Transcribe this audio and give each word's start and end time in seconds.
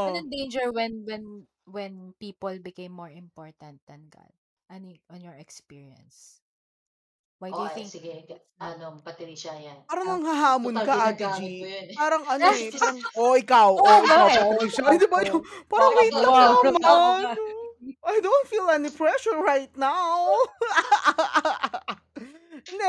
Oh. 0.00 0.22
Anong 0.22 0.30
danger 0.30 0.70
when 0.70 1.02
when 1.02 1.24
when 1.66 2.14
people 2.22 2.54
became 2.62 2.94
more 2.94 3.10
important 3.10 3.82
than 3.90 4.06
God? 4.14 4.30
Ano 4.70 4.94
y 4.94 5.02
on 5.10 5.18
your 5.26 5.34
experience? 5.34 6.38
Why 7.38 7.52
do 7.54 7.60
Oh, 7.60 7.64
you 7.64 7.70
ay 7.70 7.80
think 7.80 7.94
sige 7.94 8.28
not 8.60 8.76
ano 8.76 9.00
Patricia 9.02 9.56
yan. 9.56 9.80
Parang 9.88 10.04
okay. 10.04 10.20
nanghahamon 10.20 10.76
Total 10.76 10.84
ka, 10.84 11.08
Ate 11.08 11.32
ginagamit 11.32 11.32
G. 11.32 11.64
eh. 11.64 11.96
Parang 11.96 12.28
ano, 12.28 12.52
eh, 12.52 12.68
parang, 12.76 13.00
"Oh, 13.16 13.32
ikaw, 13.40 13.72
Oo 13.80 13.96
oh, 14.04 14.04
nga, 14.06 14.22
ikaw 14.28 14.28
eh. 14.36 14.44
Patricia." 14.44 14.84
Oo, 14.84 14.92
Ay, 14.92 15.00
'di 15.00 15.08
ba 15.08 15.24
oo. 15.24 15.32
yung 15.32 15.40
parang, 15.72 15.96
Oo 15.96 15.96
"Wait 15.96 16.12
lang 16.20 16.36
oo 16.36 16.60
naman, 16.60 17.18
nga. 17.20 17.32
I 18.04 18.16
don't 18.20 18.48
feel 18.48 18.68
any 18.68 18.92
pressure 18.92 19.40
right 19.40 19.72
now." 19.76 20.28
Hindi, 22.68 22.84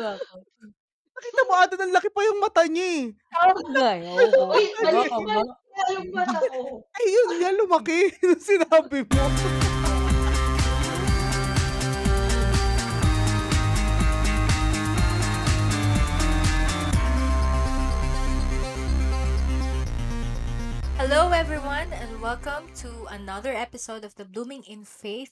nga 0.00 0.12
po. 0.28 0.36
Nakita 1.16 1.40
mo 1.48 1.52
ata 1.56 1.74
ang 1.80 1.94
laki 1.94 2.08
pa 2.12 2.20
yung 2.28 2.40
mata 2.42 2.64
niya, 2.68 2.86
eh. 3.00 3.04
Oo 3.36 3.60
nga, 3.72 3.88
eh, 4.00 4.08
oo. 4.08 4.44
Uy, 4.56 4.64
mali 4.80 5.04
nga. 5.24 5.36
Nga 5.78 5.94
yung 5.94 6.10
mata 6.10 6.42
ko. 6.42 6.82
Ayun 6.98 7.30
nga, 7.38 7.50
lumaki 7.54 8.10
nung 8.26 8.42
sinabi 8.42 9.06
mo. 9.06 9.22
Hello, 20.98 21.30
everyone, 21.30 21.94
and 21.94 22.10
welcome 22.18 22.66
to 22.82 23.06
another 23.14 23.54
episode 23.54 24.02
of 24.02 24.18
the 24.18 24.26
Blooming 24.26 24.66
in 24.66 24.82
Faith 24.82 25.30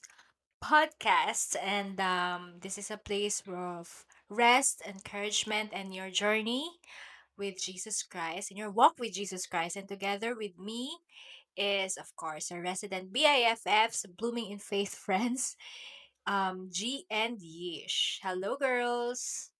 podcast. 0.63 1.59
And 1.59 1.99
um, 1.99 2.63
this 2.63 2.79
is 2.79 2.95
a 2.95 3.02
place 3.02 3.43
of 3.51 4.07
rest, 4.30 4.80
encouragement, 4.87 5.74
and 5.74 5.91
your 5.91 6.09
journey 6.15 6.71
with 7.39 7.61
Jesus 7.61 8.03
Christ 8.03 8.51
and 8.51 8.59
your 8.59 8.71
walk 8.71 8.97
with 8.99 9.13
Jesus 9.13 9.47
Christ. 9.47 9.77
And 9.77 9.89
together 9.89 10.35
with 10.37 10.59
me 10.59 10.99
is, 11.57 11.97
of 11.97 12.15
course, 12.17 12.51
our 12.53 12.61
resident 12.61 13.13
BIFFs, 13.13 14.05
Blooming 14.17 14.51
in 14.51 14.59
Faith 14.59 14.95
friends, 15.07 15.57
um, 16.27 16.69
G 16.73 17.05
and 17.10 17.38
Yish. 17.38 18.19
Hello, 18.23 18.57
girls. 18.57 19.51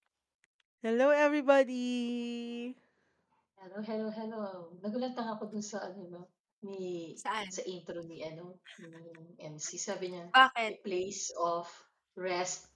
Hello, 0.83 1.09
everybody. 1.09 2.75
Hello, 3.57 3.81
hello, 3.81 4.07
hello. 4.13 4.45
Nagulat 4.85 5.17
lang 5.17 5.33
ako 5.33 5.49
dun 5.49 5.65
sa 5.65 5.81
ano 5.89 6.05
'no, 6.07 6.21
ni 6.61 7.17
Saan? 7.17 7.49
sa 7.49 7.65
intro 7.65 8.05
ni 8.05 8.21
ano, 8.21 8.61
ni 8.85 9.33
MC. 9.41 9.75
Sabi 9.81 10.13
niya, 10.13 10.29
Bakit? 10.31 10.85
place 10.85 11.33
of 11.41 11.65
rest. 12.13 12.69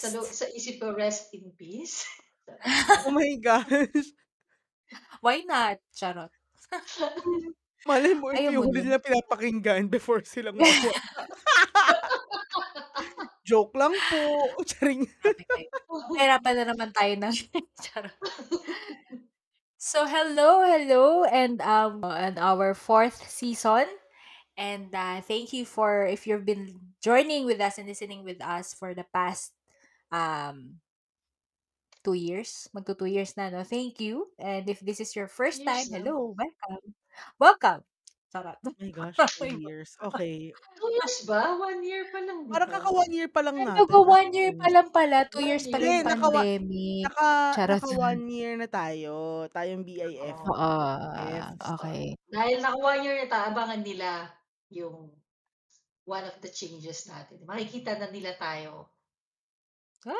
Sa 0.00 0.08
lo 0.16 0.24
Rest. 0.24 0.40
sa 0.40 0.46
isip 0.48 0.80
ko, 0.80 0.96
rest 0.96 1.36
in 1.36 1.52
peace. 1.54 2.08
Oh 3.08 3.12
my 3.12 3.36
gosh. 3.40 4.12
Why 5.24 5.40
not? 5.48 5.80
Charot. 5.96 6.28
Malay 7.88 8.12
mo 8.16 8.32
ito 8.32 8.40
Ayaw 8.40 8.52
yung 8.52 8.64
mo 8.64 8.68
huli 8.68 8.76
nun? 8.76 8.84
nilang 8.84 9.04
pinapakinggan 9.04 9.82
before 9.92 10.20
silang 10.24 10.56
mawala. 10.60 10.92
Joke 13.48 13.76
lang 13.76 13.92
po. 14.08 14.20
Charing. 14.64 15.04
Grabe 15.20 15.44
kayo. 15.52 15.68
Pahirapan 16.16 16.54
na 16.56 16.64
naman 16.72 16.88
tayo 16.96 17.12
ng 17.20 17.34
charot. 17.84 18.16
So, 19.76 20.06
hello, 20.06 20.64
hello, 20.64 21.24
and 21.28 21.60
um, 21.60 22.00
and 22.04 22.38
our 22.40 22.72
fourth 22.74 23.20
season. 23.28 23.84
And 24.56 24.94
uh, 24.94 25.20
thank 25.20 25.52
you 25.52 25.66
for 25.66 26.06
if 26.06 26.26
you've 26.26 26.46
been 26.46 26.94
joining 27.02 27.44
with 27.44 27.60
us 27.60 27.76
and 27.78 27.88
listening 27.88 28.24
with 28.24 28.40
us 28.40 28.72
for 28.72 28.94
the 28.94 29.04
past 29.12 29.52
um 30.12 30.78
two 32.04 32.14
years. 32.14 32.68
Magto 32.76 32.94
two 32.94 33.08
years 33.10 33.34
na, 33.36 33.48
no? 33.50 33.64
Thank 33.64 33.98
you. 34.04 34.28
And 34.38 34.68
if 34.68 34.80
this 34.84 35.00
is 35.00 35.16
your 35.16 35.26
first 35.28 35.64
time, 35.64 35.88
Years 35.88 35.90
na. 35.90 36.04
hello, 36.04 36.36
welcome. 36.36 36.84
Welcome. 37.40 37.82
Charot. 38.32 38.58
Oh 38.66 38.74
my 38.80 38.90
gosh, 38.90 39.16
2 39.38 39.46
years. 39.62 39.96
Okay. 40.02 40.52
2 40.76 40.90
years 40.98 41.16
ba? 41.26 41.54
1 41.56 41.80
year 41.86 42.04
pa 42.10 42.18
lang, 42.20 42.50
'di 42.50 42.52
Parang 42.52 42.68
ba? 42.68 42.74
kaka 42.76 42.90
1 42.90 43.10
year 43.14 43.28
pa 43.30 43.40
lang 43.46 43.56
natin 43.62 43.86
magwa-one 43.86 44.30
year 44.34 44.52
pa 44.54 44.68
lang 44.70 44.88
pala. 44.90 45.18
2 45.30 45.40
1 45.40 45.48
years 45.48 45.64
pa 45.70 45.78
year 45.78 45.82
lang 45.82 45.90
Hindi, 45.90 45.94
yung 45.94 46.04
pa 46.04 46.10
naka 46.10 46.28
lang. 46.28 46.32
one 46.32 46.54
pandemic. 46.58 47.06
naka 47.06 47.28
Charot. 47.50 47.82
naka 47.82 47.88
1 47.90 48.20
year 48.30 48.52
na 48.58 48.68
tayo. 48.68 49.14
Tayong 49.50 49.84
BIF. 49.86 50.38
Oo. 50.44 50.72
Fs. 51.14 51.56
okay. 51.62 52.02
Dahil 52.28 52.56
naka 52.60 52.78
1 52.78 53.04
year 53.06 53.16
na 53.22 53.28
tayo, 53.30 53.44
abangan 53.52 53.82
nila 53.84 54.10
yung 54.70 55.14
one 56.04 56.24
of 56.28 56.36
the 56.42 56.50
changes 56.50 57.06
natin. 57.08 57.40
Makikita 57.46 57.96
na 57.96 58.08
nila 58.12 58.36
tayo. 58.36 58.90
Ah! 60.06 60.12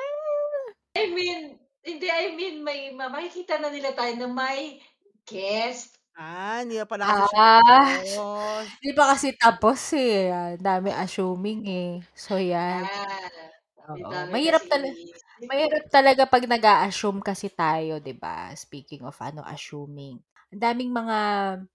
I 0.96 1.10
mean, 1.10 1.58
hindi, 1.86 2.06
I 2.10 2.34
mean 2.38 2.56
may 2.66 2.90
ma 2.98 3.06
makikita 3.12 3.54
na 3.60 3.68
nila 3.72 3.92
tayo 3.98 4.14
na 4.18 4.28
may 4.30 4.80
guest. 5.28 5.96
Ah, 6.16 6.62
hindi 6.62 6.78
pa 6.78 6.86
pala 6.86 7.10
kasi 7.10 7.22
siya 7.26 7.42
Ah, 7.42 7.66
tapos. 7.66 8.68
hindi 8.80 8.90
pa 8.96 9.04
kasi 9.14 9.28
tapos, 9.36 9.80
eh. 9.96 10.30
Ang 10.32 10.62
dami 10.62 10.90
assuming, 10.94 11.60
eh. 11.68 11.90
So, 12.14 12.38
yan. 12.40 12.86
Ah, 12.86 13.50
ang 13.94 14.02
Oo. 14.02 14.12
dami 14.12 14.34
Mahirap 14.34 14.64
kasing 14.64 14.72
tala 14.72 14.88
iniisip. 14.88 15.24
mahirap 15.50 15.84
talaga 15.92 16.24
'pag 16.24 16.44
nag-a-assume 16.48 17.20
kasi 17.20 17.52
tayo, 17.52 18.00
'di 18.00 18.16
ba? 18.16 18.48
Speaking 18.56 19.04
of 19.04 19.16
ano, 19.20 19.44
assuming. 19.44 20.22
Ang 20.54 20.60
daming 20.62 20.90
mga 20.94 21.18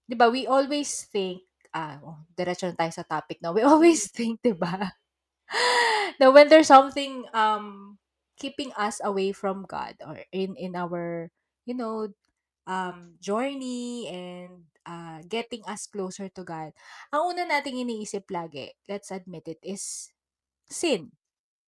'di 0.08 0.14
ba, 0.18 0.26
we 0.32 0.46
always 0.50 1.06
think 1.12 1.46
ah, 1.70 2.02
oh, 2.02 2.18
diretso 2.34 2.66
na 2.66 2.74
tayo 2.78 2.90
sa 2.94 3.06
topic 3.06 3.38
'no. 3.44 3.54
We 3.54 3.62
always 3.70 4.10
think, 4.10 4.42
'di 4.42 4.54
ba, 4.58 4.90
na 6.20 6.30
when 6.32 6.48
there's 6.50 6.68
something, 6.70 7.26
um, 7.34 7.98
keeping 8.40 8.72
us 8.80 8.98
away 9.04 9.32
from 9.36 9.68
God 9.68 10.00
or 10.02 10.24
in 10.32 10.56
in 10.56 10.72
our, 10.76 11.28
you 11.68 11.76
know, 11.76 12.10
um, 12.68 13.16
journey 13.22 14.08
and, 14.10 14.66
ah, 14.88 15.20
getting 15.28 15.62
us 15.68 15.86
closer 15.90 16.28
to 16.32 16.42
God, 16.46 16.72
ang 17.14 17.22
una 17.36 17.44
nating 17.48 17.80
iniisip 17.84 18.28
lagi, 18.32 18.72
let's 18.90 19.10
admit 19.12 19.48
it, 19.50 19.60
is 19.64 20.10
sin. 20.70 21.12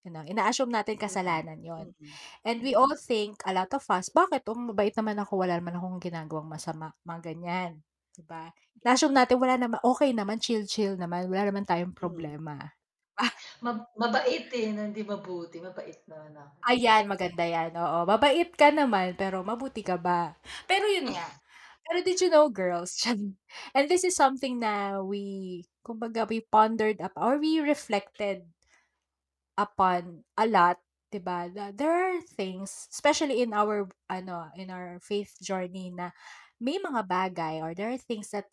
You 0.06 0.12
know, 0.14 0.24
ina-assume 0.26 0.72
natin 0.72 0.96
Mm. 0.96 1.02
kasalanan 1.02 1.60
yun. 1.64 1.94
Mm. 2.00 2.18
And 2.46 2.62
we 2.64 2.74
all 2.78 2.94
think, 2.98 3.42
a 3.46 3.52
lot 3.56 3.70
of 3.76 3.84
us, 3.90 4.10
"Bakit? 4.12 4.46
Oh, 4.50 4.56
mabait 4.58 4.94
naman 4.98 5.18
ako, 5.22 5.42
wala 5.46 5.58
naman 5.60 5.76
akong 5.78 6.00
ginagawang 6.02 6.48
masama." 6.50 6.94
Mga 7.06 7.20
ganyan, 7.34 7.72
'di 8.16 8.24
ba? 8.26 8.52
Na-assume 8.86 9.14
natin 9.16 9.38
wala 9.42 9.56
naman 9.60 9.80
okey 9.84 10.12
naman, 10.16 10.38
chill-chill 10.42 10.96
naman, 11.00 11.28
wala 11.32 11.50
naman 11.52 11.64
tayong 11.68 11.94
Mm. 12.00 12.32
problema. 12.36 12.74
Ma 13.64 13.70
mabait, 14.00 14.46
eh, 14.60 14.68
na 14.76 14.82
hindi 14.88 15.02
mabuti, 15.10 15.56
mabait 15.66 16.00
naman 16.10 16.34
ako. 16.44 16.58
Ayan, 16.70 17.10
maganda 17.10 17.42
yan, 17.42 17.74
oo. 17.74 18.06
Mabait 18.06 18.46
ka 18.54 18.70
naman, 18.70 19.18
pero 19.18 19.42
mabuti 19.42 19.82
ka 19.82 19.98
ba? 19.98 20.38
Pero 20.70 20.86
yun 20.86 21.10
nga, 21.10 21.26
pero 21.82 21.98
did 22.06 22.18
you 22.22 22.30
know 22.30 22.46
girls, 22.46 22.94
and 23.74 23.84
this 23.90 24.06
is 24.06 24.14
something 24.14 24.62
na 24.62 25.02
we 25.02 25.66
kumbaga 25.82 26.22
we 26.30 26.38
pondered 26.46 27.02
up 27.02 27.10
or 27.18 27.42
we 27.42 27.58
reflected 27.58 28.46
upon 29.56 30.24
a 30.36 30.46
lot, 30.46 30.78
'di 31.12 31.20
ba? 31.20 31.48
There 31.52 31.92
are 31.92 32.20
things, 32.24 32.88
especially 32.92 33.40
in 33.44 33.52
our 33.52 33.88
ano, 34.08 34.48
in 34.56 34.68
our 34.72 35.00
faith 35.00 35.36
journey 35.40 35.92
na 35.92 36.12
may 36.60 36.78
mga 36.80 37.04
bagay 37.08 37.60
or 37.60 37.72
there 37.76 37.92
are 37.92 38.00
things 38.00 38.32
that 38.32 38.48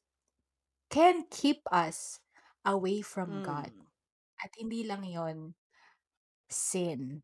can 0.90 1.25
keep 1.31 1.62
us 1.72 2.19
away 2.66 3.02
from 3.02 3.42
God. 3.42 3.72
Hmm. 4.39 4.45
At 4.45 4.55
hindi 4.55 4.88
lang 4.88 5.03
yun, 5.03 5.51
sin. 6.50 7.23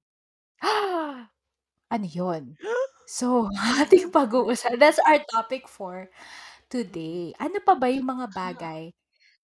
Ano 1.93 2.07
yun? 2.09 2.57
So, 3.05 3.49
ating 3.81 4.09
pag-uusa 4.09 4.77
that's 4.81 4.97
our 5.05 5.21
topic 5.29 5.67
for 5.69 6.09
today. 6.71 7.33
Ano 7.41 7.59
pa 7.63 7.75
ba 7.77 7.89
yung 7.91 8.07
mga 8.09 8.27
Ah. 8.43 8.51
bagay 8.53 8.93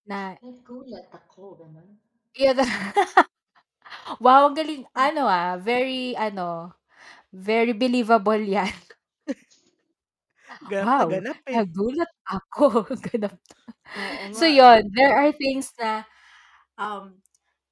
na 0.08 0.38
Nagulat 0.42 1.08
ako, 1.20 1.44
gano'n. 1.60 1.90
yun 2.36 2.56
wow, 4.24 4.48
ang 4.48 4.56
galing 4.58 4.84
ano, 4.96 5.28
ah, 5.28 5.60
very 5.60 6.16
ano, 6.16 6.72
very 7.34 7.74
believable 7.76 8.40
yan. 8.42 8.72
Ganap 10.70 10.94
na 10.98 11.04
Wow, 11.04 11.10
ganap, 11.12 11.40
eh. 11.50 11.62
nagulat 11.62 12.10
ako, 12.26 12.86
ganap. 13.12 13.38
Oo 13.96 14.26
So, 14.34 14.46
nga, 14.46 14.48
eh. 14.60 14.60
yun, 14.60 14.88
there 14.96 15.14
are 15.18 15.32
things 15.36 15.72
na, 15.80 16.04
um, 16.80 17.22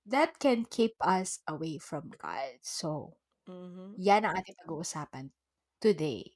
that 0.10 0.40
can 0.44 0.66
keep 0.68 0.96
us 1.02 1.40
away 1.48 1.78
from 1.78 2.10
God. 2.18 2.60
So, 2.66 3.18
Mhm. 3.48 4.00
yan 4.00 4.26
ang 4.26 4.36
ating 4.40 4.58
pag-uusapan 4.66 5.32
today. 5.84 6.36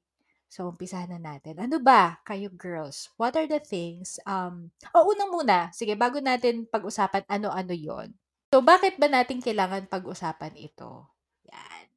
So, 0.54 0.70
umpisahan 0.70 1.10
na 1.16 1.22
natin. 1.22 1.58
Ano 1.58 1.82
ba, 1.82 2.22
kayo 2.30 2.50
girls, 2.54 3.10
what 3.18 3.34
are 3.40 3.50
the 3.50 3.62
things, 3.62 4.22
um 4.30 4.70
oh, 4.94 5.06
una 5.10 5.26
muna, 5.34 5.60
sige 5.74 5.98
bago 5.98 6.22
natin 6.22 6.70
pag-usapan 6.70 7.26
ano-ano 7.30 7.74
yun. 7.74 8.14
So, 8.54 8.62
bakit 8.62 9.02
ba 9.02 9.10
natin 9.10 9.42
kailangan 9.42 9.90
pag-usapan 9.90 10.54
ito? 10.60 11.10
Yan. 11.52 11.88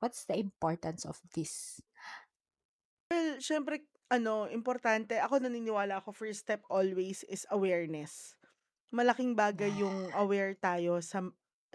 What's 0.00 0.24
the 0.24 0.38
importance 0.38 1.04
of 1.06 1.20
this? 1.34 1.82
Well, 3.12 3.40
siyempre 3.42 3.84
ano, 4.08 4.48
importante 4.48 5.20
ako 5.20 5.44
naniniwala 5.44 6.00
ako 6.00 6.16
first 6.16 6.40
step 6.48 6.64
always 6.72 7.24
is 7.28 7.44
awareness. 7.52 8.37
Malaking 8.92 9.36
bagay 9.36 9.84
yung 9.84 10.08
Yan. 10.08 10.16
aware 10.16 10.56
tayo 10.56 10.96
sa 11.04 11.20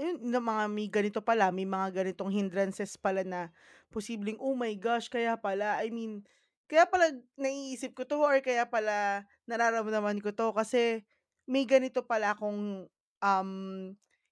ayun, 0.02 0.18
na 0.34 0.42
mga 0.42 0.64
may 0.66 0.90
ganito 0.90 1.22
pala, 1.22 1.54
may 1.54 1.62
mga 1.70 1.94
ganitong 2.02 2.34
hindrances 2.34 2.98
pala 2.98 3.22
na 3.22 3.54
posibleng, 3.94 4.42
"Oh 4.42 4.58
my 4.58 4.74
gosh, 4.74 5.14
kaya 5.14 5.38
pala." 5.38 5.78
I 5.78 5.94
mean, 5.94 6.26
kaya 6.66 6.90
pala 6.90 7.14
naiisip 7.38 7.94
ko 7.94 8.02
'to 8.10 8.18
or 8.18 8.42
kaya 8.42 8.66
pala 8.66 9.30
nararamdaman 9.46 10.26
ko 10.26 10.34
'to 10.34 10.58
kasi 10.58 11.06
may 11.46 11.70
ganito 11.70 12.02
pala 12.02 12.34
akong, 12.34 12.90
um, 13.22 13.52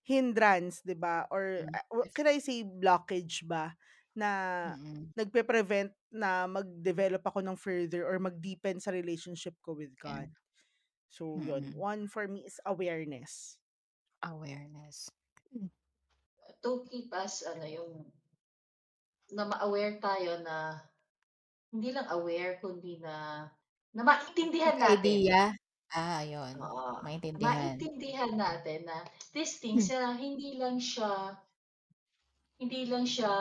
hindrance 0.02 0.82
'di 0.82 0.98
ba 0.98 1.30
or, 1.30 1.62
ah, 1.78 1.86
yes. 1.94 2.18
can 2.18 2.26
I 2.26 2.42
say 2.42 2.66
blockage 2.66 3.46
ba 3.46 3.78
na 4.18 4.30
Mm. 4.66 5.12
nagpe-prevent 5.14 5.94
na 6.10 6.50
mag-develop 6.50 7.22
ako 7.22 7.46
ng 7.46 7.54
further 7.62 8.10
or 8.10 8.18
mag-deepen 8.18 8.82
sa 8.82 8.90
relationship 8.90 9.54
ko 9.62 9.78
with. 9.78 9.94
God. 10.02 10.32
So 11.12 11.44
yun, 11.44 11.64
Mm. 11.68 11.76
one 11.76 12.08
for 12.08 12.28
me 12.28 12.48
is 12.48 12.60
awareness. 12.66 13.58
Awareness. 14.24 15.12
To 16.64 16.86
keep 16.90 17.10
us 17.14 17.42
ano 17.42 17.66
yung 17.66 17.94
na 19.34 19.44
ma-aware 19.50 19.96
tayo 20.04 20.32
na 20.46 20.78
hindi 21.74 21.90
lang 21.96 22.08
aware 22.12 22.60
kundi 22.64 23.00
na 23.00 23.48
na 23.96 24.02
maintindihan 24.08 24.78
natin. 24.80 25.22
Magka-idea? 25.26 25.56
Ah, 25.92 26.24
ayun, 26.24 26.56
Oo, 26.60 27.02
maintindihan. 27.04 27.44
maintindihan 27.44 28.34
natin 28.36 28.86
na 28.88 28.98
these 29.36 29.60
Hmm. 29.74 29.88
things 29.88 29.88
na 29.92 30.14
hindi 30.16 30.56
lang 30.62 30.78
siya 30.80 31.38
hindi 32.62 32.86
lang 32.92 33.06
siya 33.08 33.32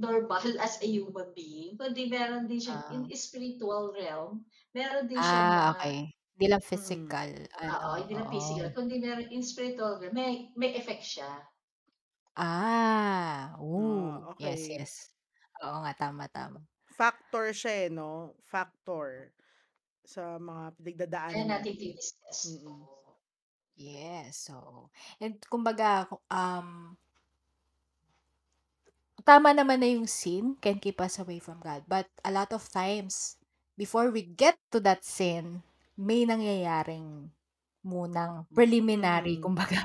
normal 0.00 0.58
as 0.60 0.80
a 0.82 0.86
human 0.88 1.32
being, 1.36 1.76
kundi 1.78 2.08
meron 2.10 2.46
din 2.50 2.60
siyang 2.62 2.84
in 2.90 3.02
Ah. 3.02 3.10
spiritual 3.16 3.92
realm, 3.94 4.46
meron 4.74 5.06
din 5.10 5.22
siyang 5.22 5.50
Ah, 5.56 5.60
mga 5.60 5.74
okey. 5.74 5.98
Hindi 6.36 6.46
lang 6.52 6.62
Mm. 6.72 7.08
physical 7.10 7.30
ano, 7.60 7.74
Oo, 7.74 7.90
hindi 8.00 8.14
lang 8.18 8.30
physical 8.30 8.70
kundi 8.76 8.96
meron 9.02 9.28
in 9.34 9.42
spiritual 9.44 9.98
realm 10.00 10.14
may 10.16 10.52
may 10.56 10.72
effect 10.80 11.04
siya. 11.04 11.48
Ah, 12.36 13.56
Ah, 13.76 13.98
oh, 13.98 14.24
yes, 14.38 14.68
yes. 14.70 14.92
Oo 15.64 15.76
nga, 15.82 15.92
tama, 15.98 16.24
tama. 16.30 16.60
Factor 16.98 17.44
siya, 17.60 17.72
eh, 17.86 17.88
'no, 17.92 18.34
factor 18.52 19.32
sa 20.12 20.24
mga 20.48 20.64
Kaya 21.30 21.44
pinagdadaanan 21.44 21.48
natin 21.52 21.74
natin. 21.76 22.04
Mm. 22.44 22.88
Yes, 23.78 24.50
oo. 24.50 24.90
And 25.22 25.38
kumbaga, 25.46 26.08
um 26.30 26.98
tama 29.28 29.50
naman 29.58 29.78
na 29.82 29.88
yung 29.96 30.08
sin 30.20 30.44
can 30.64 30.76
keep 30.84 30.98
us 31.06 31.14
away 31.22 31.38
from 31.46 31.58
God, 31.68 31.82
but 31.94 32.08
a 32.24 32.32
lot 32.38 32.50
of 32.56 32.64
times, 32.72 33.36
before 33.82 34.08
we 34.14 34.22
get 34.24 34.56
to 34.72 34.78
that 34.86 35.02
sin, 35.04 35.44
may 36.08 36.20
nangyayaring 36.30 37.08
munang 37.84 38.34
preliminary 38.56 39.36
Mm. 39.36 39.44
kumbaga. 39.44 39.80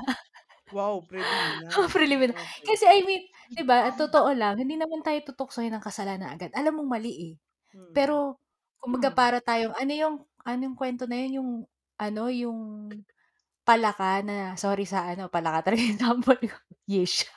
Wow, 0.70 1.06
preliminary, 1.08 1.92
Preliminary. 1.94 2.36
okey. 2.44 2.66
Kasi 2.66 2.84
I 2.86 3.00
mean, 3.06 3.22
'di 3.54 3.62
ba, 3.66 3.90
totoo 3.94 4.30
lang, 4.34 4.58
hindi 4.60 4.76
naman 4.78 5.00
tayo 5.04 5.18
tutuksohin 5.24 5.72
ng 5.74 5.84
kasalanan 5.84 6.34
agad. 6.34 6.50
Alam 6.56 6.82
mong 6.82 6.90
mali, 7.00 7.12
eh. 7.12 7.34
Mm. 7.74 7.96
Pero 7.96 8.38
kumbaga 8.82 9.10
para 9.14 9.38
tayong 9.42 9.74
ano 9.76 9.92
yung 9.94 10.16
ano 10.46 10.60
yung 10.70 10.78
kwento 10.78 11.04
na 11.08 11.16
yun, 11.20 11.32
yung 11.42 11.50
ano, 12.00 12.22
yung 12.32 12.60
palaka 13.64 14.20
na 14.24 14.56
sorry 14.60 14.84
sa 14.88 15.08
ano, 15.12 15.28
palaka 15.32 15.70
talaga 15.70 15.82
yung 15.84 15.94
example 15.98 16.38
ko, 16.50 16.56
yeast. 16.88 17.28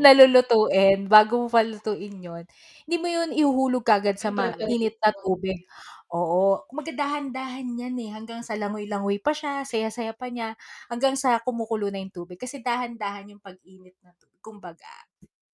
Na 0.00 0.10
lulutuin, 0.16 1.08
bago 1.10 1.34
mo 1.44 1.48
pa 1.52 1.60
lutuin 1.66 2.16
yun, 2.20 2.44
hindi 2.88 2.96
mo 3.02 3.08
yun 3.10 3.30
ihuhulog 3.36 3.84
kaagad 3.84 4.16
sa 4.20 4.30
May 4.30 4.50
mainit 4.60 4.96
na 5.02 5.10
preparation. 5.10 5.24
tubig. 5.24 5.64
Oo, 6.12 6.66
kumbaga 6.68 6.92
dahan-dahan 6.92 7.68
yan, 7.78 7.94
eh, 8.02 8.10
hanggang 8.12 8.42
sa 8.44 8.54
langoy-langoy 8.58 9.18
pa 9.22 9.32
siya, 9.32 9.64
saya-saya 9.64 10.12
pa 10.16 10.28
niya, 10.28 10.54
hanggang 10.92 11.14
sa 11.16 11.40
kumukulo 11.40 11.88
na 11.88 12.02
yung 12.02 12.12
tubig 12.14 12.36
kasi 12.40 12.60
dahan-dahan 12.60 13.32
yung 13.32 13.42
pag-init 13.44 13.96
ng 14.04 14.14
tubig, 14.20 14.40
kumbaga. 14.44 14.90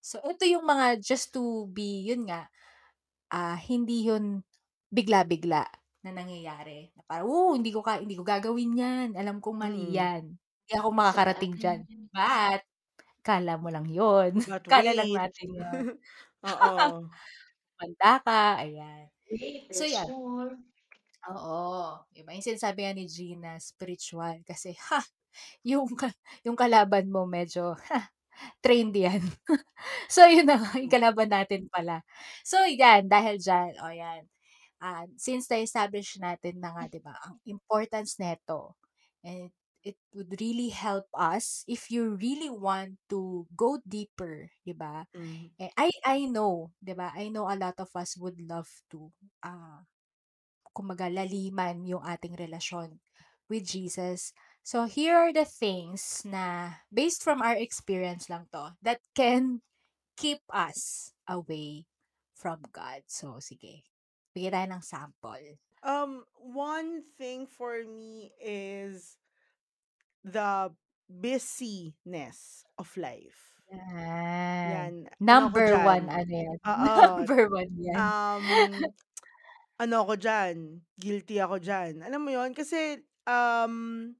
So, 0.01 0.21
ito 0.25 0.45
yung 0.47 0.65
mga 0.67 0.99
just 1.03 1.33
to 1.35 1.67
be 1.73 2.05
yun 2.09 2.27
nga, 2.29 2.49
ah, 3.33 3.57
hindi 3.59 4.07
yun 4.09 4.43
bigla-bigla 4.93 5.65
na 6.05 6.11
nangyayari 6.15 6.93
na 6.97 7.01
parang, 7.07 7.27
"Oh, 7.29 7.51
hindi 7.57 7.71
ko 7.75 7.81
ka 7.85 7.99
hindi 8.03 8.15
ko 8.19 8.23
gagawin 8.27 8.73
yan, 8.77 9.09
alam 9.19 9.39
kong 9.43 9.57
mali 9.59 9.93
Mm. 9.93 9.99
yan, 9.99 10.37
hindi 10.37 10.73
ako 10.77 10.89
makakarating 10.95 11.55
diyan." 11.59 11.81
But, 12.13 12.61
akala 13.27 13.53
mo 13.59 13.69
lang 13.73 13.87
yun, 13.91 14.31
But 14.47 14.65
akala 14.67 14.91
lang 14.95 15.11
wait. 15.11 15.21
natin 15.21 15.49
yun. 15.59 15.83
Oo. 16.47 16.77
Humanda 17.77 18.11
ka, 18.25 18.41
ayan. 18.63 19.09
Wait, 19.31 19.71
So, 19.71 19.85
yan. 19.85 20.07
more. 20.07 20.57
Oo, 21.27 21.97
'di 22.13 22.21
ba, 22.23 22.31
yung 22.37 22.45
sinasabi 22.45 22.85
nga 22.85 22.93
ni 22.95 23.05
Gina, 23.09 23.57
spiritual 23.59 24.39
kasi, 24.47 24.77
ha, 24.87 25.01
yung 25.65 25.91
ka 25.97 26.11
yung 26.47 26.55
kalaban 26.59 27.09
mo 27.11 27.25
medyo, 27.29 27.75
ha, 27.91 28.09
trained 28.63 28.95
yan. 28.97 29.21
So, 30.11 30.25
yun 30.29 30.47
na 30.49 30.57
nga, 30.61 30.71
yung 30.79 30.91
kalaban 30.93 31.29
natin 31.31 31.67
pala. 31.71 32.03
So, 32.47 32.63
yan, 32.67 33.07
dahil 33.11 33.37
diyan, 33.41 33.71
oh, 33.83 33.93
yan, 33.93 34.23
ah, 34.83 35.05
since 35.19 35.47
na-establish 35.51 36.19
natin 36.21 36.59
na 36.63 36.73
nga, 36.75 36.85
'di 36.91 36.99
ba, 37.03 37.15
ang 37.23 37.37
importance 37.49 38.17
nito, 38.21 38.77
and 39.25 39.51
it 39.87 39.97
would 40.11 40.35
really 40.43 40.69
help 40.75 41.07
us 41.15 41.63
if 41.71 41.87
you 41.87 42.19
really 42.19 42.51
want 42.51 42.99
to 43.07 43.47
go 43.55 43.79
deeper, 43.87 44.51
'di 44.67 44.75
ba? 44.75 45.07
Mm. 45.15 45.49
Eh, 45.61 45.71
I 45.79 45.89
I 46.05 46.19
know, 46.27 46.75
'di 46.83 46.93
ba, 46.97 47.13
I 47.15 47.31
know 47.31 47.47
a 47.47 47.55
lot 47.57 47.79
of 47.79 47.91
us 47.95 48.19
would 48.19 48.39
love 48.43 48.67
to, 48.91 49.09
ah, 49.45 49.83
kumbaga 50.75 51.07
laliman 51.09 51.87
yung 51.87 52.03
ating 52.05 52.35
relasyon 52.37 52.99
with 53.49 53.65
Jesus. 53.65 54.33
So, 54.67 54.83
here 54.85 55.15
are 55.15 55.31
the 55.33 55.47
things 55.47 56.27
na 56.27 56.75
based 56.91 57.23
from 57.23 57.39
our 57.41 57.55
experience 57.55 58.27
lang 58.27 58.51
'to, 58.51 58.75
that 58.83 58.99
can 59.15 59.63
keep 60.19 60.43
us 60.51 61.13
away 61.29 61.87
from 62.35 62.61
God. 62.75 63.07
So, 63.07 63.39
sige, 63.39 63.87
bigyan 64.35 64.53
tayo 64.53 64.67
ng 64.77 64.83
sample. 64.85 65.57
Um, 65.83 66.25
one 66.35 67.01
thing 67.17 67.47
for 67.47 67.81
me 67.85 68.33
is 68.41 69.15
the 70.27 70.69
busyness 71.07 72.67
of 72.77 72.91
life. 72.99 73.57
Yan. 73.71 74.71
Yan, 74.71 74.93
ano 75.07 75.19
Number 75.19 75.67
1 75.75 75.83
diyan 75.83 76.03
ano 76.07 76.33
yan, 76.35 76.57
oo, 76.71 76.95
number 77.19 77.41
1 77.51 77.87
yan. 77.87 77.95
um, 77.99 78.43
ano 79.83 79.95
ako 80.07 80.13
diyan, 80.15 80.55
guilty 80.95 81.37
ako 81.43 81.59
diyan. 81.59 82.03
Alam 82.03 82.21
mo 82.23 82.31
yun, 82.31 82.51
kasi, 82.55 83.03
um, 83.27 84.15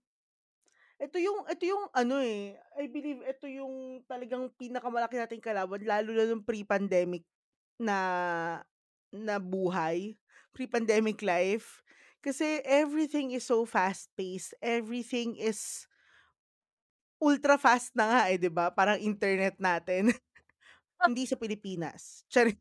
ito 0.97 1.17
yung 1.21 1.45
ito 1.45 1.63
yung 1.63 1.85
ano, 1.93 2.17
eh, 2.19 2.57
I 2.75 2.89
believe 2.89 3.21
ito 3.23 3.45
yung 3.45 4.01
talagang 4.09 4.49
pinakamalaki 4.57 5.15
nating 5.15 5.45
kalaban 5.45 5.85
lalo 5.85 6.09
na 6.11 6.25
nung 6.25 6.41
pre-pandemic 6.41 7.21
na 7.77 7.97
na 9.13 9.37
buhay, 9.37 10.17
pre-pandemic 10.51 11.21
life. 11.21 11.85
Kasi 12.19 12.65
everything 12.65 13.31
is 13.31 13.45
so 13.45 13.63
fast-paced, 13.63 14.57
everything 14.59 15.37
is 15.37 15.85
ultra 17.21 17.57
fast 17.61 17.93
na 17.97 18.05
nga, 18.09 18.21
eh, 18.33 18.37
'di 18.41 18.49
ba, 18.53 18.69
parang 18.73 18.99
internet 19.01 19.57
natin. 19.61 20.11
Hindi 21.07 21.25
sa 21.29 21.37
Pilipinas, 21.39 22.23
charing. 22.33 22.59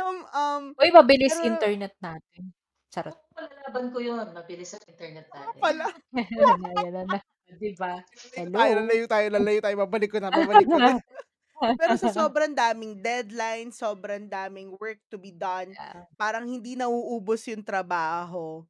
Um, 0.00 0.18
um, 0.34 0.64
Uy, 0.80 0.88
mabilis 0.92 1.36
pero 1.36 1.44
internet 1.44 1.94
natin, 2.00 2.52
charot. 2.92 3.16
Ako 3.16 3.28
palalaban 3.34 3.86
ko 3.92 3.98
yun, 3.98 4.26
mabilis 4.36 4.70
ang 4.74 4.84
internet 4.86 5.26
natin. 5.34 5.62
pala. 5.62 5.86
Ayan 6.16 6.58
na, 6.62 6.68
ayan 6.72 7.08
na, 7.10 7.18
'di 7.58 7.70
ba? 7.80 7.92
Lalayo 8.36 8.48
tayo, 8.54 8.72
Hello. 8.72 8.80
lalayo 8.80 9.04
tayo, 9.08 9.26
lalayo 9.32 9.60
tayo, 9.60 9.76
babalik 9.84 10.10
ko 10.12 10.18
na, 10.22 10.30
babalik 10.34 10.68
ko 10.70 10.78
na. 10.80 10.94
Pero 11.78 11.94
sa 11.98 12.08
sobrang 12.10 12.52
daming 12.54 13.00
deadline, 13.02 13.70
sobrang 13.72 14.28
daming 14.30 14.74
work 14.78 15.00
to 15.10 15.18
be 15.18 15.32
done, 15.34 15.76
Yeah. 15.78 16.04
parang 16.20 16.46
hindi 16.48 16.76
nauubos 16.78 17.44
yung 17.48 17.64
trabaho. 17.64 18.64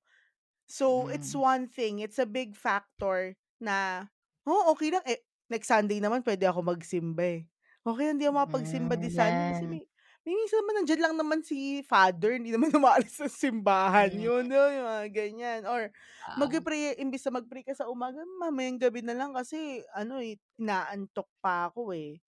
So, 0.69 1.09
it's 1.13 1.33
Mm. 1.33 1.39
one 1.39 1.65
thing, 1.69 2.01
it's 2.01 2.19
a 2.19 2.29
big 2.29 2.57
factor 2.57 3.37
na, 3.61 4.09
"Oh, 4.47 4.73
okey 4.75 4.91
lang, 4.95 5.05
eh, 5.07 5.23
next 5.51 5.71
Sunday 5.71 5.99
naman 6.03 6.23
puwede 6.27 6.47
ako 6.51 6.63
magsimba, 6.67 7.23
eh. 7.39 7.41
Okey 7.87 8.07
lang, 8.11 8.15
hindi 8.19 8.27
ako 8.31 8.35
makapagsimba 8.43 8.95
Mm, 8.95 9.03
this 9.03 9.19
Sunday 9.19 9.47
kasi 9.51 9.67
yan. 9.67 9.71
may 9.71 9.83
may 10.23 10.35
minsan 10.39 10.63
naman 10.63 10.75
nandiyan 10.83 11.03
lang 11.03 11.15
naman 11.19 11.41
si 11.43 11.83
father, 11.83 12.39
hindi 12.39 12.55
naman 12.55 12.71
umaalis 12.79 13.19
ng 13.23 13.31
simbahan 13.33 14.15
Mm. 14.15 14.23
yun." 14.23 14.47
ba, 14.51 14.71
yung 14.71 14.87
mga 14.87 15.07
ganyan 15.15 15.61
or 15.67 15.91
Oo. 16.29 16.39
magpe-pray 16.39 16.95
imbes 17.03 17.23
na 17.27 17.39
mag-pray 17.43 17.63
ka 17.67 17.75
sa 17.75 17.91
umaga, 17.91 18.23
mamayang 18.39 18.79
gabi 18.83 19.03
na 19.03 19.15
lang 19.19 19.35
kasi 19.35 19.83
ano, 19.95 20.19
eh, 20.23 20.39
inaantok 20.59 21.27
pa 21.43 21.71
ako, 21.71 21.91
eh, 21.95 22.23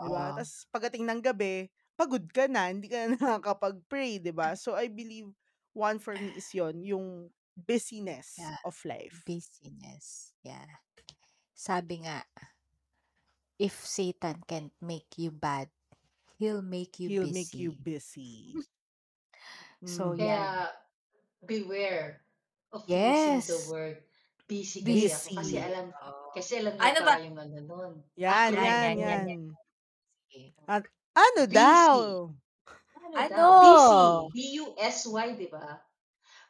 'di 0.00 0.08
ba? 0.12 0.30
Oo. 0.30 0.36
Tas 0.36 0.66
pagdating 0.72 1.04
ng 1.08 1.20
gabi, 1.24 1.68
pagod 1.98 2.24
ka 2.32 2.46
na, 2.50 2.68
hindi 2.72 2.88
ka 2.92 3.08
na 3.08 3.16
nakakapag-pray, 3.40 4.20
'di 4.22 4.32
ba? 4.36 4.54
So, 4.58 4.74
I 4.76 4.88
believe 4.92 5.32
one 5.76 5.98
for 6.02 6.16
me 6.20 6.36
is 6.38 6.50
yun, 6.54 6.82
yung 6.84 7.30
busyness 7.56 8.38
Yeah, 8.38 8.56
of 8.64 8.84
life. 8.84 9.26
busyness, 9.26 10.34
yeah. 10.42 10.66
Sabi 11.54 12.02
nga 12.02 12.26
if 13.58 13.86
Satan 13.86 14.42
can't 14.50 14.74
make 14.82 15.14
you 15.16 15.30
bad, 15.30 15.70
he'll 16.38 16.62
make 16.62 16.98
you 16.98 17.08
He'll 17.08 17.28
make 17.28 17.58
you 17.58 17.70
busy. 17.70 17.76
busy. 17.76 18.54
So, 19.84 20.12
Mhm. 20.12 20.16
yan. 20.16 20.64
Kaya 20.64 20.72
beware 21.46 22.24
of 22.72 22.88
using 22.90 23.44
the 23.46 23.58
Yes. 23.58 23.58
word 23.60 24.04
busy 24.48 24.82
kasi 24.84 25.12
ako, 25.12 25.30
kasi 25.34 25.56
Busy. 25.56 25.58
alam 25.60 25.94
Oo. 25.94 26.28
kasi 26.34 26.60
alam 26.60 26.76
niyo 26.78 26.92
Ano 26.92 26.98
pa 26.98 27.06
ba? 27.06 27.16
yung 27.22 27.38
ano 27.38 27.58
nun, 27.64 27.92
Yan, 28.16 28.54
Yan, 28.54 28.74
yan, 28.80 28.80
yan, 28.80 28.98
yan, 29.02 29.20
yan. 29.26 29.28
yan. 29.28 29.42
Sige. 30.30 30.54
At 30.68 30.88
ano 31.12 31.44
daw? 31.44 31.96
Busy. 31.96 32.24
Ano 32.96 33.20
Ano? 33.20 33.28
daw? 33.28 33.52
Busy, 33.60 34.26
B-U-S-Y, 34.32 35.28
'di 35.36 35.48
ba? 35.52 35.84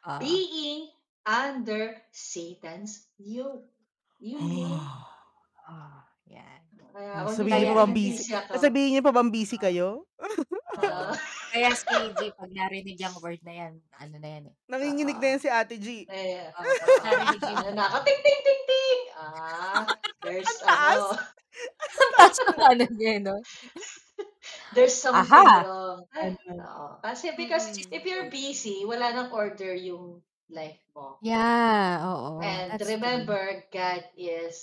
Oo. 0.07 0.45
Being 0.47 0.91
under 1.27 1.99
Satan's 2.15 3.11
yoke. 3.19 3.74
Yun 4.19 4.47
yun. 4.55 4.81
Oh, 5.67 5.99
yan. 6.29 6.61
Kaya 6.95 7.25
Oh, 7.25 7.27
kung 7.27 7.35
sabihin 7.35 7.63
niyo 7.63 7.67
Kaya 7.67 7.75
pa 7.75 7.83
bang 7.83 7.93
busy 7.95 8.23
busy 8.23 8.33
ako. 8.35 8.53
sasabihin 8.55 8.89
niyo 8.95 9.03
pa 9.03 9.11
bang 9.15 9.29
busy 9.33 9.57
kayo? 9.59 10.05
Oo. 10.75 11.11
Kaya 11.51 11.69
si 11.71 11.85
G, 12.17 12.19
pag 12.35 12.51
narinig 12.51 12.99
yung 12.99 13.15
word 13.23 13.39
na 13.47 13.53
yan, 13.55 13.73
ano 13.95 14.15
na 14.19 14.29
yan 14.39 14.43
eh. 14.51 14.55
Nanginginig 14.67 15.17
na 15.21 15.27
Oo. 15.27 15.31
yan 15.35 15.41
si 15.43 15.49
Ate 15.49 15.75
G. 15.77 15.87
Eh, 16.09 16.51
Oh, 16.51 16.63
pag 16.81 16.93
narinig 17.03 17.41
yung 17.43 17.59
ano 17.63 17.71
na 17.75 17.85
ako, 17.91 17.97
ting, 18.03 18.21
ting, 18.25 18.41
ting, 18.43 18.61
ting. 18.67 18.99
Ah, 19.15 19.83
there's 20.23 20.47
Ang 20.47 20.57
taas. 20.65 21.01
ano, 21.01 21.17
taas 22.17 22.37
ng 22.43 22.59
ano 22.61 22.83
niya, 22.97 23.13
no? 23.23 23.35
there's 24.75 24.95
something 24.95 25.31
Aha! 25.31 25.63
wrong. 25.63 26.05
Ano? 26.15 26.37
Oo. 26.59 26.87
Kasi 27.03 27.31
because 27.37 27.71
Mm. 27.71 27.91
if 27.93 28.03
you're 28.05 28.29
busy, 28.29 28.83
wala 28.85 29.13
nang 29.13 29.31
order 29.31 29.73
yung 29.77 30.21
life 30.49 30.81
mo. 30.93 31.17
Yeah, 31.21 32.05
oo. 32.05 32.39
And 32.41 32.75
That's 32.75 32.85
true. 32.85 32.95
remember, 32.97 33.41
God 33.73 34.03
is 34.15 34.57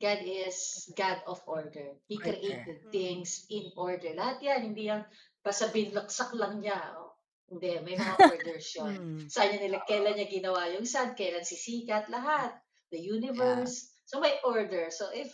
God 0.00 0.24
is 0.24 0.88
God 0.96 1.20
of 1.28 1.44
order. 1.44 1.92
He 2.08 2.16
Order. 2.16 2.32
created 2.32 2.78
Mm. 2.84 2.92
things 2.92 3.44
in 3.52 3.68
order. 3.76 4.16
Lahat 4.16 4.40
yan, 4.40 4.72
hindi 4.72 4.88
yan 4.88 5.04
basta 5.40 5.68
binlaksak 5.68 6.32
lang 6.36 6.64
niya. 6.64 6.80
Oh. 6.96 7.12
Hindi, 7.52 7.82
may 7.84 8.00
mga 8.00 8.16
orders 8.32 8.66
yun. 8.76 8.92
Mm. 8.96 9.20
Saan 9.28 9.52
niya 9.52 9.60
nila, 9.68 9.78
kailan 9.84 10.16
niya 10.16 10.28
ginawa 10.30 10.72
yung 10.72 10.88
sun, 10.88 11.12
kailan 11.12 11.44
sisikat, 11.44 12.08
lahat. 12.08 12.56
The 12.88 13.00
universe. 13.00 13.92
So 14.08 14.18
may 14.24 14.40
order. 14.42 14.88
So 14.88 15.12
if 15.12 15.30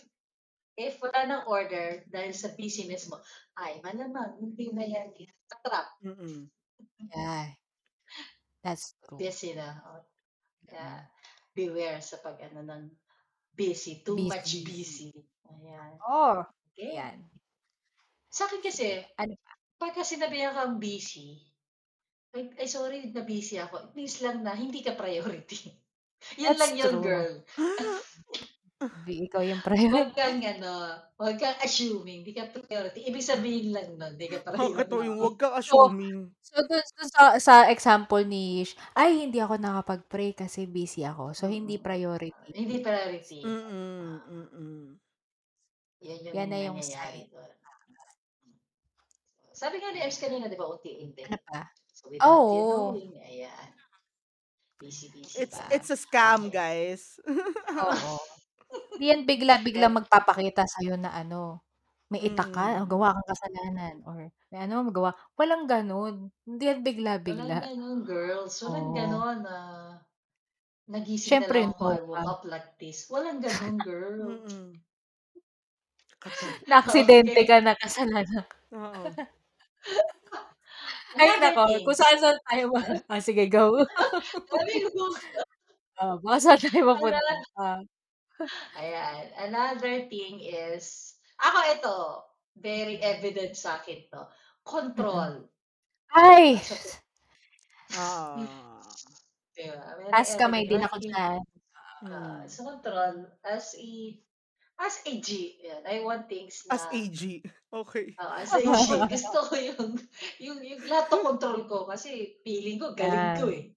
if 0.77 0.99
wala 1.01 1.25
nang 1.25 1.43
order 1.49 2.05
dahil 2.11 2.35
sa 2.35 2.53
busyness 2.53 3.07
mo, 3.09 3.17
ay 3.57 3.79
malamang 3.81 4.37
hindi 4.37 4.69
na 4.75 4.85
yan 4.85 5.09
tatrap. 5.47 5.87
Mm. 6.03 6.51
Yeah. 7.07 7.55
That's 8.67 8.99
true. 9.07 9.15
Busy 9.15 9.55
na. 9.55 9.79
Oh. 9.87 10.03
Yeah. 10.67 11.07
Beware 11.55 12.03
sa 12.03 12.19
pag 12.19 12.35
ano 12.43 12.59
ng 12.67 12.83
busy. 13.55 14.03
Too 14.03 14.19
Busy. 14.19 14.27
much 14.27 14.49
busy. 14.67 15.09
Ayan. 15.47 15.95
Oh, 16.03 16.43
Okay. 16.75 16.99
yan. 16.99 17.23
Sa 18.29 18.45
akin 18.45 18.59
kasi, 18.61 19.01
Ano 19.17 19.33
pagka 19.79 20.03
sinabihan 20.03 20.51
kang 20.53 20.77
busy, 20.83 21.39
ay, 22.35 22.51
ay 22.59 22.67
sorry 22.67 23.07
na 23.09 23.23
busy 23.23 23.57
ako. 23.57 23.89
It 23.89 23.93
means 23.95 24.19
lang 24.19 24.43
na 24.43 24.53
hindi 24.53 24.83
ka 24.83 24.93
priority. 24.99 25.73
Yun 26.43 26.53
That's 26.53 26.59
lang 26.59 26.73
yun, 26.75 26.93
true. 26.99 27.01
girl. 27.01 27.33
Di 29.05 29.13
ikaw 29.25 29.41
yung 29.41 29.61
Huwag 29.89 30.09
priority. 30.11 30.13
kang 30.13 30.39
ano, 30.43 30.73
huwag 31.17 31.37
kang 31.39 31.57
assuming, 31.63 32.21
hindi 32.25 32.33
ka 32.35 32.51
priority. 32.51 33.07
Ibig 33.07 33.23
sabihin 33.23 33.67
lang 33.71 33.95
nun, 33.95 34.13
hindi 34.17 34.27
ka 34.27 34.43
Bakit 34.47 34.87
to 34.87 34.97
priority. 34.97 35.05
yung 35.05 35.19
wag 35.19 35.35
kang 35.37 35.55
So, 35.61 35.91
assuming. 35.91 36.31
so 36.41 36.55
dun, 36.65 36.81
dun 36.81 37.09
sa, 37.11 37.23
sa 37.39 37.55
example 37.69 38.23
ni 38.23 38.63
Ish, 38.63 38.73
ay, 38.95 39.27
hindi 39.27 39.39
ako 39.43 39.59
nakapag-pray 39.59 40.31
kasi 40.33 40.65
busy 40.65 41.03
ako. 41.03 41.35
So, 41.35 41.51
hindi 41.51 41.77
Mm. 41.77 41.83
priority. 41.83 42.51
Hindi 42.55 42.75
priority. 42.81 43.41
Mm. 43.43 44.21
Ah, 44.21 44.21
Mm. 44.25 44.99
yan 46.01 46.19
yung 46.27 46.35
Yan 46.35 46.47
na 46.49 46.59
yung 46.61 46.79
nangyayari 46.79 47.21
sign. 47.21 47.31
doon. 47.31 47.51
Sabi 49.53 49.81
nga 49.81 49.89
ni 49.89 49.99
Ers 50.05 50.19
kanina, 50.21 50.45
di 50.45 50.57
ba, 50.59 50.69
unti-unti. 50.69 51.25
Ano 51.25 51.37
pa? 51.49 51.61
So 51.89 52.13
without 52.13 52.45
you 52.53 52.61
Oo. 52.61 52.77
knowing, 52.93 53.17
ayan. 53.17 53.69
Busy, 54.77 55.09
busy 55.09 55.41
It's 55.41 55.57
ba? 55.57 55.65
it's 55.73 55.89
a 55.89 55.97
scam, 55.97 56.47
Okay. 56.47 56.53
guys. 56.53 57.17
Oo. 57.81 58.36
Hindi 58.95 59.05
yan 59.13 59.21
bigla-bigla 59.29 59.75
Then, 59.75 59.93
magpapakita 59.93 60.63
sa'yo 60.65 60.95
na 60.97 61.11
ano, 61.13 61.61
may 62.11 62.21
itak 62.29 62.49
ka, 62.55 62.65
o 62.83 62.85
Mm. 62.85 62.89
gawa 62.89 63.07
kang 63.17 63.29
kasalanan, 63.35 63.95
or 64.07 64.15
may 64.51 64.59
ano, 64.65 64.75
magawa. 64.87 65.11
Walang 65.39 65.65
ganun. 65.69 66.15
Hindi 66.47 66.63
yan 66.71 66.81
walang 67.27 67.43
bigla-bigla. 67.51 67.57
ganun, 67.63 67.99
girls. 68.07 68.55
Walang 68.63 68.89
Oo. 68.89 68.95
ganun 68.95 69.37
na 69.43 69.55
nagising 70.91 71.41
na 71.41 71.47
Siyempre, 71.47 71.59
lang 71.59 71.73
ako, 71.75 71.85
I 71.91 71.97
no 71.97 72.05
woke 72.07 72.15
ka. 72.15 72.21
up 72.33 72.41
like 72.45 72.69
this. 72.79 72.97
Walang 73.11 73.39
ganun, 73.45 73.75
girl. 73.83 74.19
Mm. 74.47 74.71
Kato. 76.21 76.45
Na-aksidente 76.69 77.31
Okay. 77.35 77.47
ka 77.49 77.57
na 77.61 77.73
kasalanan. 77.81 78.45
Oo. 78.73 79.05
Ay, 81.21 81.29
Another 81.29 81.39
nako. 81.39 81.63
thing. 81.65 81.85
Kung 81.85 81.97
saan-saan 81.97 82.37
tayo 82.47 82.63
ma 82.73 82.81
ah, 83.09 83.21
sige, 83.23 83.43
go. 83.49 83.63
Sabi 84.51 84.73
ko, 84.95 85.03
Oh, 86.01 86.15
baka 86.21 86.37
saan 86.43 86.59
tayo 86.61 86.83
mapunta. 86.93 87.17
another, 87.19 87.39
Ah. 87.57 87.81
Ayan, 88.77 89.23
another 89.39 90.05
thing 90.09 90.41
is, 90.41 91.15
ako 91.41 91.59
ito, 91.73 91.97
very 92.57 92.97
evident 93.01 93.53
sa 93.53 93.77
akin 93.81 94.05
to, 94.13 94.21
control. 94.65 95.45
Ay! 96.13 96.57
Sa, 96.59 96.75
Ah. 97.95 98.35
diba? 99.57 99.79
Very 99.97 100.11
Taas 100.11 100.35
kamay 100.35 100.67
din 100.67 100.83
As 100.83 100.87
ako 100.91 100.95
dyan. 100.99 101.39
uh, 102.03 102.41
sa 102.45 102.61
control, 102.67 103.15
as 103.47 103.73
a, 103.79 103.91
as 104.77 104.95
a 105.07 105.13
G, 105.17 105.57
yan, 105.63 105.81
I 105.87 106.03
want 106.05 106.29
things 106.29 106.61
As 106.69 106.85
na, 106.85 106.93
AG. 106.93 107.41
Okay. 107.73 108.13
Oh, 108.19 108.31
as 108.37 108.51
a 108.53 108.61
G, 108.61 108.67
gusto 109.15 109.39
ko 109.49 109.53
yung, 109.55 109.97
yung, 110.37 110.59
yung 110.61 110.81
lahat 110.85 111.09
ng 111.09 111.25
control 111.25 111.65
ko 111.65 111.87
kasi 111.87 112.37
feeling 112.43 112.77
ko, 112.77 112.93
galing 112.93 113.39
ko 113.39 113.47
eh. 113.49 113.71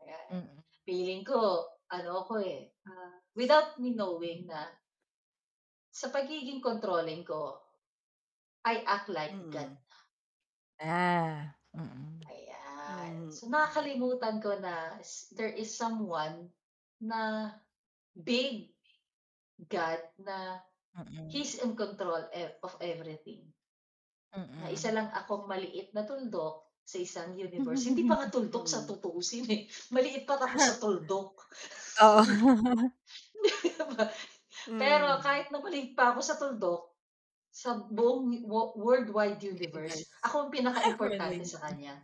Ayan. 0.00 0.24
Mm. 0.30 0.56
Feeling 0.86 1.22
ko, 1.26 1.66
ano 1.90 2.24
ko 2.24 2.38
eh, 2.40 2.69
ah, 2.86 3.12
without 3.34 3.76
me 3.78 3.92
knowing 3.92 4.46
na 4.46 4.64
sa 5.90 6.08
pagiging 6.08 6.62
controlling 6.62 7.26
ko, 7.26 7.58
I 8.62 8.84
act 8.86 9.08
like 9.10 9.34
God. 9.50 9.70
Mm. 9.72 9.76
Ah. 10.80 11.50
Mm. 11.76 12.20
Ayan. 12.24 13.12
Mm. 13.26 13.30
So, 13.32 13.48
nakakalimutan 13.48 14.40
ko 14.40 14.56
na 14.60 14.96
s- 15.00 15.28
there 15.34 15.52
is 15.52 15.72
someone 15.72 16.48
na 17.00 17.52
big 18.14 18.70
God 19.68 20.00
na 20.20 20.60
Mm. 20.90 21.30
He's 21.30 21.62
in 21.62 21.78
control 21.78 22.18
e- 22.34 22.58
of 22.66 22.74
everything. 22.82 23.46
Na 24.34 24.66
Mm. 24.66 24.74
isa 24.74 24.90
lang 24.90 25.06
akong 25.14 25.46
maliit 25.46 25.94
na 25.94 26.02
tuldok 26.02 26.66
sa 26.82 26.98
isang 26.98 27.30
universe. 27.38 27.86
Hindi 27.86 28.10
pa 28.10 28.18
nga 28.18 28.26
tuldok 28.34 28.66
sa 28.66 28.82
tutuusin 28.90 29.46
eh. 29.54 29.70
Maliit 29.94 30.26
pa 30.26 30.34
ako 30.34 30.56
sa 30.58 30.74
tuldok. 30.82 31.46
Oo. 32.00 32.20
Pero 34.76 35.06
Mm. 35.16 35.20
kahit 35.24 35.46
na 35.48 35.58
maliit 35.58 35.96
pa 35.96 36.12
ako 36.12 36.20
sa 36.20 36.36
tuldok, 36.36 36.92
sa 37.50 37.80
buong 37.82 38.44
wo- 38.44 38.76
worldwide 38.76 39.40
universe, 39.40 40.04
Universe. 40.06 40.22
ako 40.22 40.34
ang 40.38 40.50
pinaka-importante 40.52 41.40
Worldwide. 41.40 41.48
sa 41.48 41.60
kanya. 41.64 41.94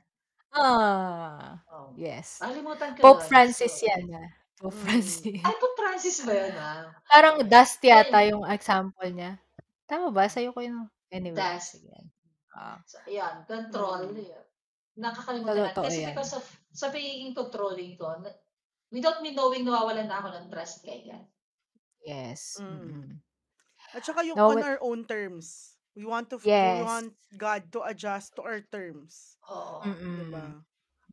Ah. 0.50 1.60
Oh. 1.68 1.92
Yes. 1.94 2.40
Nakalimutan 2.40 2.96
ko 2.96 3.00
Pope 3.04 3.22
yun. 3.22 3.28
Francis 3.28 3.74
So, 3.76 3.84
yan 3.84 4.04
ah. 4.10 4.28
Pope 4.56 4.72
Mm. 4.72 4.82
Francis. 4.82 5.20
ay, 5.36 5.54
Pope 5.54 5.76
Francis 5.76 6.16
ba 6.24 6.32
yun 6.34 6.54
ah? 6.56 6.80
Parang 7.12 7.36
dust 7.44 7.78
yata 7.78 8.16
Ayun, 8.16 8.30
yung 8.32 8.44
example 8.48 9.08
niya. 9.12 9.36
Tama 9.84 10.08
ba? 10.10 10.24
Sa'yo 10.26 10.50
ko 10.50 10.64
yung... 10.64 10.88
Anyway, 11.06 11.36
das. 11.38 11.76
sige. 11.76 11.92
Ah. 12.50 12.80
So, 12.82 12.98
ayan, 13.04 13.44
control. 13.44 14.10
Mm. 14.10 14.24
yun. 14.24 14.44
Nakakalimutan 14.96 15.54
natin. 15.60 15.70
Totoo 15.76 15.84
Kasi 15.84 15.98
yan. 16.00 16.08
because 16.10 16.32
of, 16.34 16.44
sa 16.72 16.88
pagiging 16.88 17.36
controlling 17.36 17.94
ko, 17.94 18.16
without 18.90 19.22
me 19.22 19.34
knowing, 19.34 19.66
nawawalan 19.66 20.08
na 20.08 20.18
ako 20.22 20.28
ng 20.34 20.46
trust 20.50 20.82
kay 20.86 21.06
God. 21.06 21.24
Yes. 22.06 22.56
Mm. 22.62 22.70
Mm-mm. 22.70 23.08
At 23.94 24.02
saka 24.06 24.22
yung 24.22 24.38
No, 24.38 24.54
on 24.54 24.62
our 24.62 24.78
own 24.82 25.02
terms. 25.06 25.74
We 25.96 26.04
want 26.04 26.28
to 26.28 26.36
we 26.44 26.52
yes. 26.52 26.84
want 26.84 27.16
God 27.34 27.72
to 27.72 27.80
adjust 27.88 28.36
to 28.36 28.44
our 28.44 28.60
terms. 28.68 29.40
Oo. 29.48 29.80
Mm-mm. 29.82 30.28
Diba? 30.28 30.46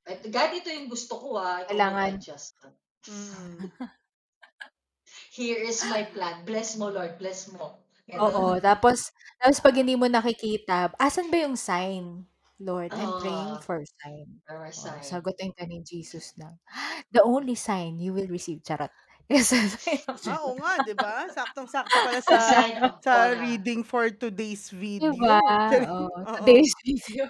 At 0.04 0.20
God, 0.28 0.52
ito 0.52 0.68
yung 0.68 0.92
gusto 0.92 1.16
ko 1.16 1.40
ah. 1.40 1.64
Ikaw 1.64 1.72
Kailangan. 1.72 2.10
mag-adjust. 2.20 2.52
ka. 2.60 2.70
Mm. 3.08 3.72
Here 5.38 5.64
is 5.64 5.82
my 5.88 6.04
plan. 6.12 6.44
Bless 6.46 6.76
mo, 6.76 6.92
Lord. 6.92 7.16
Bless 7.18 7.50
mo. 7.50 7.80
Oo. 8.12 8.60
Ganun. 8.60 8.62
Tapos, 8.62 9.10
tapos 9.40 9.58
pag 9.64 9.76
hindi 9.80 9.96
mo 9.96 10.06
nakikita, 10.12 10.92
asan 11.00 11.32
ba 11.32 11.38
yung 11.48 11.56
sign? 11.56 12.28
Lord, 12.64 12.96
I'm 12.96 13.14
praying 13.14 13.60
Oh, 13.60 13.60
for 13.60 13.84
sign. 14.02 14.42
our 14.50 14.72
Oh, 14.72 14.72
sign. 14.72 15.04
sagutin 15.04 15.52
ka 15.58 15.68
ni 15.68 15.84
Jesus 15.84 16.34
na, 16.40 16.56
the 17.12 17.24
only 17.24 17.56
sign 17.56 18.00
you 18.00 18.14
will 18.16 18.28
receive. 18.32 18.64
Charot. 18.66 18.92
Yes. 19.32 19.52
Ah, 20.28 20.40
oo 20.44 20.56
nga, 20.60 20.80
'di 20.84 20.96
ba? 20.96 21.28
Saktong-sakto 21.32 22.00
pala 22.04 22.20
sa 22.24 22.38
sign 22.40 22.80
of 22.80 22.96
sa 23.04 23.32
reading 23.36 23.84
for 23.84 24.08
today's 24.12 24.70
video. 24.72 25.40
Charing. 25.68 25.90
Oo. 25.92 26.20
Oo. 26.28 26.34
Today's 26.40 26.74
video. 26.86 27.28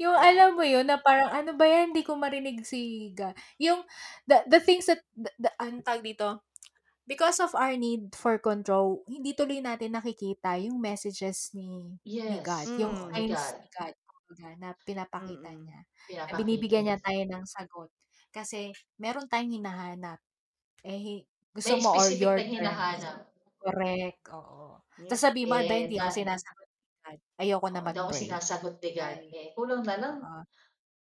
Yung 0.00 0.16
alam 0.16 0.56
mo 0.58 0.64
yun, 0.66 0.86
na 0.88 0.98
parang 1.00 1.30
ano 1.32 1.54
ba 1.56 1.64
yan, 1.68 1.92
hindi 1.94 2.02
ko 2.06 2.16
marinig 2.18 2.64
si 2.66 3.12
God. 3.16 3.34
Yung, 3.62 3.84
the, 4.28 4.42
the 4.48 4.60
things 4.60 4.86
that, 4.88 5.02
the, 5.16 5.30
the, 5.40 5.50
ano 5.60 5.80
tawag 5.84 6.04
dito, 6.06 6.42
because 7.08 7.40
of 7.42 7.54
our 7.56 7.76
need 7.78 8.14
for 8.16 8.38
control, 8.40 9.04
hindi 9.08 9.34
tuloy 9.36 9.60
natin 9.62 9.94
nakikita 9.96 10.56
yung 10.62 10.78
messages 10.82 11.52
ni 11.56 11.98
ni 12.28 12.38
God, 12.42 12.70
Yes. 12.70 12.78
yung 12.78 12.94
Oo, 12.96 13.08
Mm. 13.10 13.14
ni 13.16 13.22
signs 13.26 13.32
God. 13.32 13.56
ni 13.60 13.68
God 13.74 13.94
kumbaga, 14.32 14.56
na 14.56 14.68
pinapakita 14.82 15.50
Mm. 15.50 15.60
niya. 15.62 15.80
Na 15.80 15.88
Pinapakita 16.08 16.38
binibigyan 16.38 16.84
niya. 16.84 16.96
niya 16.98 17.04
tayo 17.04 17.22
ng 17.28 17.44
sagot. 17.46 17.90
Kasi 18.32 18.58
meron 18.96 19.28
tayong 19.28 19.60
hinahanap. 19.60 20.18
Eh, 20.82 20.98
hi- 20.98 21.26
gusto 21.52 21.74
May 21.74 21.82
mo 21.82 21.90
or 21.92 22.00
specific 22.02 22.20
your 22.20 22.36
na 22.36 22.42
terms. 22.42 22.54
hinahanap. 22.56 23.16
Correct. 23.58 24.20
Oo. 24.32 24.80
Tapos 25.06 25.22
sabi 25.22 25.42
mo, 25.44 25.54
ba, 25.54 25.62
Eh, 25.62 25.80
hindi 25.86 25.96
ako 25.96 26.08
na, 26.08 26.16
sinasagot 26.16 26.66
ni 26.66 26.78
God. 27.02 27.20
Ayoko 27.38 27.66
na 27.68 27.80
hindi 27.80 27.90
ako 27.92 28.08
mag-pray. 28.08 28.22
sinasagot 28.22 28.74
ni 28.78 28.90
God. 28.92 29.18
Ay, 29.20 29.28
Eh, 29.30 29.48
kulang 29.52 29.82
na 29.84 29.96
lang. 29.96 30.16
oo. 30.18 30.42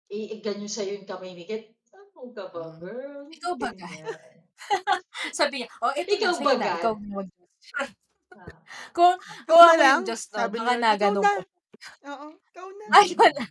I- 0.10 0.42
ganyan 0.42 0.70
sa'yo 0.70 1.02
yung 1.02 1.08
kamay 1.08 1.34
ni 1.34 1.46
God. 1.46 1.64
"Ano 1.94 2.30
ka 2.34 2.46
ba 2.52 2.62
Hmm. 2.64 2.78
girl, 2.80 3.24
Ikaw 3.32 3.54
ba, 3.58 3.70
God? 3.70 3.80
ganyan." 3.80 4.42
Sabi 5.38 5.54
niya, 5.60 5.70
"Oh, 5.82 5.94
eto 5.94 6.12
na, 6.12 6.18
Ikaw 6.18 6.34
sa'yo 6.34 6.46
ba, 6.46 6.54
na, 6.56 6.66
ikaw 6.72 6.94
God? 6.94 7.00
na 7.00 7.10
mag-Diyos." 7.16 7.52
Ah. 8.34 8.50
Kung 8.92 9.14
"Ikaw 9.22 9.46
kung 9.46 9.62
na 9.62 9.70
ako 9.70 9.78
lang?" 9.78 10.00
yung 10.00 10.06
Diyos 10.06 10.24
nun 10.34 10.36
sabi 10.36 10.58
baka 10.58 10.74
na 10.76 10.90
"Ikaw 10.98 11.00
gano'n 11.00 11.22
na." 11.22 11.34
ko. 11.38 11.44
Oo, 12.10 12.28
"Ikaw 12.50 12.68
na." 12.80 12.88
Ayun 12.92 13.32
na. 13.38 13.46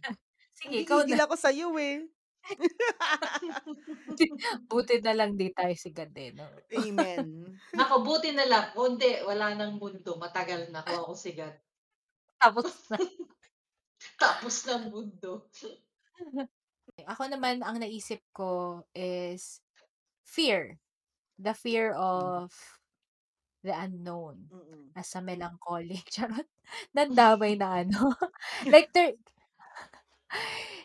Sige, 0.58 0.76
ikaw 0.84 0.86
"Nanggigigil 0.86 1.10
na. 1.10 1.18
ako 1.24 1.34
sa'yo, 1.38 1.68
eh." 1.80 2.04
Buti 4.70 4.94
na 5.04 5.12
lang 5.18 5.30
'di 5.38 5.48
tayo 5.56 5.74
si 5.78 5.90
God, 5.94 6.12
eh, 6.18 6.30
'no? 6.34 6.46
Amen. 6.72 7.60
Naku, 7.76 7.96
buti 8.04 8.30
na 8.36 8.44
lang 8.48 8.64
hindi 8.76 9.20
wala 9.24 9.52
ng 9.56 9.72
mundo, 9.80 10.16
matagal 10.20 10.68
na 10.72 10.84
kung 10.84 11.00
ako 11.04 11.12
si 11.16 11.32
God. 11.36 11.54
Tapos 12.40 12.88
na. 12.90 12.98
Tapos 14.20 14.56
ng 14.68 14.92
mundo. 14.92 15.48
Ako 17.08 17.22
naman 17.32 17.64
ang 17.64 17.80
naisip 17.80 18.20
ko 18.36 18.84
is 18.94 19.60
fear. 20.24 20.78
The 21.38 21.54
fear 21.56 21.94
Hmm. 22.14 22.32
of 22.36 22.52
the 23.62 23.74
unknown. 23.74 24.50
Mm. 24.50 24.92
As 24.96 25.14
a 25.16 25.22
melancholy, 25.22 26.02
charot. 26.12 26.48
Damdamay 26.96 27.56
na 27.58 27.82
ano, 27.84 28.12
like 28.74 28.92
there 28.92 29.14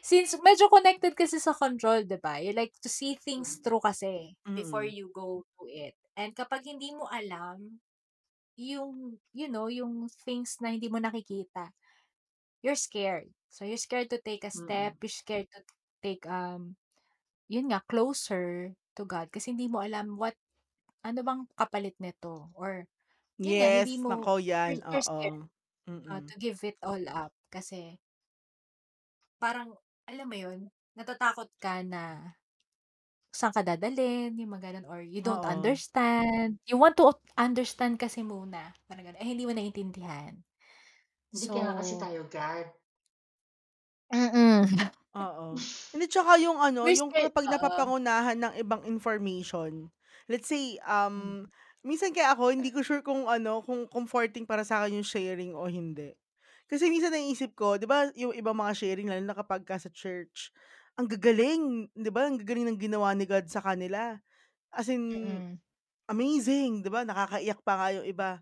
since 0.02 0.36
medyo 0.42 0.68
connected 0.72 1.14
kasi 1.18 1.38
sa 1.42 1.54
control, 1.56 2.04
'di 2.06 2.18
ba? 2.22 2.40
You 2.42 2.54
like 2.56 2.74
to 2.84 2.90
see 2.92 3.16
things 3.20 3.60
Mm. 3.60 3.62
through 3.62 3.84
kasi 3.84 4.36
before 4.54 4.86
Mm. 4.86 4.98
you 4.98 5.10
go 5.14 5.44
to 5.60 5.64
it. 5.70 5.96
And 6.18 6.34
kapag 6.34 6.66
hindi 6.66 6.94
mo 6.96 7.06
alam 7.12 7.80
yung, 8.60 9.20
you 9.34 9.48
know, 9.50 9.68
yung 9.72 10.10
things 10.26 10.58
na 10.62 10.74
hindi 10.76 10.90
mo 10.92 11.00
nakikita, 11.02 11.72
you're 12.64 12.78
scared. 12.80 13.32
So, 13.50 13.66
you're 13.66 13.82
scared 13.82 14.10
to 14.14 14.20
take 14.22 14.44
a 14.46 14.52
Mm. 14.56 14.94
step, 14.94 15.00
you're 15.04 15.14
scared 15.14 15.48
to 15.56 15.62
take, 16.04 16.26
um, 16.30 16.76
yun 17.50 17.70
nga, 17.72 17.82
closer 17.88 18.74
to 18.98 19.04
God 19.08 19.30
kasi 19.34 19.54
hindi 19.56 19.68
mo 19.72 19.82
alam 19.84 20.18
what 20.20 20.36
ano 21.08 21.20
bang 21.28 21.42
kapalit 21.60 21.96
nito 22.04 22.52
or 22.58 22.84
yun 23.46 23.58
nga, 23.62 23.70
hindi 23.74 23.96
Yes, 23.96 24.02
mo 24.02 24.10
naku 24.10 24.42
'yan, 24.42 24.82
oo. 24.82 25.46
uh, 26.12 26.22
Mm. 26.22 26.28
to 26.28 26.34
give 26.42 26.60
it 26.68 26.78
all 26.86 27.02
up 27.12 27.34
kasi 27.54 28.00
parang 29.42 29.78
alam 30.10 30.26
mo 30.26 30.38
yun, 30.38 30.60
natatakot 30.98 31.50
ka 31.62 31.86
na 31.86 32.34
saan 33.36 33.54
ka 33.56 33.62
dadalhin, 33.66 34.34
yung 34.40 34.52
mga 34.56 34.64
gano'n 34.74 34.88
or 34.90 35.00
you 35.04 35.20
don't 35.22 35.44
Oo. 35.46 35.48
understand. 35.48 36.60
You 36.70 36.80
want 36.80 36.96
to 37.02 37.14
understand 37.38 38.00
kasi 38.02 38.24
muna, 38.26 38.74
parang 38.90 39.06
gano'n, 39.14 39.20
eh, 39.22 39.28
hindi 39.28 39.44
mo 39.48 39.54
naiintindihan. 39.56 40.34
Hindi 41.34 41.48
kaya 41.54 41.76
kasi 41.78 41.96
So 41.96 42.02
tayo 42.02 42.26
God. 42.32 42.68
Mm. 44.14 44.64
Oo. 45.16 45.68
Hindi, 45.94 46.06
tsaka 46.12 46.36
yung 46.40 46.60
ano, 46.60 46.84
We're 46.84 46.94
yung 46.94 47.12
scared 47.12 47.34
kapag 47.34 47.48
oo. 47.48 47.98
napapangunahan 48.28 48.38
ng 48.40 48.54
ibang 48.60 48.84
information. 48.88 49.92
Let's 50.30 50.52
say, 50.52 50.76
Hmm. 51.16 51.38
um, 51.38 51.48
minsan 51.88 52.12
kaya 52.12 52.36
ako 52.36 52.52
hindi 52.52 52.68
ko 52.76 52.84
sure 52.84 53.00
kung 53.00 53.32
ano, 53.32 53.64
kung 53.64 53.88
comforting 53.88 54.44
para 54.44 54.68
sa'kin 54.68 55.00
yung 55.00 55.08
sharing 55.08 55.56
o 55.56 55.72
hindi. 55.72 56.16
Kasi 56.68 56.92
minsan 56.92 57.16
naiisip 57.16 57.56
ko, 57.56 57.80
'di 57.80 57.88
ba, 57.88 58.12
yung 58.16 58.36
ibang 58.36 58.56
mga 58.60 58.76
sharing 58.76 59.08
lalo 59.08 59.24
na 59.24 59.36
kapagka 59.40 59.80
sa 59.80 59.88
church, 59.92 60.52
ang 61.00 61.08
gagaling, 61.08 61.88
'di 61.96 62.12
ba, 62.12 62.28
ang 62.28 62.36
gagaling 62.44 62.68
ng 62.76 62.80
ginawa 62.80 63.16
ni 63.16 63.24
God 63.24 63.48
sa 63.48 63.64
kanila. 63.64 64.20
As 64.74 64.90
in, 64.92 65.04
Mm. 65.14 65.60
amazing, 66.12 66.84
'di 66.86 66.90
ba, 66.94 67.04
nakakaiyak 67.08 67.62
pa 67.66 67.74
nga 67.80 67.88
yung 68.00 68.08
iba. 68.08 68.42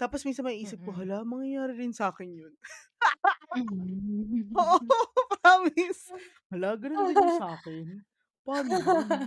Tapos 0.00 0.24
minsan 0.26 0.46
maiisip 0.48 0.82
ko, 0.84 0.90
Mm. 0.90 0.96
"Hala, 0.96 1.22
mangyayari 1.26 1.74
rin 1.78 1.92
sa'kin 1.96 2.30
yun." 2.34 2.54
Oo, 4.58 4.78
Hmm. 4.84 4.94
promise. 5.42 6.12
"Hala, 6.50 6.76
gano'n 6.76 7.04
din 7.08 7.24
yung 7.28 7.32
sa'kin? 7.34 8.04
Paano 8.46 8.76
yun?" 8.84 9.24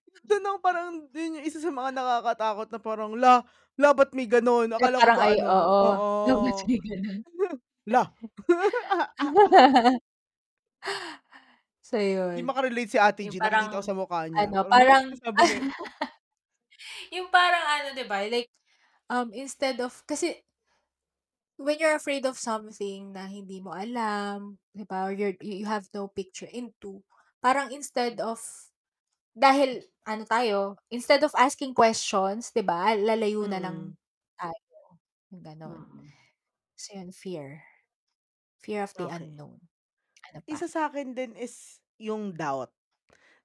Dun 0.28 0.44
ako 0.48 0.58
parang 0.64 0.88
yun 1.12 1.36
yung 1.40 1.46
isa 1.46 1.60
sa 1.60 1.68
mga 1.72 1.92
nakakatakot 1.96 2.68
na 2.72 2.80
parang, 2.80 3.12
"La, 3.18 3.44
la 3.76 3.90
ba't 3.92 4.10
may 4.16 4.24
gano'n? 4.28 4.72
Akala 4.72 5.04
ko 5.04 5.08
parang 5.08 5.16
ba 5.16 5.28
ay 5.28 5.36
ano" 5.36 5.44
oo, 5.44 5.80
oo. 5.80 5.94
dapat 6.26 6.56
may 6.68 6.78
gano'n. 6.80 7.20
La. 7.88 8.14
So, 11.84 11.98
'Di 12.32 12.40
yun. 12.40 12.48
maka-relate 12.48 12.90
si 12.90 12.98
Ate 12.98 13.22
Yung 13.24 13.30
G, 13.30 13.38
nakikita 13.38 13.78
ko 13.78 13.84
sa 13.84 13.94
mukha 13.94 14.24
niya, 14.30 14.48
ano, 14.48 14.64
parang, 14.66 15.04
parang 15.04 15.04
sabi 15.20 15.40
niya, 15.46 15.60
yung 17.14 17.28
parang 17.32 17.64
ano, 17.66 17.88
'di 17.96 18.04
ba, 18.08 18.24
like, 18.28 18.50
um, 19.12 19.30
instead 19.36 19.80
of 19.82 19.92
kasi 20.08 20.40
when 21.58 21.78
you're 21.80 21.94
afraid 21.96 22.26
of 22.26 22.38
something 22.38 23.12
na 23.14 23.26
hindi 23.30 23.60
mo 23.62 23.72
alam, 23.76 24.58
'di 24.74 24.84
ba, 24.88 25.06
or 25.08 25.12
you're 25.14 25.36
you 25.42 25.66
have 25.68 25.88
no 25.94 26.08
picture 26.10 26.48
into, 26.50 27.02
parang 27.44 27.70
instead 27.74 28.18
of 28.22 28.40
dahil 29.36 29.82
ano 30.06 30.24
tayo, 30.28 30.58
instead 30.92 31.22
of 31.26 31.34
asking 31.38 31.74
questions, 31.76 32.50
'di 32.54 32.64
ba, 32.66 32.94
lalayo 32.98 33.46
na 33.50 33.60
Mm. 33.60 33.94
lang 33.98 33.98
tayo, 34.38 34.98
yung 35.32 35.42
gano'n. 35.44 35.82
Mm. 35.86 36.14
So, 36.78 36.94
yun, 36.98 37.12
fear. 37.14 37.62
Fear 38.62 38.82
of 38.82 38.94
the 38.96 39.08
Okey. 39.08 39.14
unknown. 39.14 39.60
Ano 40.30 40.42
pa? 40.48 40.58
Isa 40.58 40.68
sa'kin 40.68 41.16
din 41.16 41.32
is 41.40 41.80
yung 41.96 42.36
doubt. 42.36 42.68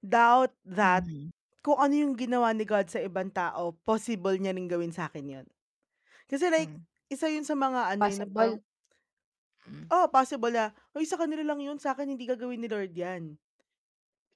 Doubt 0.04 0.52
that 0.68 1.04
Mhm. 1.04 1.30
kung 1.64 1.78
ano 1.80 1.94
yung 1.96 2.14
ginawa 2.18 2.52
ni 2.56 2.64
God 2.68 2.88
sa 2.92 3.00
ibang 3.02 3.30
tao, 3.32 3.76
possible 3.84 4.36
niya 4.38 4.54
ring 4.56 4.68
gawin 4.70 4.92
sa'kin 4.94 5.26
yun. 5.28 5.46
Kasi 6.30 6.48
like, 6.52 6.70
Hmm. 6.70 6.82
Isa 7.10 7.26
yun 7.30 7.44
sa 7.46 7.54
mga 7.58 7.80
ano, 7.94 8.04
eh, 8.08 8.16
na 8.18 8.26
parang 8.30 8.54
Possible? 8.54 8.62
Hmm. 9.66 9.90
Oo, 9.90 10.06
possible 10.14 10.54
na, 10.54 10.70
"Uy, 10.94 11.02
sa 11.02 11.18
kanila 11.18 11.42
lang 11.42 11.58
yun, 11.66 11.74
sa'kin 11.82 12.06
hindi 12.14 12.22
gagawin 12.22 12.62
ni 12.62 12.70
Lord 12.70 12.94
'yan." 12.94 13.34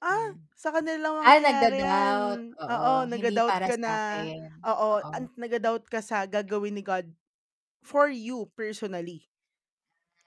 Ah, 0.02 0.26
Hmm. 0.26 0.46
sa 0.58 0.74
kanila 0.74 0.98
lang 1.10 1.14
Ah, 1.22 1.38
mangyayari 1.38 1.78
'yan. 1.82 2.18
nagda-doubt, 2.18 2.42
Oo, 2.58 2.74
oo, 2.74 3.06
hindi 3.06 3.10
nagda-doubt 3.10 3.58
para 3.58 3.68
ka 3.68 3.74
na 3.78 3.92
sa'kin, 3.94 4.42
oo, 4.66 5.02
oo. 5.04 5.14
an 5.14 5.30
nagda-doubt 5.38 5.86
ka 5.86 6.02
sa 6.02 6.26
gagawin 6.26 6.74
ni 6.74 6.82
God 6.82 7.14
for 7.84 8.08
you 8.12 8.50
personally. 8.58 9.28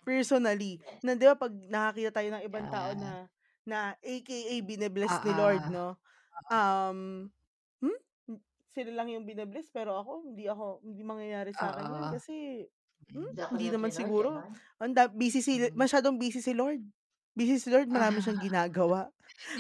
Personally, 0.06 0.80
na 1.04 1.18
'di 1.18 1.26
ba 1.28 1.36
'pag 1.36 1.54
nakakita 1.68 2.12
tayo 2.22 2.30
ng 2.32 2.46
ibang 2.48 2.68
tao 2.72 2.96
na 2.96 3.28
na 3.68 3.92
AKA 4.00 4.64
bine-bless 4.64 5.20
ni 5.26 5.36
Oo. 5.36 5.36
Lord 5.36 5.68
'no, 5.68 6.00
Oo. 6.38 6.54
um, 6.54 7.30
sila 8.78 8.94
lang 8.94 9.10
yung 9.14 9.26
bine-bless 9.26 9.74
pero 9.74 9.98
ako 10.02 10.30
hindi 10.30 10.46
ako 10.46 10.86
hindi 10.86 11.02
mangyayari 11.02 11.54
sa'kin 11.58 11.90
Oo. 11.96 12.14
kasi, 12.14 12.66
hmm. 13.14 13.34
Hindi 13.52 13.66
ako 13.72 13.72
naman 13.72 13.92
Lord, 13.96 13.96
siguro 13.96 14.30
gano'n? 14.34 14.60
ang 14.82 14.92
da 14.92 15.08
busy 15.08 15.40
si 15.40 15.72
Hmm. 15.72 15.72
masyadong 15.72 16.20
busy 16.20 16.44
si 16.44 16.52
Lord. 16.52 16.84
Busy 17.38 17.62
si 17.62 17.70
Lord, 17.72 17.88
marami 17.88 18.20
siyang 18.20 18.42
ginagawa. 18.42 19.08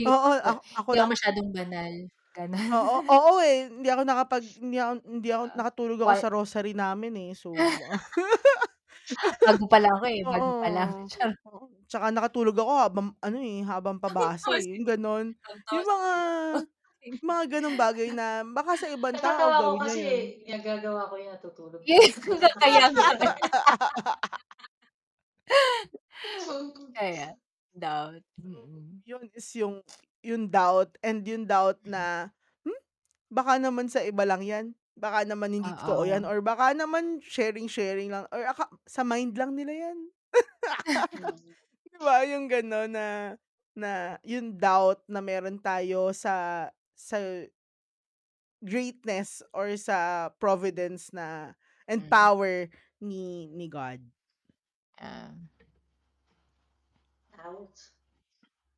Oo, 0.08 0.30
ako 0.39 0.60
ako 0.75 0.91
Hindi 0.91 0.97
ako 0.99 1.06
lang 1.06 1.12
masyadong 1.13 1.49
banal, 1.56 1.93
gano'n. 2.36 2.71
Oo, 2.71 2.99
oo, 3.08 3.32
eh, 3.39 3.71
hindi 3.71 3.88
ako 3.88 4.01
nakapag 4.03 4.43
hindi 4.60 4.75
ako 4.75 4.91
hindi 5.08 5.30
ako 5.32 5.43
Oo. 5.45 5.56
nakatulog 5.56 5.99
ako 6.03 6.13
Wal 6.13 6.19
sa 6.19 6.27
rosary 6.27 6.75
namin, 6.75 7.15
eh, 7.15 7.32
so 7.32 7.71
Bago 9.45 9.65
pa 9.71 9.77
lang 9.82 9.93
ako, 9.99 10.06
eh, 10.10 10.23
bago 10.27 10.51
pa 10.62 10.67
lang, 10.73 10.91
charot. 11.12 11.38
oo, 11.47 11.65
tsaka 11.89 12.12
nakatulog 12.13 12.58
ako 12.60 12.73
habang 12.80 13.08
ano, 13.23 13.38
eh, 13.41 13.62
habang 13.65 13.99
pabasa, 14.01 14.58
eh, 14.60 14.80
yung 14.80 14.88
gano'n. 14.88 15.27
Yung 15.73 15.86
mga 15.88 16.12
Lord. 16.53 16.67
Mga 17.24 17.43
gano'ng 17.60 17.78
bagay 17.80 18.10
na 18.12 18.43
baka 18.43 18.76
sa 18.78 18.88
ibang 18.91 19.15
tao 19.17 19.38
Natatawa 19.38 19.58
ko 19.58 19.63
gawin 19.63 19.80
niya 19.82 19.88
kasi 19.88 20.02
yun. 20.04 20.22
nagagawa 20.52 21.02
ko 21.10 21.13
yun, 21.20 21.30
natutulog 21.34 21.82
pa 21.88 21.88
Yes, 21.88 22.12
ako. 22.12 22.60
kaya 22.60 22.86
nga. 22.91 23.08
Kaya, 26.98 27.28
doubt, 27.76 28.24
Oo, 28.43 28.65
mm. 28.67 29.04
yun 29.08 29.26
is 29.36 29.48
yung 29.56 29.80
yung 30.26 30.50
doubt 30.52 30.91
and 31.06 31.24
yung 31.28 31.46
doubt 31.48 31.80
na, 31.86 32.32
hmm, 32.65 32.80
baka 33.32 33.60
naman 33.62 33.88
sa 33.91 34.02
iba 34.04 34.24
lang 34.28 34.41
'yan, 34.43 34.65
baka 34.98 35.24
naman 35.28 35.54
hindi 35.56 35.70
totoo 35.78 36.04
'yan 36.08 36.24
Oo. 36.26 36.28
or 36.28 36.39
baka 36.43 36.74
naman 36.76 37.20
sharing-sharing 37.24 38.10
lang 38.12 38.26
or 38.34 38.43
aka 38.48 38.65
sa 38.89 39.04
mind 39.08 39.36
lang 39.38 39.54
nila 39.56 39.72
'yan. 39.74 39.98
Mm. 41.15 41.56
'Di 41.91 41.98
ba, 42.02 42.15
yung 42.28 42.46
gano'n 42.52 42.91
na 42.91 43.08
na 43.78 43.91
yung 44.26 44.58
doubt 44.58 45.04
na 45.10 45.22
meron 45.24 45.58
tayo 45.62 46.12
sa 46.15 46.67
sa 46.98 47.46
greatness 48.66 49.46
or 49.54 49.78
sa 49.78 50.30
providence 50.42 51.14
na 51.14 51.54
and 51.86 52.02
Hmm. 52.04 52.10
power 52.10 52.68
ni 53.00 53.48
ni 53.54 53.70
God. 53.70 54.02
Ah. 54.98 55.32
Ouch. 57.46 57.94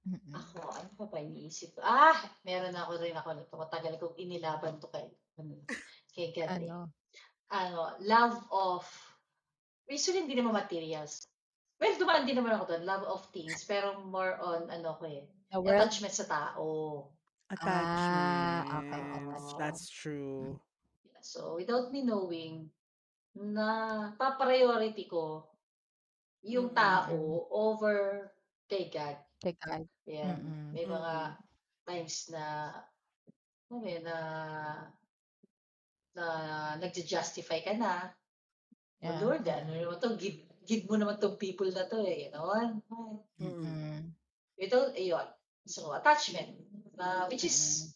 Mm. 0.10 0.34
Ako, 0.34 0.58
ano 0.74 0.90
pa 0.98 1.06
ba 1.12 1.20
iniisip 1.22 1.76
ko, 1.78 1.84
ah, 1.86 2.18
meron 2.48 2.74
ako 2.74 2.98
rin 2.98 3.14
ako 3.14 3.30
nito, 3.36 3.54
matagal 3.56 3.94
kong 4.00 4.16
inilaban 4.18 4.80
'to 4.80 4.90
kay 4.90 5.06
ano, 5.38 5.64
kay 6.16 6.34
God. 6.34 6.50
Ano? 6.50 6.78
Ano, 7.52 7.96
love 8.04 8.38
of 8.52 8.84
usually 9.90 10.24
hindi 10.24 10.36
naman 10.38 10.56
materials. 10.56 11.28
Well, 11.80 11.96
dumaan 11.96 12.28
din 12.28 12.36
naman 12.36 12.58
ako 12.58 12.76
dun, 12.76 12.84
love 12.84 13.06
of 13.08 13.24
things, 13.32 13.64
pero 13.64 14.02
more 14.04 14.36
on 14.44 14.68
ano 14.68 14.98
ko, 15.00 15.08
eh, 15.08 15.24
attachment 15.52 16.14
sa 16.16 16.28
tao. 16.28 16.66
Ah, 17.58 18.64
okey, 18.72 19.10
Attachments, 19.12 19.54
that's 19.58 19.90
true. 19.90 20.60
So, 21.22 21.56
without 21.60 21.92
me 21.92 22.02
knowing, 22.04 22.72
napa-priority 23.36 25.06
ko 25.10 25.50
yung 26.46 26.72
Mm. 26.72 26.76
Mm. 26.76 27.02
tao 27.06 27.48
over 27.52 28.32
kay 28.70 28.90
God. 28.92 29.18
Kay 29.42 29.56
God. 29.66 29.88
Yan, 30.08 30.42
Mm. 30.44 30.76
may 30.76 30.86
mga 30.88 31.40
times 31.88 32.30
na 32.34 32.46
alam 33.72 33.80
mo 33.82 33.88
yun, 33.90 34.04
na 34.06 34.18
na 36.18 36.26
nagju-justify 36.82 37.62
ka 37.62 37.74
na. 37.78 37.94
"Oh 39.06 39.12
Yeah, 39.12 39.18
Lord, 39.18 39.46
ano 39.48 39.72
naman 39.76 40.00
'to, 40.02 40.18
give 40.20 40.40
give 40.68 40.84
mo 40.90 40.96
naman 41.00 41.18
'tong 41.22 41.38
people 41.42 41.70
na 41.72 41.86
'to, 41.90 42.00
eh," 42.06 42.30
gano'n. 42.32 42.82
Mm. 42.90 43.24
Mm. 43.40 44.14
Ito 44.60 44.94
ayun, 44.98 45.28
so 45.70 45.94
attachment, 45.94 46.58
na 46.98 47.30
which 47.30 47.46
is 47.46 47.94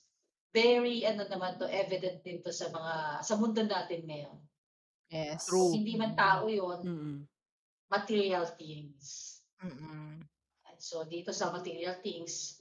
very 0.53 1.01
ano 1.09 1.25
naman 1.25 1.57
'to, 1.57 1.65
evident 1.65 2.21
din 2.21 2.39
'to 2.45 2.53
sa 2.53 2.69
mga 2.69 2.93
sa 3.25 3.33
mundo 3.41 3.65
natin 3.65 4.05
ngayon. 4.05 4.37
Yes. 5.09 5.45
True. 5.45 5.73
hindi 5.73 5.93
man 5.93 6.13
tao 6.13 6.45
yun, 6.49 6.79
Mm. 6.81 7.17
material 7.89 8.45
things. 8.57 9.37
Mm. 9.61 10.21
So, 10.81 11.05
dito 11.05 11.29
sa 11.31 11.53
material 11.53 12.01
things, 12.01 12.59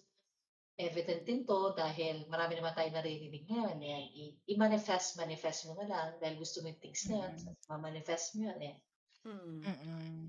evident 0.77 1.25
din 1.25 1.43
'to 1.45 1.73
dahil 1.73 2.29
marami 2.29 2.61
naman 2.61 2.73
tayong 2.77 2.97
naririnig 2.97 3.49
ngayon, 3.49 3.77
yan, 3.81 4.05
i 4.13 4.23
i-manifest, 4.53 5.17
manifest 5.17 5.65
mo 5.69 5.77
na 5.81 5.87
lang 5.89 6.09
dahil 6.21 6.37
gusto 6.39 6.61
mo 6.61 6.69
yung 6.71 6.81
things 6.81 7.09
na 7.09 7.25
yun, 7.29 7.35
Mm. 7.41 7.57
ma-manifest 7.73 8.37
mo 8.37 8.49
yun, 8.53 8.61
eh. 8.63 8.77
Mm. 9.25 9.61
Mm. 9.65 10.25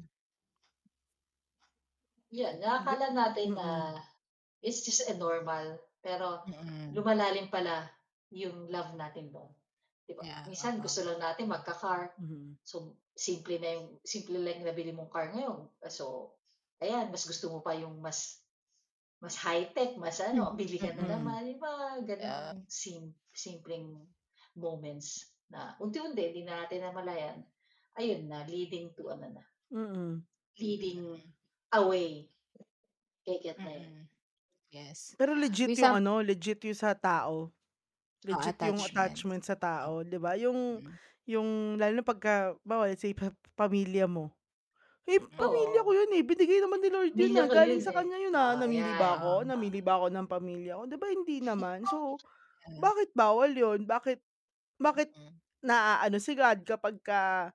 Yan, 2.34 2.56
Di 2.58 2.66
akala 2.66 3.08
natin 3.14 3.54
mm. 3.54 3.58
na 3.58 3.68
it's 4.64 4.84
just 4.88 5.06
a 5.12 5.16
normal, 5.20 5.80
pero 6.04 6.42
Mm. 6.48 6.96
lumalalim 6.96 7.52
pala 7.54 7.92
yung 8.34 8.68
love 8.72 8.96
natin 8.98 9.30
dun, 9.34 9.52
'di 10.08 10.16
ba? 10.20 10.24
Yeah, 10.24 10.46
Minsan 10.48 10.80
oo. 10.80 10.84
gusto 10.84 11.04
lang 11.06 11.20
natin 11.22 11.52
magka-car, 11.52 12.16
Mhm. 12.18 12.58
so 12.66 12.98
simple 13.18 13.58
na 13.62 13.78
yung 13.80 13.88
simple 14.08 14.40
lang 14.42 14.62
yung 14.64 14.70
nabili 14.72 14.92
mong 14.96 15.12
car 15.14 15.32
ngayon, 15.36 15.70
so 15.92 16.36
ayan, 16.84 17.10
mas 17.14 17.26
gusto 17.28 17.52
mo 17.54 17.60
pa 17.66 17.76
yung 17.78 18.00
mas 18.04 18.44
mas 19.24 19.36
high-tech, 19.40 19.98
mas 20.00 20.20
ano, 20.24 20.54
bili 20.58 20.78
ka 20.82 20.92
na 20.96 21.06
Mm. 21.06 21.10
naman, 21.10 21.48
yung 21.50 21.62
mga 21.64 21.86
Yeah. 22.20 22.54
sim 22.70 23.14
simpleng 23.36 24.08
moments 24.58 25.34
na 25.52 25.76
unti-unti, 25.82 26.32
hindi 26.34 26.44
natin 26.48 26.84
namalayan, 26.86 27.40
ayun 28.00 28.28
na, 28.30 28.46
leading 28.50 28.94
to 28.98 29.10
ano 29.14 29.28
na, 29.32 29.44
Mm. 29.72 30.24
leading 30.60 31.02
Mm. 31.06 31.34
away. 31.76 32.30
Kaya 33.26 33.54
na 33.64 33.74
yun. 33.76 33.92
Mm. 33.92 34.08
Yes. 34.74 35.16
Pero 35.20 35.38
legit 35.38 35.70
May 35.70 35.76
yung 35.78 35.94
some 35.94 35.94
ano, 35.94 36.20
legit 36.26 36.58
yung 36.66 36.78
sa 36.78 36.98
tao. 36.98 37.54
Oo, 38.32 38.40
Legit 38.40 38.58
yung 38.66 38.82
attachment. 38.82 38.88
attachment 38.88 39.44
sa 39.46 39.56
tao, 39.58 40.02
'di 40.06 40.18
ba? 40.22 40.36
Yung 40.40 40.80
Mm. 40.80 40.98
yung 41.30 41.78
lalo 41.80 42.02
na 42.02 42.06
pagka 42.06 42.56
halimbawa, 42.64 42.90
let's 42.92 43.04
say 43.06 43.14
pa 43.16 43.32
pamilya 43.58 44.06
mo. 44.10 44.34
"Eh, 45.10 45.20
pamilya 45.38 45.82
ko 45.86 45.92
Oo. 45.92 45.96
yun, 45.96 46.12
eh, 46.18 46.24
binigay 46.26 46.60
naman 46.64 46.80
ni 46.84 46.90
Lord 46.94 47.16
yun, 47.18 47.34
Pamilya 47.34 47.42
ah, 47.42 47.50
ko 47.50 47.54
galing 47.54 47.80
yun, 47.80 47.84
sa 47.84 47.92
eh. 47.94 47.96
kanya 47.96 48.18
yun, 48.22 48.36
ah, 48.38 48.56
Oo, 48.56 48.60
namili 48.60 48.94
ba 48.98 49.16
yan. 49.16 49.20
ako? 49.20 49.44
Oo. 49.44 49.48
Namili 49.48 49.82
ba 49.84 50.00
ako 50.02 50.08
ng 50.14 50.28
pamilya 50.30 50.80
ko?" 50.80 50.84
'Di 50.90 50.98
ba 51.02 51.08
hindi 51.12 51.38
naman? 51.44 51.84
So, 51.90 52.22
bakit 52.80 53.12
bawal 53.18 53.54
yun? 53.58 53.86
Bakit 53.90 54.20
bakit 54.82 55.14
Mm. 55.16 55.40
naaano 55.66 56.18
si 56.22 56.34
God 56.38 56.64
kapagka, 56.68 57.54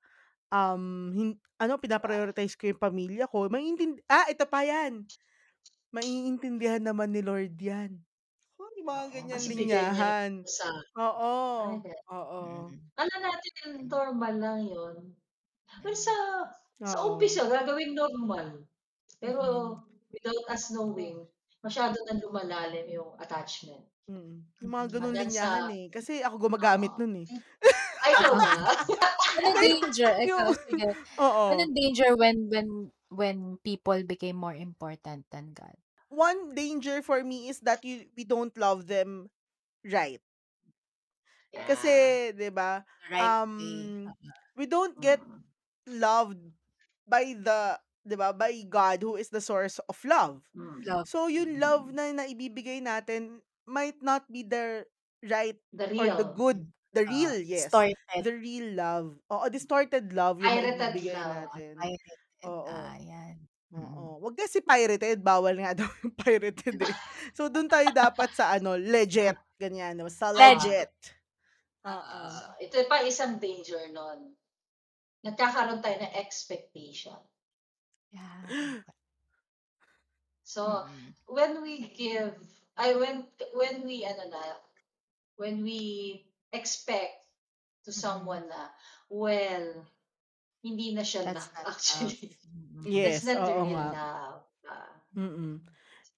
um, 0.52 1.12
hin 1.16 1.30
ano, 1.60 1.78
pina-prioritize 1.80 2.54
ko 2.58 2.70
yung 2.72 2.82
pamilya 2.82 3.26
ko, 3.30 3.48
maiintin 3.52 3.98
ah, 4.12 4.26
ito 4.30 4.44
pa 4.50 4.62
yan, 4.66 5.06
maiintindihan 5.94 6.84
naman 6.84 7.10
ni 7.12 7.20
Lord 7.24 7.56
yan. 7.60 8.04
Oh, 8.60 8.66
yung 8.74 8.90
mga 8.90 9.04
Oo, 9.16 9.22
ganyang 9.22 9.44
kasi 9.44 9.56
bigay 9.56 9.86
niya 9.88 10.04
naman 10.10 10.18
linyahan. 10.18 10.32
sa 10.44 10.66
Oo, 10.98 11.32
oo. 12.10 12.42
Mm. 12.42 12.90
Akala 12.98 13.16
natin 13.30 13.54
Mm. 13.82 13.90
normal 13.90 14.34
lang 14.38 14.60
yun. 14.66 14.96
Pero 15.82 15.94
Mm. 15.94 16.06
sa 16.06 16.14
sa 16.84 16.96
Oo. 16.96 17.08
umpisa 17.08 17.46
gagawing 17.48 17.94
normal, 17.96 18.66
pero 19.22 19.42
Mm. 19.42 19.82
without 20.12 20.44
us 20.52 20.70
knowing, 20.74 21.26
masyado 21.64 21.96
ng 22.08 22.20
lumalalim 22.24 22.86
yung 22.92 23.10
attachment. 23.20 23.84
Mm, 24.08 24.40
yung 24.64 24.72
mga 24.72 24.86
Mm. 24.86 24.96
gano'ng 24.96 25.16
Hanggang 25.16 25.28
linyahan, 25.28 25.66
sa 25.68 25.68
eh, 25.68 25.84
kasi 25.92 26.24
ako 26.24 26.48
gumagamit 26.48 26.96
oo. 26.96 27.00
nun, 27.00 27.12
eh. 27.24 27.28
Ay, 28.04 28.12
ikaw 28.18 28.34
Oo. 28.34 28.42
ba? 28.42 28.52
Anong 29.38 29.58
Kaya 29.58 29.64
danger 29.64 30.12
ikaw, 30.26 30.48
yung 30.48 30.50
sige, 30.66 30.88
oo. 31.24 31.48
anong 31.52 31.72
danger 31.76 32.10
when 32.18 32.48
when 32.52 32.68
when 33.10 33.58
people 33.64 34.02
became 34.04 34.36
more 34.36 34.54
important 34.54 35.26
than 35.30 35.52
God? 35.54 35.76
One 36.10 36.54
danger 36.54 37.02
for 37.02 37.22
me 37.22 37.48
is 37.48 37.60
that 37.60 37.84
you 37.84 38.08
we 38.16 38.24
don't 38.24 38.56
love 38.56 38.86
them 38.88 39.28
right. 39.84 40.20
Kasi, 41.66 41.90
Yeah. 41.90 42.12
'di 42.34 42.50
ba, 42.54 42.84
right 43.10 43.34
um, 43.36 43.54
oo. 44.08 44.30
we 44.56 44.66
don't 44.68 44.96
get 45.00 45.24
Mm. 45.26 45.42
loved 45.88 46.38
by 47.08 47.34
the 47.36 47.78
'di 48.06 48.16
ba, 48.18 48.32
by 48.34 48.52
God 48.68 49.02
who 49.02 49.16
is 49.16 49.30
the 49.32 49.42
source 49.42 49.78
of 49.90 49.98
love. 50.06 50.44
Mm. 50.56 50.82
Love. 50.86 51.06
So, 51.06 51.26
yung 51.28 51.58
love 51.60 51.90
Mm. 51.90 51.94
na 51.94 52.12
naibibigay 52.12 52.80
natin 52.84 53.40
might 53.68 53.98
not 54.02 54.26
be 54.30 54.42
the 54.44 54.86
right 55.24 55.58
The 55.72 55.88
or 55.98 56.10
the 56.12 56.24
real. 56.24 56.28
good, 56.28 56.72
the 56.94 57.04
Oo, 57.08 57.08
real, 57.08 57.38
yes, 57.40 57.72
distorted. 57.72 58.24
the 58.24 58.34
real 58.36 58.74
love. 58.76 59.18
Oo, 59.32 59.46
distorted 59.52 60.12
love 60.14 60.40
yung 60.42 60.58
Pirated 60.58 61.04
love. 61.12 61.50
Natin. 61.52 61.76
pirated, 61.80 62.17
ah, 62.66 62.94
Oo. 62.94 63.02
yan. 63.02 63.48
Mm. 63.74 64.08
Oo, 64.08 64.22
wag 64.24 64.34
kasi 64.38 64.64
pirated, 64.64 65.20
bawal 65.22 65.54
nga 65.60 65.74
daw 65.76 65.88
yung 66.04 66.14
pirated, 66.22 66.78
eh. 66.82 66.96
So, 67.36 67.48
dun 67.52 67.68
tayo 67.70 67.88
dapat 67.92 68.32
sa 68.34 68.56
ano, 68.56 68.74
legit, 68.78 69.38
ganyan, 69.60 69.98
'no, 70.00 70.08
sa 70.12 70.32
Legit. 70.36 70.88
legit. 70.88 70.92
Oo. 71.86 72.26
Oo. 72.26 72.28
So, 72.28 72.44
ito 72.60 72.76
pa 72.90 73.06
isang 73.06 73.38
danger 73.38 73.88
nun, 73.94 74.34
nagkakaroon 75.26 75.82
tayo 75.84 75.98
ng 76.02 76.14
expectation. 76.18 77.20
Yeah. 78.12 78.48
So, 80.46 80.86
Mm. 80.88 81.14
when 81.26 81.62
we 81.62 81.88
give 81.92 82.40
ay 82.78 82.94
when 82.96 83.28
when 83.54 83.84
we 83.84 84.04
ano 84.08 84.30
na, 84.30 84.44
when 85.36 85.62
we 85.64 86.26
expect 86.52 87.26
to 87.84 87.92
Mm. 87.96 88.02
someone 88.04 88.48
na, 88.48 88.70
well, 89.10 89.86
hindi 90.64 90.94
na 90.94 91.02
siya 91.06 91.22
That's 91.24 91.34
love 91.38 91.50
not 91.54 91.66
love. 91.66 91.74
actually. 91.74 92.30
Mm. 92.50 92.84
That's 93.04 93.22
Yes, 93.22 93.24
not 93.24 93.40
oo 93.42 93.64
real 93.64 93.70
nga. 93.74 93.86
love, 93.94 94.42
ah. 94.66 94.92
Mm. 95.16 95.60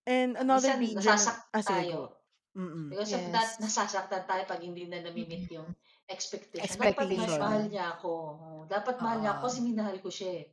And 0.06 0.30
another 0.36 0.74
minsan 0.80 0.96
na 0.96 1.12
nasasaktan 1.12 1.52
ah, 1.54 1.62
sige 1.62 1.82
go. 1.92 2.02
tayo. 2.02 2.16
Mm. 2.56 2.88
Because 2.90 3.12
of 3.14 3.22
that, 3.30 3.50
Yes. 3.54 3.62
nasasaktan 3.62 4.24
tayo 4.26 4.42
'pag 4.48 4.60
hindi 4.64 4.84
na 4.88 4.98
nami-meet 5.04 5.46
yung 5.54 5.68
Mm. 5.68 5.76
expectation. 6.10 6.66
Dapat 6.80 7.38
mahal 7.38 7.62
Expectation. 7.62 7.70
Expectation. 7.70 7.70
niya 7.70 7.86
ako, 7.96 8.10
oo, 8.10 8.58
dapat 8.66 8.96
mahal 8.98 9.18
niya 9.22 9.30
ako 9.38 9.40
Oo. 9.40 9.46
kasi 9.46 9.58
minahal 9.62 9.96
ko 10.02 10.10
siya, 10.10 10.30
eh. 10.42 10.46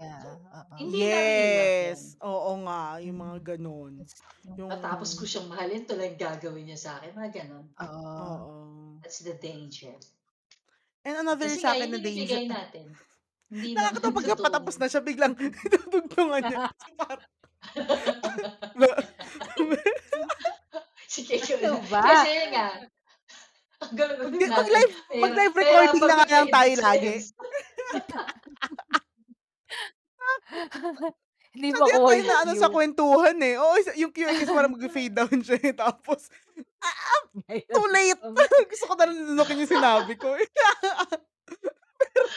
Yeah, 0.00 0.22
So, 0.24 0.28
oo. 0.40 0.74
hindi 0.80 1.00
na 1.06 1.18
real 1.22 1.50
love 1.54 1.76
yun. 1.78 1.84
Yes, 1.92 2.16
oo 2.24 2.50
nga, 2.66 2.98
yung 3.04 3.18
mga 3.20 3.36
Mm. 3.36 3.46
gano'n. 3.54 3.92
Yes, 4.00 4.14
yung 4.42 4.56
Yung 4.58 4.70
Matapos 4.72 5.10
ko 5.18 5.22
siyang 5.28 5.48
mahalin, 5.50 5.84
ito 5.84 5.94
lang 5.94 6.16
gagawin 6.16 6.64
niya 6.66 6.78
sa'kin, 6.80 7.12
mga 7.14 7.30
gano'n. 7.44 7.66
Oo. 7.78 8.98
That's 9.02 9.20
the 9.22 9.36
danger. 9.36 9.94
And 11.04 11.16
another 11.20 11.46
Kasi 11.46 11.60
nga 11.60 11.76
sa'kin 11.76 11.84
yun 11.84 11.90
na 11.92 11.98
yung 11.98 12.04
danger 12.04 12.40
ibibigay 12.40 12.44
natin, 12.48 12.86
hindi 13.52 13.74
nakakatawa 13.74 14.10
naman 14.10 14.16
pagka 14.16 14.34
patapos 14.36 14.74
totoong 14.74 14.78
na 14.78 14.90
siya 14.90 15.02
biglang 15.04 15.34
dinudugtungan 15.38 16.42
niya. 16.44 16.58
So, 16.74 16.88
parang 16.96 17.28
Ano 18.74 18.86
na. 18.86 18.96
ba? 21.88 22.02
Kasi 22.02 22.32
nga, 22.52 22.66
ang 23.80 23.84
Mag 23.84 23.98
gagawin 23.98 24.48
natin, 24.48 24.56
mag-live 24.56 24.92
mahira 25.08 25.22
mag-live 25.22 25.54
recording 25.56 26.02
na 26.04 26.14
nga 26.18 26.26
lang 26.30 26.48
tayo 26.50 26.72
lagi. 26.80 27.14
sense. 27.20 27.28
Hindi 31.54 31.68
makuha 31.70 32.10
tayo 32.10 32.18
yung 32.18 32.26
na 32.26 32.36
ano 32.42 32.52
sa 32.58 32.72
kwentuhan, 32.72 33.38
eh. 33.38 33.54
Oo, 33.62 33.74
yung 33.94 34.10
cue 34.10 34.26
kasi 34.26 34.50
parang 34.50 34.74
magfe-fade 34.74 35.14
down 35.14 35.38
siya, 35.38 35.58
eh, 35.62 35.74
tapos, 35.74 36.26
ah, 36.82 37.22
too 37.70 37.86
late. 37.90 38.18
Gusto 38.66 38.84
ko 38.90 38.94
na 38.98 39.06
rin 39.06 39.22
lunukin 39.22 39.62
yung 39.62 39.70
sinabi 39.70 40.18
ko, 40.18 40.34
eh. 40.34 40.46
Pero 42.14 42.28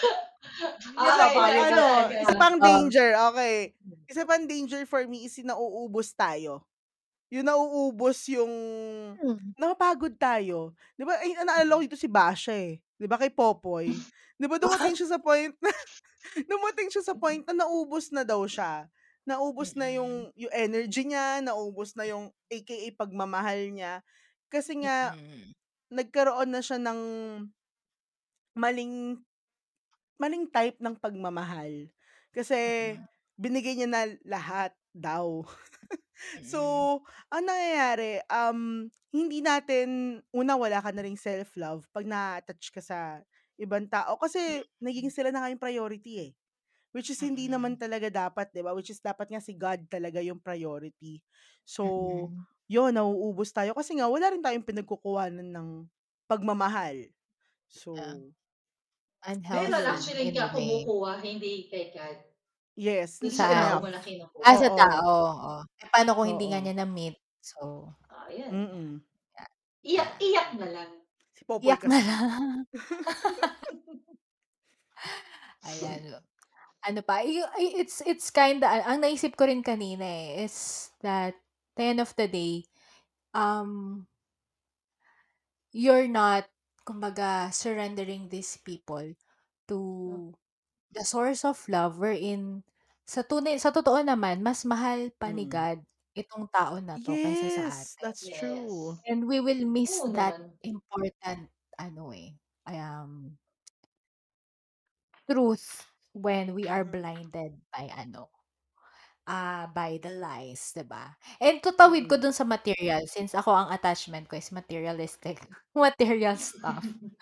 Wala 1.01 1.25
Okey, 1.25 1.33
pa 1.33 1.41
pero 1.45 1.57
kayo 1.57 1.65
ikaw 1.65 1.79
sa 1.79 1.79
ano, 1.79 2.11
ikaw 2.11 2.13
isa 2.21 2.35
pang 2.37 2.57
danger, 2.61 3.13
okey. 3.31 3.73
Isa 4.09 4.23
pang 4.23 4.47
danger 4.47 4.87
for 4.87 5.03
me 5.03 5.27
is 5.27 5.35
yung 5.35 5.51
nauubos 5.51 6.15
tayo. 6.15 6.63
Yung 7.33 7.47
nauubos 7.47 8.23
yung 8.31 8.53
Hmm. 9.21 9.57
napapagod 9.59 10.15
tayo. 10.19 10.73
'Di 10.97 11.03
ba, 11.07 11.17
ay 11.21 11.35
naalala 11.43 11.79
ko 11.79 11.83
dito 11.85 11.99
si 11.99 12.09
Basha, 12.11 12.53
eh, 12.55 12.79
'di 12.99 13.07
ba 13.09 13.19
kay 13.21 13.31
Popoy. 13.33 14.03
'Di 14.39 14.45
ba 14.49 14.57
dumating 14.61 14.95
siya 14.97 15.17
sa 15.17 15.19
point 15.21 15.53
na 15.61 15.71
dumating 16.51 16.89
siya 16.93 17.03
sa 17.05 17.15
point 17.17 17.43
na 17.49 17.65
naubos 17.67 18.11
na 18.13 18.23
daw 18.27 18.43
siya. 18.49 18.87
Naubos 19.27 19.75
na 19.79 19.89
Mm. 19.89 19.93
yung 19.93 20.31
yung 20.37 20.53
energy 20.55 21.05
niya, 21.09 21.41
naubos 21.43 21.93
na 21.99 22.05
yung 22.09 22.31
AKA 22.51 22.87
pagmamahal 22.97 23.71
niya. 23.73 24.01
Kasi 24.51 24.77
nga 24.83 25.13
Mm. 25.13 25.53
nagkaroon 25.93 26.51
na 26.53 26.61
siya 26.63 26.79
ng 26.81 27.01
maling 28.55 29.19
maling 30.21 30.49
type 30.51 30.77
ng 30.81 30.95
pagmamahal. 30.99 31.89
Kasi 32.33 32.57
Mm. 32.65 33.07
binigay 33.39 33.77
niya 33.77 33.89
na 33.89 34.03
lahat 34.27 34.73
daw. 34.95 35.45
So, 36.43 36.59
Mm. 36.59 36.87
ang 37.33 37.45
nangyayari, 37.45 38.21
um, 38.31 38.89
hindi 39.13 39.39
natin 39.45 40.19
una 40.33 40.55
wala 40.57 40.81
ka 40.81 40.89
na 40.93 41.03
ring 41.05 41.17
self-love 41.19 41.87
'pag 41.93 42.05
na-a-attach 42.09 42.73
ka 42.73 42.81
sa 42.83 43.21
ibang 43.59 43.85
tao 43.89 44.17
kasi 44.21 44.65
naging 44.81 45.09
sila 45.13 45.29
na 45.33 45.43
nga 45.45 45.51
yung 45.53 45.61
priority, 45.61 46.13
eh. 46.29 46.33
which 46.95 47.09
is 47.13 47.21
hindi 47.21 47.47
naman 47.51 47.73
Mm. 47.73 47.79
talaga 47.79 48.09
dapat, 48.09 48.49
'di 48.53 48.61
ba? 48.65 48.73
Which 48.77 48.89
is 48.93 49.01
dapat 49.03 49.29
nga 49.31 49.41
si 49.43 49.53
God 49.57 49.85
talaga 49.91 50.19
yung 50.23 50.41
priority. 50.41 51.21
So, 51.67 51.83
Mm. 51.83 52.47
yun 52.69 52.95
nauubos 52.95 53.51
tayo 53.55 53.73
kasi 53.77 53.97
nga 53.99 54.07
wala 54.11 54.31
rin 54.33 54.41
tayong 54.43 54.65
pinagkukuhanan 54.67 55.49
ng 55.53 55.69
pagmamahal. 56.29 57.11
So. 57.71 58.23
Unhealthy 59.25 59.83
actually 59.85 60.29
in 60.29 60.37
a 60.37 60.45
ka 60.45 60.53
way. 60.53 60.91
kumukuha, 60.93 61.21
hindi 61.21 61.67
kay 61.71 61.89
God. 61.93 62.17
Yes, 62.77 63.21
hindi 63.21 63.33
sa 63.33 63.49
enough. 63.49 63.89
na 63.89 63.99
kinukuha. 64.01 64.45
Ah, 64.45 64.57
sa 64.57 64.69
Oo. 64.69 64.75
tao, 64.75 65.05
oo. 65.33 65.55
Eh, 65.81 65.87
paano 65.89 66.13
kung 66.17 66.29
hindi 66.29 66.49
nga 66.51 66.59
Oo. 66.59 66.65
niya 66.65 66.75
na-meet? 66.77 67.17
So 67.41 67.93
Ah, 68.09 68.27
ayan. 68.31 68.53
Mm. 68.53 69.03
Yeah. 69.35 69.47
Iyak-iyak 69.83 70.49
na 70.59 70.67
lang. 70.75 70.91
Si 71.35 71.43
Popoy 71.45 71.75
Iyak 71.75 71.83
na 71.89 71.99
kasi. 71.99 72.07
lang. 72.07 72.67
Ayan. 75.65 76.21
Ano 76.85 77.01
pa, 77.03 77.21
it's 77.59 77.99
it's 78.07 78.29
kinda 78.31 78.65
ang 78.85 79.03
naisip 79.03 79.35
ko 79.35 79.45
rin 79.49 79.65
kanina, 79.65 80.05
eh, 80.05 80.45
is 80.47 80.89
that 81.03 81.35
the 81.75 81.83
end 81.93 81.99
of 82.01 82.13
the 82.15 82.27
day, 82.29 82.65
um 83.35 84.05
you're 85.73 86.07
not 86.07 86.47
kumbaga 86.87 87.51
surrendering 87.51 88.23
these 88.33 88.55
people 88.63 89.07
to 89.69 89.79
Hmm. 90.05 90.31
the 90.95 91.03
source 91.05 91.43
of 91.45 91.59
love 91.69 91.99
wherein 92.01 92.63
sa 93.07 93.21
tunay 93.27 93.55
sa 93.59 93.71
totoo 93.75 93.99
naman 94.03 94.39
mas 94.47 94.63
mahal 94.67 95.11
pa 95.19 95.29
ni 95.35 95.45
Mm. 95.45 95.57
God 95.57 95.83
itong 96.17 96.47
tao 96.51 96.79
na 96.83 96.97
'to 97.03 97.19
kaysa 97.23 97.47
sa 97.51 97.63
Yes, 97.65 97.87
atin. 97.87 97.99
that's 98.01 98.27
true. 98.29 98.99
And 99.07 99.27
we 99.27 99.39
will 99.39 99.63
miss 99.67 100.01
Oo 100.01 100.07
that 100.15 100.35
naman. 100.35 100.59
important 100.63 101.51
ano, 101.79 102.11
eh, 102.15 102.35
um 102.67 103.37
truth 105.29 105.85
when 106.13 106.53
we 106.55 106.67
are 106.67 106.83
Mhm. 106.83 106.95
blinded 106.95 107.59
by 107.71 107.91
ano, 107.95 108.31
ah, 109.27 109.67
by 109.71 109.99
the 110.01 110.11
lies, 110.15 110.73
'di 110.75 110.85
ba? 110.87 111.15
And 111.43 111.59
tutawid 111.63 112.07
ko 112.09 112.15
Mm. 112.15 112.21
dun 112.21 112.33
sa 112.35 112.47
material 112.47 113.03
since 113.11 113.35
ako 113.37 113.51
ang 113.53 113.69
attachment 113.75 114.27
ko 114.31 114.39
is 114.39 114.51
materialistic, 114.55 115.43
material 115.77 116.37
stuff. 116.39 116.95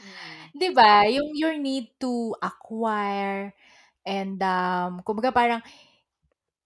Mm. 0.00 0.52
'Di 0.54 0.68
ba, 0.74 1.04
yung 1.08 1.32
your 1.36 1.56
need 1.60 1.92
to 2.00 2.34
acquire 2.42 3.52
and, 4.06 4.40
um, 4.42 5.00
kumbaga 5.04 5.32
parang 5.34 5.60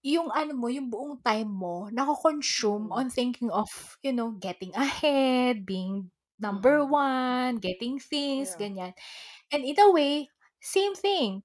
yung 0.03 0.27
ano 0.35 0.51
mo, 0.51 0.67
yung 0.67 0.91
buong 0.91 1.15
time 1.23 1.47
mo 1.47 1.87
nako-consume 1.87 2.91
Mm. 2.91 2.95
on 2.95 3.07
thinking 3.07 3.47
of, 3.47 3.71
you 4.03 4.11
know, 4.11 4.35
getting 4.35 4.75
ahead, 4.75 5.63
being 5.63 6.11
number 6.35 6.83
Mm. 6.83 6.83
1, 6.83 7.55
getting 7.63 7.95
things, 8.03 8.51
Yeah. 8.51 8.59
ganyan. 8.59 8.91
And 9.53 9.63
in 9.67 9.77
a 9.79 9.91
way, 9.91 10.29
same 10.61 10.95
thing. 10.95 11.43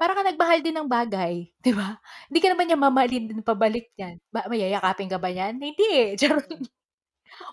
Para 0.00 0.16
kang 0.16 0.24
nagmahal 0.24 0.64
din 0.64 0.72
ng 0.80 0.88
bagay, 0.88 1.52
'di 1.62 1.72
ba? 1.76 2.00
Hindi 2.32 2.40
ka 2.40 2.48
naman 2.56 2.64
niya 2.72 2.78
mamahalin 2.80 3.24
din 3.28 3.42
pabalik 3.44 3.92
niyan. 4.00 4.16
Ba 4.32 4.48
may 4.48 4.64
yayakapin 4.64 5.12
ka 5.12 5.20
ba 5.20 5.28
niyan? 5.28 5.60
Hindi, 5.60 5.86
eh, 5.92 6.10
charot. 6.20 6.48
Mm. 6.48 6.64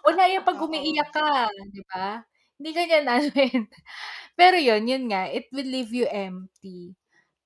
Wala 0.06 0.24
yan 0.30 0.44
'pag 0.46 0.58
Oo. 0.58 0.62
umiiyak 0.62 1.10
ka, 1.14 1.50
'di 1.72 1.82
ba? 1.92 2.24
Hindi 2.58 2.70
ka 2.74 2.82
niyan 2.88 3.06
aanuhin. 3.10 3.64
Pero 4.40 4.58
yun, 4.60 4.84
yun 4.90 5.04
nga, 5.12 5.30
it 5.30 5.48
will 5.54 5.68
leave 5.68 5.94
you 5.94 6.08
empty 6.10 6.96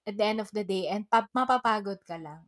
at 0.08 0.18
the 0.20 0.26
end 0.26 0.40
of 0.44 0.52
the 0.56 0.64
day 0.68 0.88
and 0.92 1.08
pa 1.12 1.28
mapapagod 1.36 2.02
ka 2.08 2.18
lang. 2.20 2.48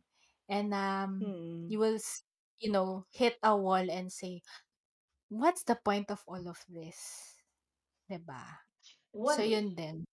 And, 0.50 0.72
um, 0.76 1.12
Mm. 1.20 1.72
you 1.72 1.78
will 1.80 1.98
s 2.00 2.24
you 2.62 2.72
know, 2.72 3.06
hit 3.12 3.36
a 3.44 3.54
wall 3.56 3.84
and 3.90 4.08
say, 4.12 4.42
"What's 5.32 5.64
the 5.66 5.76
point 5.80 6.10
of 6.12 6.24
all 6.28 6.46
of 6.48 6.60
this?" 6.70 7.00
'Di 8.08 8.18
ba? 8.24 8.64
So, 9.26 9.42
yun 9.42 9.74
din. 9.76 10.04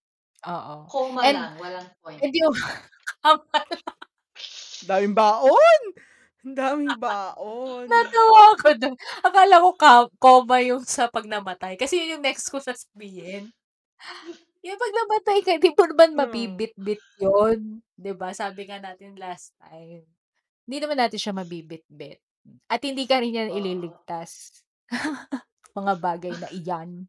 Oo. 0.48 0.90
Coma 0.90 1.22
And 1.22 1.38
lang, 1.38 1.54
walang 1.62 1.90
point. 2.02 2.22
and 2.22 2.34
yung 2.34 2.56
kama 3.22 3.46
lang. 3.62 3.98
Daming 4.82 5.14
baon! 5.14 5.82
Ang 6.42 6.56
daming 6.58 6.98
baon. 6.98 7.86
Natawa 7.86 8.42
ako 8.58 8.68
dun. 8.82 8.96
Akala 9.22 9.62
ko 9.62 9.72
ka 9.78 9.92
coma 10.18 10.58
yung 10.66 10.82
sa 10.86 11.06
'pag 11.10 11.30
namatay 11.30 11.78
kasi 11.78 12.02
yun 12.02 12.18
yung 12.18 12.26
next 12.26 12.50
ko 12.50 12.58
sasabihin. 12.58 13.54
Yung 14.66 14.78
'pag 14.78 14.94
namatay 14.94 15.40
ka, 15.42 15.52
di 15.58 15.74
mo 15.74 15.84
naman 15.90 16.14
Mm. 16.14 16.18
mabibitbit 16.22 17.02
yun, 17.18 17.82
'di 17.98 18.14
ba? 18.14 18.30
Sabi 18.34 18.70
nga 18.70 18.78
natin 18.78 19.18
last 19.18 19.58
time. 19.58 20.06
Hindi 20.66 20.78
naman 20.82 20.98
natin 21.02 21.20
siya 21.22 21.34
mabibitbit 21.38 22.22
at 22.70 22.82
hindi 22.86 23.06
ka 23.10 23.22
rin 23.22 23.34
niyan 23.34 23.52
Oo. 23.52 23.58
ililigtas. 23.58 24.62
Mga 25.78 25.94
bagay 26.04 26.34
na 26.38 26.50
iyan. 26.52 27.08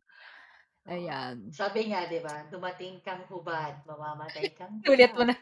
Oo. 0.90 0.94
Ayan. 0.94 1.36
Sabi 1.54 1.80
nga, 1.94 2.00
'di 2.10 2.18
ba, 2.26 2.34
dumating 2.50 2.98
kang 3.06 3.22
hubad, 3.30 3.74
mamamatay 3.86 4.46
kang 4.58 4.82
Inulit 4.84 5.12
mo 5.16 5.24
na. 5.28 5.34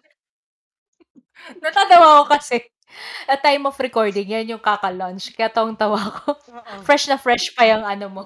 Natatawa 1.63 2.07
ako 2.21 2.25
kasi 2.37 2.57
at 3.31 3.41
time 3.45 3.65
of 3.69 3.77
recording 3.81 4.29
yan 4.29 4.51
yung 4.51 4.63
kaka-launch 4.63 5.33
kaya 5.37 5.51
tawang-tawa 5.53 5.99
ako. 5.99 6.31
Oo. 6.49 6.79
Fresh 6.85 7.09
na 7.11 7.17
fresh 7.21 7.55
pa 7.57 7.65
yung 7.69 7.85
ano 7.87 8.07
mo. 8.11 8.23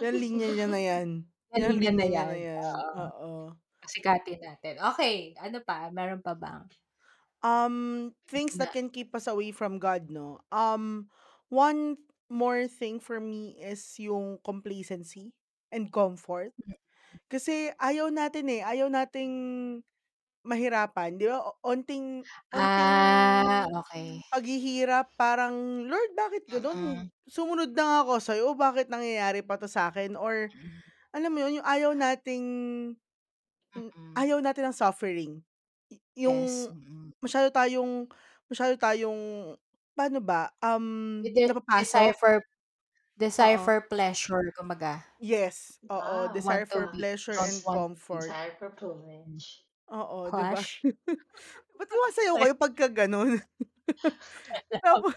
Yang 0.00 0.16
linya 0.22 0.48
niya 0.52 0.66
na 0.70 0.80
yan. 0.80 1.08
Yang 1.52 1.64
Yang 1.64 1.72
linya 1.72 1.92
linya 1.92 2.04
na 2.04 2.06
niya 2.06 2.22
na 2.26 2.36
yan, 2.36 2.38
yan. 2.38 2.76
oo. 2.94 2.96
Oo. 2.96 3.32
Pasikatin 3.82 4.40
natin. 4.44 4.74
Okey, 4.92 5.34
ano 5.40 5.58
pa, 5.64 5.88
meron 5.92 6.20
pa 6.22 6.34
ba? 6.36 6.64
Um, 7.42 8.12
things 8.28 8.56
Na 8.56 8.62
that 8.62 8.72
can 8.72 8.90
keep 8.92 9.14
us 9.16 9.24
away 9.26 9.50
from 9.52 9.80
God 9.80 10.12
'no? 10.12 10.44
Um, 10.52 11.08
one 11.48 11.96
more 12.28 12.68
thing 12.68 13.00
for 13.00 13.16
me 13.20 13.56
is 13.56 13.80
yung 13.96 14.38
complacency 14.44 15.32
and 15.74 15.90
comfort. 15.94 16.52
Mm. 16.58 16.74
Kasi 17.30 17.72
ayaw 17.80 18.10
natin, 18.12 18.46
eh, 18.52 18.62
ayaw 18.64 18.88
nating 18.92 19.32
mahirapan, 20.46 21.16
'di 21.20 21.26
ba? 21.30 21.38
O 21.44 21.56
onting 21.66 22.24
onting 22.54 22.92
Ah, 22.92 23.66
okey. 23.80 24.22
paghihirap 24.32 25.12
parang, 25.18 25.86
"Lord 25.90 26.12
bakit 26.18 26.46
gano'n? 26.50 26.78
Mm. 26.78 27.10
Sumunod 27.30 27.74
na 27.74 27.82
nga 27.86 27.98
ako 28.06 28.14
sa'yo, 28.22 28.48
bakit 28.58 28.88
nangyayari 28.92 29.42
pa 29.46 29.56
'to 29.60 29.66
sa'kin?" 29.70 30.14
Or 30.18 30.50
Mm. 30.54 30.80
alam 31.14 31.30
mo 31.34 31.40
yun, 31.46 31.60
yung 31.62 31.68
ayaw 31.68 31.92
nating 31.96 32.46
hmm, 33.76 33.90
Mm. 33.96 34.20
ayaw 34.20 34.38
natin 34.44 34.70
ng 34.72 34.76
suffering. 34.78 35.42
Y 35.92 35.98
Yes, 36.24 36.68
yung 36.70 36.70
mm. 36.70 37.12
masyado 37.22 37.50
tayong 37.54 38.08
masyado 38.50 38.74
tayong 38.80 39.54
paano 39.98 40.18
ba, 40.24 40.50
um, 40.64 41.28
desire 41.76 42.12
napapasok. 42.12 42.14
for 42.16 42.42
desire 43.20 43.58
Oo. 43.58 43.66
for 43.66 43.80
pleasure 43.86 44.50
kumbaga. 44.58 45.04
Yes, 45.18 45.78
oo, 45.90 46.28
Ah, 46.28 46.32
desire 46.32 46.66
Want 46.66 46.66
for 46.66 46.88
be 46.92 46.98
pleasure 46.98 47.36
don't 47.36 47.38
and 47.38 47.62
want 47.64 47.84
comfort. 47.86 48.36
desire 48.36 48.52
for 48.58 48.70
privilege. 48.70 49.64
Oo, 49.88 50.30
'di 50.34 50.44
ba? 50.44 50.60
Hush. 50.60 50.84
Ba't 51.78 51.88
sumasayaw 51.88 52.36
kayo 52.42 52.54
pagka 52.58 52.86
gano'n? 52.92 53.40
Alam. 54.48 54.80
Tapo 54.84 55.08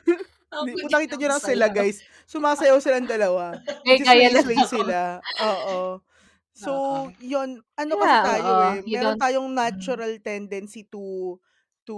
Ang 0.54 0.68
di 0.68 0.78
kung 0.80 0.89
bigat 0.89 0.96
nakita 0.96 1.16
ng 1.16 1.22
niyo 1.22 1.30
lang 1.34 1.44
sila 1.44 1.68
sayaw. 1.68 1.74
guys, 1.74 2.04
sumasayaw 2.30 2.78
silang 2.84 3.08
dalawa. 3.10 3.60
May 3.86 4.00
gaya 4.06 4.30
lang 4.34 4.48
Nagsi-sway-sway 4.48 4.63
ako. 4.63 4.82
sila, 4.86 5.24
oo. 5.39 6.02
So, 6.56 6.72
Oo. 6.72 7.13
yun, 7.20 7.63
ano 7.80 7.94
kasi 8.02 8.16
Yeah, 8.16 8.24
tayo, 8.24 8.58
oo. 8.58 8.60
eh, 8.62 8.84
You 8.86 8.98
meron 8.98 9.18
don't 9.18 9.22
tayong 9.22 9.54
mm. 9.72 9.98
natural 9.98 10.18
tendency 10.24 10.86
to 10.94 11.38
to 11.88 11.98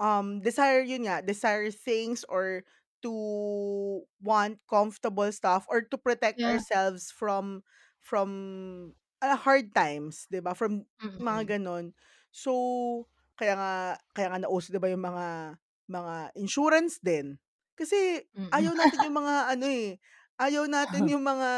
um, 0.00 0.40
desire 0.44 0.84
yun 0.84 1.08
nga, 1.08 1.24
desire 1.24 1.70
things 1.72 2.24
or 2.28 2.64
to 3.02 3.12
want 4.22 4.60
comfortable 4.68 5.28
stuff 5.32 5.66
or 5.68 5.82
to 5.82 5.96
protect 5.98 6.42
Yeah. 6.42 6.46
ourselves 6.46 7.10
from 7.12 7.62
from, 8.02 8.94
ah, 9.22 9.36
hard 9.36 9.74
times, 9.74 10.26
'di 10.30 10.40
ba? 10.44 10.54
From 10.54 10.86
Mm. 11.02 11.16
mga 11.20 11.58
gano'n. 11.58 11.92
So, 12.30 12.52
kaya 13.38 13.54
nga 13.58 13.72
kaya 14.14 14.28
nga 14.32 14.40
nauso 14.46 14.70
'di 14.72 14.80
ba 14.82 14.90
yung 14.92 15.04
mga 15.04 15.58
mga 15.90 16.14
insurance 16.38 16.98
din. 17.02 17.38
Kasi 17.78 18.22
Mm. 18.36 18.50
ayaw 18.54 18.72
natin 18.74 19.04
yung 19.06 19.16
mga 19.18 19.34
ano, 19.54 19.66
eh, 19.68 19.98
ayaw 20.40 20.64
natin 20.70 21.06
yung 21.12 21.22
mga 21.24 21.50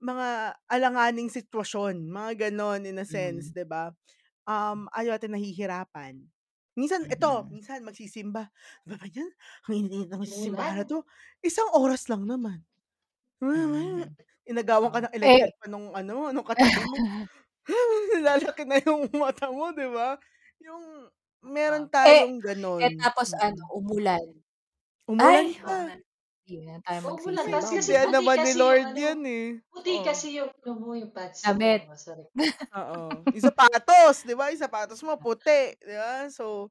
mga 0.00 0.28
alanganing 0.72 1.28
sitwasyon, 1.28 2.08
mga 2.08 2.48
gano'n 2.50 2.88
in 2.88 2.96
a 3.00 3.06
sense, 3.08 3.50
Mm. 3.50 3.54
'di 3.54 3.64
ba? 3.68 3.92
Um, 4.48 4.88
ayaw 4.94 5.16
natin 5.18 5.34
nahihirapan. 5.36 6.28
Minsan 6.80 7.04
eto, 7.12 7.44
Mm. 7.44 7.52
minsan 7.52 7.84
magsisimba, 7.84 8.48
"Ano 8.88 8.96
ba 9.00 9.06
'yan, 9.12 9.28
ang 9.68 9.74
init-init 9.76 10.08
naman 10.12 10.28
sa 10.30 10.38
simbahan 10.48 10.80
na. 10.80 10.88
'to, 10.88 11.04
isang 11.44 11.68
oras 11.76 12.08
lang 12.08 12.24
naman." 12.24 12.64
Mm. 13.42 14.08
Inagawan 14.48 14.90
ka 14.92 15.00
Oo. 15.00 15.08
ng 15.08 15.14
Eh 15.22 15.40
electric 15.40 15.54
fan 15.60 15.70
nung 15.72 15.92
ano, 15.96 16.30
nung 16.34 16.46
katabi 16.46 16.84
mo. 16.84 17.00
Lalaki 18.26 18.64
na 18.68 18.78
yung 18.84 19.08
mata 19.16 19.48
mo, 19.52 19.70
'di 19.74 19.88
ba? 19.92 20.16
Yung 20.64 21.08
meron 21.44 21.88
eh 22.04 22.24
tayong 22.24 22.40
eh, 22.82 22.88
gano'n, 22.88 22.88
tapos 22.96 23.36
ano, 23.36 23.60
umulan. 23.76 24.24
Umulan 25.08 25.48
Ay, 25.48 25.58
pa. 25.60 26.00
Hindi 26.50 26.66
na 26.66 26.82
tayo 26.82 27.00
Ay, 27.06 27.46
tas 27.46 27.70
magsisimba, 27.70 27.70
kasi 27.70 27.94
puti 28.02 28.26
naman 28.26 28.42
ni 28.42 28.50
kasi 28.50 28.66
yung 28.66 28.74
Lord 28.74 28.90
ano, 28.90 28.98
'yan, 28.98 29.20
eh. 29.22 29.62
puti 29.70 29.92
Oo. 29.94 30.02
kasi 30.02 30.34
yung 30.38 30.50
ano 30.50 30.72
mo, 30.82 30.90
yung 30.98 31.14
pants 31.14 31.46
mo. 31.50 31.62
Damit. 31.62 31.82
Oh, 31.88 31.94
sorry. 31.98 32.26
Oo. 32.76 33.26
Yung 33.32 33.44
sapatos, 33.44 34.24
'di 34.26 34.34
ba, 34.38 34.50
yung 34.52 34.60
sapatos 34.62 35.00
mo 35.06 35.16
puti, 35.20 35.74
'di 35.82 35.96
ba? 35.96 36.28
So, 36.32 36.70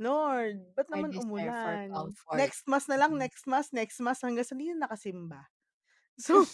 Lord, 0.00 0.62
ba't 0.76 0.88
I 0.92 1.02
naman 1.02 1.12
desire 1.12 1.52
for 1.52 1.78
umulan? 1.78 1.92
comfort. 1.92 2.52
Next 2.52 2.66
mass 2.70 2.86
na 2.90 2.98
lang, 3.00 3.16
Mm. 3.16 3.20
next 3.20 3.46
mass, 3.50 3.72
next 3.74 3.98
mass 4.04 4.22
hanggang 4.24 4.46
sa 4.46 4.54
'di 4.56 4.74
na 4.76 4.88
nakasimba. 4.88 5.48
So, 6.20 6.46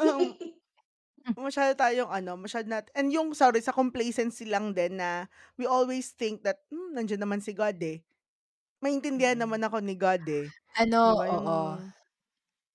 um 0.00 0.34
masyado 1.38 1.72
tayong 1.78 2.10
ano, 2.12 2.36
masyado 2.36 2.68
nat 2.68 2.88
and 2.96 3.10
yung 3.14 3.32
sorry 3.36 3.60
sa 3.64 3.72
complacency 3.74 4.44
lang 4.48 4.74
din 4.76 4.98
na 5.00 5.26
we 5.56 5.64
always 5.68 6.12
think 6.16 6.42
that, 6.44 6.64
"Hmm, 6.72 6.92
nandiyan 6.96 7.22
naman 7.24 7.40
si 7.44 7.52
God, 7.56 7.78
eh. 7.82 8.04
Maintindihan 8.82 9.38
naman 9.38 9.62
Mm. 9.62 9.66
ako 9.66 9.78
ni 9.78 9.94
God, 9.94 10.26
eh." 10.26 10.50
'Di 10.50 10.66
Ano, 10.80 11.00
ba 11.14 11.26
yung 11.30 11.46
oo. 11.46 11.86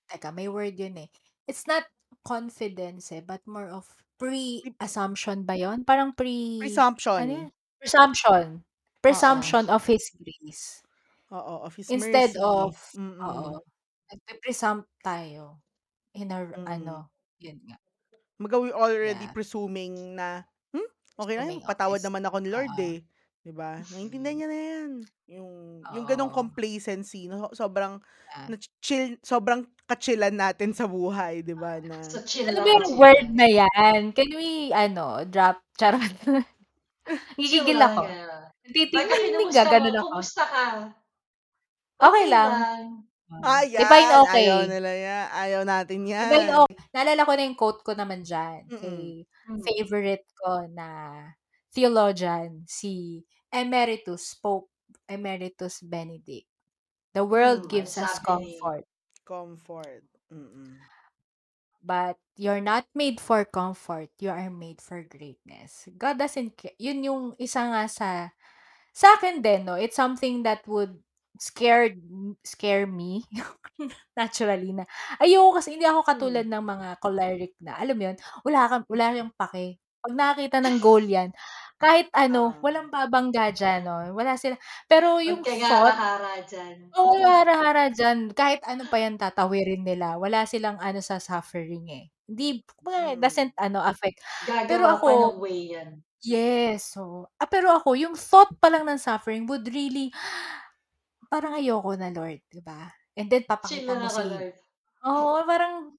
Teka 0.10 0.32
may 0.32 0.48
word 0.48 0.80
yun, 0.80 0.96
eh. 1.04 1.10
It's 1.48 1.68
not 1.68 1.84
confidence, 2.24 3.12
eh, 3.12 3.20
but 3.20 3.44
more 3.48 3.68
of 3.68 3.92
pre-assumption 4.18 5.44
ba 5.44 5.54
yun? 5.60 5.84
Parang 5.84 6.12
pre 6.16 6.84
ano 7.20 7.30
Presumption. 7.30 7.48
yun? 7.48 7.50
Presumption. 7.80 8.64
Oo. 9.10 9.54
Presumption 9.54 9.70
of 9.70 9.86
His 9.86 10.10
grace. 10.18 10.84
Oo, 11.32 11.60
of 11.68 11.76
His 11.76 11.92
Instead 11.92 12.36
of 12.36 12.76
mercy. 12.76 13.00
Mm. 13.00 13.24
oo, 13.24 13.64
nagpe-presume 14.12 14.84
tayo 15.00 15.64
in 16.16 16.32
our 16.36 16.56
Mm. 16.56 16.68
ano, 16.68 17.12
yun 17.40 17.60
nga. 17.68 17.78
Kumbaga 18.40 18.62
we 18.62 18.70
already 18.70 19.26
Yeah. 19.26 19.34
presuming 19.34 20.14
na, 20.14 20.46
"Hmm, 20.70 20.86
okey 21.18 21.36
lang 21.42 21.50
Assuming 21.50 21.64
of 21.66 21.76
patawad 21.76 21.98
His 21.98 22.06
naman 22.06 22.22
ako 22.22 22.38
ni 22.38 22.50
Lord, 22.54 22.78
oo. 22.78 22.82
eh." 22.82 23.02
'Di 23.48 23.56
ba? 23.56 23.88
Maintindihan 23.88 24.36
Mm. 24.36 24.44
niya 24.44 24.48
na 24.52 24.60
yan. 24.60 24.92
Yung 25.32 25.52
yung 25.88 26.04
ganong 26.04 26.28
Oo. 26.28 26.36
complacency 26.36 27.32
na 27.32 27.48
sobrang 27.56 27.96
Yeah. 28.36 28.50
nachi-chill 28.52 29.16
sobrang 29.24 29.64
ka-chillan 29.88 30.36
natin 30.36 30.76
sa 30.76 30.84
buhay, 30.84 31.40
'di 31.48 31.56
ba, 31.56 31.80
na 31.80 31.96
So, 32.12 32.22
chill 32.24 32.50
Ano 32.50 32.60
na 32.60 32.64
ba 32.64 32.70
yung 32.70 32.88
chill 32.88 33.00
word 33.00 33.28
na. 33.28 33.32
na 33.36 33.48
yan? 33.48 34.12
Can 34.16 34.32
we 34.36 34.72
ano, 34.74 35.24
drop 35.28 35.62
charot. 35.80 36.14
Chill 37.44 37.68
Nagigigil 37.68 37.78
lang, 37.78 37.94
ako. 37.94 38.04
gano'n. 38.04 38.50
Nagtiti 38.66 38.98
Pagka 38.98 39.16
nakikinig 39.16 39.52
ka, 39.54 39.64
mo, 39.64 39.74
gano'n 39.74 39.98
ako. 40.04 40.18
"Kumusta 40.18 40.44
ka?" 40.50 40.66
"Okey 42.00 42.26
lang. 42.30 42.54
lang." 42.54 43.10
Ah, 43.44 43.64
divine 43.78 44.10
Ayan, 44.10 44.24
ayaw 44.36 44.66
okey. 44.66 44.72
nila 44.72 44.92
yan, 44.94 45.26
ayaw 45.34 45.62
natin 45.68 46.02
Divine 46.18 46.50
yan. 46.50 46.58
okey. 46.66 46.78
Naalala 46.98 47.22
ko 47.30 47.32
na 47.38 47.44
yung 47.46 47.58
quote 47.62 47.82
ko 47.86 47.94
naman 47.94 48.26
diyan 48.26 48.72
Mm. 48.72 48.74
kay 48.74 49.22
Hmm. 49.46 49.68
favorite 49.68 50.26
ko 50.34 50.66
na 50.74 50.88
theologian, 51.70 52.66
si 52.66 53.22
Emeritus 53.54 54.36
Pope 54.36 54.70
Emeritus 55.10 55.82
Benedict. 55.82 56.48
"The 57.14 57.26
world 57.26 57.70
ano 57.70 57.70
gives 57.70 57.98
us 57.98 58.20
sabi? 58.20 58.20
comfort" 58.20 58.86
Comfort, 59.26 60.06
mm. 60.32 60.88
"but 61.82 62.18
you're 62.36 62.62
not 62.62 62.86
made 62.94 63.20
for 63.22 63.46
comfort, 63.46 64.10
you 64.20 64.30
are 64.30 64.50
made 64.50 64.82
for 64.82 65.02
greatness." 65.04 65.88
God 65.98 66.18
doesn't 66.22 66.58
ca 66.58 66.70
yun 66.82 67.04
yung 67.06 67.24
isa 67.40 67.62
nga 67.70 67.84
sa 67.90 68.10
sa'kin 68.96 69.42
din 69.46 69.66
'no, 69.68 69.76
it's 69.80 69.98
something 69.98 70.44
that 70.48 70.66
would 70.70 71.00
scared 71.42 72.02
scare 72.46 72.88
me 72.88 73.26
naturally 74.20 74.72
na 74.76 74.86
ayoko 75.22 75.60
kasi 75.62 75.76
hindi 75.78 75.86
ako 75.90 76.02
katulad 76.06 76.44
Hmm. 76.44 76.52
ng 76.52 76.64
mga 76.66 76.88
choleric 77.04 77.54
na 77.64 77.78
alam 77.80 77.96
mo 77.98 78.04
yun, 78.12 78.18
wala 78.48 78.62
kang 78.72 78.86
wala 78.92 79.06
yang 79.16 79.32
pake. 79.38 79.80
'Pag 80.04 80.14
nakakita 80.18 80.58
ng 80.64 80.78
goal 80.82 81.04
yan, 81.06 81.32
kahit 81.82 82.10
ano, 82.16 82.56
Oo. 82.56 82.66
walang 82.66 82.90
babangga 82.94 83.52
diyan 83.54 83.82
'no, 83.86 83.98
wala 84.18 84.36
sila 84.40 84.58
pero 84.90 85.20
Huwag 85.26 85.40
yung 85.40 85.46
kang 85.46 85.64
thought 85.66 85.98
hara-hara 86.12 86.34
diyan. 86.50 86.78
oo, 86.98 87.24
hara-hara 87.30 87.90
diyan. 87.94 88.34
Kahit 88.36 88.62
ano 88.66 88.88
pa 88.90 88.98
yan 89.02 89.16
tatawirin 89.22 89.84
nila, 89.86 90.18
wala 90.22 90.44
silang 90.50 90.78
ano 90.82 91.00
sa 91.04 91.20
suffering, 91.22 91.86
eh. 91.94 92.06
Hindi 92.30 92.64
kumbaga 92.78 93.16
Hmm. 93.16 93.22
doesn't 93.22 93.54
ano 93.60 93.80
affect. 93.86 94.20
Pero 94.68 94.88
Gagawa 94.88 94.94
pa 95.06 95.14
ako 95.14 95.20
ng 95.22 95.36
way 95.42 95.60
yan. 95.78 95.92
yes, 96.24 96.98
oo. 97.00 97.28
Ah, 97.42 97.48
pero 97.50 97.72
ako 97.76 97.96
yung 98.00 98.16
thought 98.18 98.52
pa 98.62 98.70
lang 98.74 98.86
ng 98.90 99.00
suffering 99.02 99.46
would 99.50 99.68
really 99.72 100.12
parang 101.32 101.54
ayoko 101.60 101.92
na 102.00 102.10
Lord, 102.14 102.40
'di 102.52 102.62
ba? 102.64 102.92
And 103.18 103.28
then 103.32 103.44
Chill 103.66 103.90
papakita 103.92 103.98
mo 104.00 104.08
ako, 104.08 104.18
si 104.18 104.28
Lord. 104.32 104.56
oo, 105.06 105.38
parang 105.50 105.98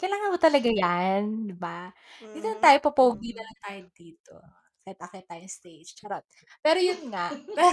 kailangan 0.00 0.32
mo 0.34 0.38
talaga 0.40 0.70
yan, 0.72 1.48
'di 1.50 1.56
ba? 1.58 1.90
Dito 2.32 2.46
na 2.50 2.58
Mhm, 2.58 2.64
tayo, 2.64 2.78
popogi 2.84 3.32
na 3.36 3.42
lang 3.46 3.58
tayo 3.64 3.80
dito. 3.96 4.34
Akyat-akyat 4.84 5.26
tayong 5.32 5.48
stage, 5.48 5.96
charot. 5.96 6.24
Pero 6.60 6.76
yun 6.76 7.08
nga, 7.08 7.32
pero 7.56 7.72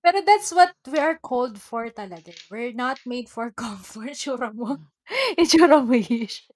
pero 0.00 0.18
that's 0.24 0.50
what 0.56 0.72
we 0.88 0.96
are 0.96 1.20
called 1.20 1.60
for 1.60 1.92
talaga. 1.92 2.32
We're 2.48 2.72
not 2.72 2.96
made 3.04 3.28
for 3.28 3.52
comfort. 3.56 4.16
Itsura 4.16 4.56
mo, 4.56 4.80
itsura 5.36 5.84
mo 5.84 5.92
ish. 5.92 6.48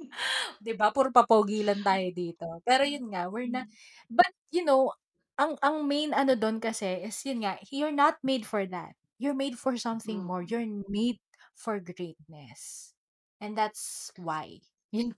'Di 0.64 0.72
ba, 0.78 0.88
puro 0.94 1.12
papogi 1.12 1.60
lang 1.60 1.84
tayo 1.84 2.08
dito. 2.14 2.46
Pero 2.64 2.88
yun 2.88 3.12
nga, 3.12 3.28
we're 3.28 3.50
not 3.50 3.68
but 4.08 4.30
you 4.48 4.64
know, 4.64 4.92
ang 5.36 5.58
ang 5.60 5.84
main 5.84 6.14
ano 6.14 6.38
dun 6.38 6.56
kasi 6.62 7.04
is 7.04 7.20
yun 7.26 7.44
nga, 7.44 7.58
you're 7.68 7.94
not 7.94 8.16
made 8.24 8.46
for 8.46 8.64
that. 8.64 8.96
You're 9.18 9.36
made 9.36 9.58
for 9.58 9.76
something 9.76 10.22
more. 10.24 10.42
Mm. 10.42 10.48
You're 10.50 10.70
made 10.88 11.18
for 11.54 11.78
greatness. 11.78 12.92
And 13.40 13.58
that's 13.58 14.10
why. 14.18 14.62
Yun 14.94 15.10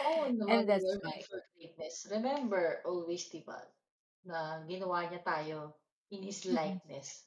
Oo 0.00 0.24
and 0.48 0.68
that's 0.68 0.96
made 1.02 1.02
why. 1.02 1.20
for 1.28 1.40
greatness. 1.56 2.06
Remember 2.10 2.82
always, 2.84 3.28
'di 3.32 3.42
ba, 3.48 3.60
na 4.24 4.62
ginawa 4.68 5.08
niya 5.08 5.22
tayo 5.24 5.58
in 6.12 6.22
His 6.24 6.44
Mm. 6.50 6.56
likeness. 6.56 7.26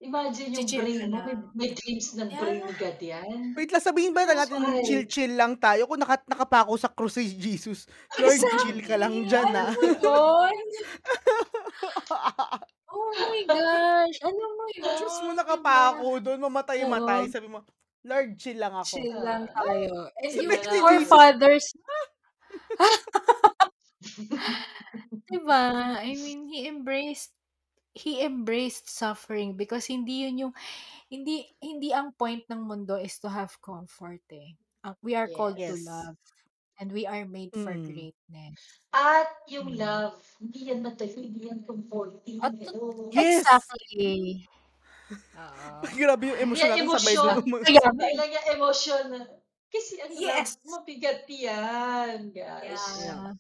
Imagine 0.02 0.52
yung 0.60 0.70
Chi-chill 0.70 0.88
ka 0.92 1.06
brain 1.06 1.12
mo, 1.12 1.20
may 1.26 1.36
lang. 1.36 1.54
may 1.56 1.72
dreams 1.78 2.16
ng 2.18 2.32
brain 2.40 2.64
ni 2.68 2.74
Yeah. 2.74 2.80
God 2.80 2.98
yan. 3.02 3.40
Wait 3.58 3.72
lang, 3.74 3.84
sabihin 3.84 4.14
ba 4.16 4.24
Tapos 4.28 4.48
natin 4.48 4.80
okey. 4.80 4.84
chill-chill 4.84 5.36
lang 5.36 5.60
tayo 5.60 5.84
kung 5.90 6.00
naka 6.00 6.22
nakapako 6.30 6.76
sa 6.80 6.90
krus 6.92 7.20
si 7.20 7.36
Jesus. 7.36 7.86
Lord, 8.18 8.48
chill 8.56 8.80
ka 8.86 8.96
lang 9.00 9.24
Exactly, 9.24 9.28
diyan, 9.28 9.52
alam 9.52 9.68
ah. 9.68 9.76
mo 9.76 9.84
yun? 9.90 10.66
Oh 12.92 13.12
my 13.16 13.42
gosh, 13.48 14.18
alam 14.20 14.50
mo 14.60 14.64
Diyos 14.76 15.16
mo 15.24 15.32
yun, 15.32 15.38
nakapako 15.40 16.08
dun, 16.20 16.40
mamatay-matay, 16.44 17.22
Oo. 17.28 17.32
sabi 17.32 17.48
mo, 17.48 17.64
"Lord, 18.04 18.36
chill 18.36 18.60
lang 18.60 18.76
ako." 18.76 19.00
Chill 19.00 19.16
lang 19.24 19.48
Ah, 19.56 19.64
tayo. 19.64 20.12
And 20.20 20.32
Sa 20.32 20.36
chill 20.36 20.44
yung 20.44 20.52
ni 20.52 20.58
ako. 20.60 20.68
Jesus, 20.68 20.84
forefathers 20.84 21.66
ah. 21.80 22.06
'Di 25.32 25.40
ba? 25.48 25.96
I 26.04 26.12
mean, 26.20 26.52
he 26.52 26.68
embraced 26.68 27.32
he 27.96 28.24
embraced 28.24 28.88
suffering 28.92 29.56
because 29.60 29.88
hindi 29.88 30.24
yun 30.28 30.48
yung 30.50 30.54
hindi 31.12 31.48
hindi 31.64 31.92
ang 31.96 32.12
point 32.16 32.44
ng 32.52 32.62
mundo 32.64 32.96
is 33.00 33.20
to 33.20 33.28
have 33.32 33.56
comfort, 33.64 34.24
eh. 34.32 34.56
Ang 34.84 34.96
we 35.04 35.16
are 35.16 35.28
called 35.32 35.56
to. 35.60 35.76
Yes. 35.80 35.86
love 35.88 36.18
and 36.82 36.90
we 36.90 37.06
are 37.06 37.24
made 37.24 37.54
for 37.54 37.70
Mm. 37.72 37.86
greatness. 37.86 38.58
At 38.90 39.30
yung 39.46 39.72
Mm. 39.72 39.78
love, 39.78 40.18
hindi 40.42 40.60
yan 40.68 40.82
madali, 40.82 41.30
hindi 41.30 41.42
yan 41.46 41.62
comforting, 41.62 42.42
At 42.42 42.58
hello. 42.58 42.90
Yes. 43.14 43.46
exactly. 43.46 44.50
Oo. 45.12 45.68
Ay, 45.86 45.94
grabe 45.94 46.24
yung 46.26 46.34
Hindi 46.34 46.46
emosyon 46.50 46.68
yan 46.68 46.78
natin 46.82 46.90
sabay 46.90 47.14
emosyon. 47.14 47.26
dumating 47.38 47.52
mga 47.54 47.64
Kaya 47.70 47.88
nga, 47.88 48.04
eh. 48.04 48.16
lang 48.18 48.30
yan 48.32 48.46
emosyon 48.52 49.04
na 49.08 49.20
kasi 49.70 49.94
ang 50.00 50.12
love, 50.12 50.24
Yes. 50.26 50.50
mabigat 50.66 51.22
yan, 51.28 52.18
guys. 52.32 52.84
Yeah. 53.00 53.08
Yeah. 53.08 53.34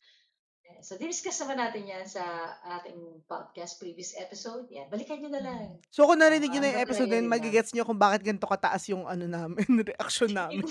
Eh, 0.63 0.80
so 0.80 0.95
diniscuss 0.95 1.36
naman 1.43 1.60
natin 1.60 1.84
yan 1.84 2.06
sa 2.06 2.23
ating 2.71 2.95
podcast 3.25 3.75
previous 3.75 4.15
episode. 4.15 4.63
Yan, 4.69 4.88
balikan 4.88 5.19
niyo 5.19 5.27
na 5.27 5.41
lang. 5.41 5.75
Mm. 5.75 5.84
So, 5.89 6.06
kung 6.06 6.15
Kung 6.15 6.23
narinig 6.23 6.47
niyo 6.47 6.60
ano 6.60 6.67
na 6.67 6.71
yung 6.71 6.84
episode 6.86 7.08
na 7.08 7.12
yun, 7.12 7.17
yung 7.17 7.27
love. 7.27 7.36
mage-gets 7.36 7.71
niyo 7.73 7.84
kung 7.84 7.99
bakit 7.99 8.21
ganito 8.21 8.47
kataas 8.47 8.84
yung 8.88 9.04
ano 9.04 9.25
namin, 9.25 9.60
reaksyon 9.91 10.32
namin. 10.32 10.63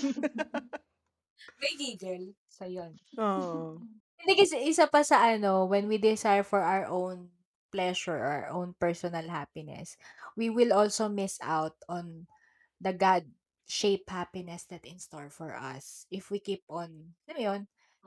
May 1.59 1.73
gigil. 1.77 2.33
So, 2.49 2.65
yun. 2.65 2.97
Oo. 3.17 3.79
Hindi 4.21 4.33
kasi 4.37 4.69
isa 4.69 4.85
pa 4.85 5.01
sa 5.01 5.17
ano, 5.25 5.65
when 5.65 5.89
we 5.89 5.97
desire 5.97 6.45
for 6.45 6.61
our 6.61 6.85
own 6.85 7.33
pleasure 7.73 8.13
or 8.13 8.29
our 8.45 8.49
own 8.53 8.77
personal 8.77 9.25
happiness, 9.25 9.97
we 10.37 10.51
will 10.53 10.69
also 10.69 11.09
miss 11.09 11.41
out 11.41 11.73
on 11.89 12.29
the 12.77 12.93
God-shaped 12.93 14.09
happiness 14.09 14.69
that 14.69 14.85
in 14.85 15.01
store 15.01 15.33
for 15.33 15.57
us. 15.57 16.05
If 16.13 16.29
we 16.29 16.37
keep 16.37 16.61
on, 16.69 17.17
alam 17.25 17.33
mo 17.33 17.41
yun, 17.41 17.61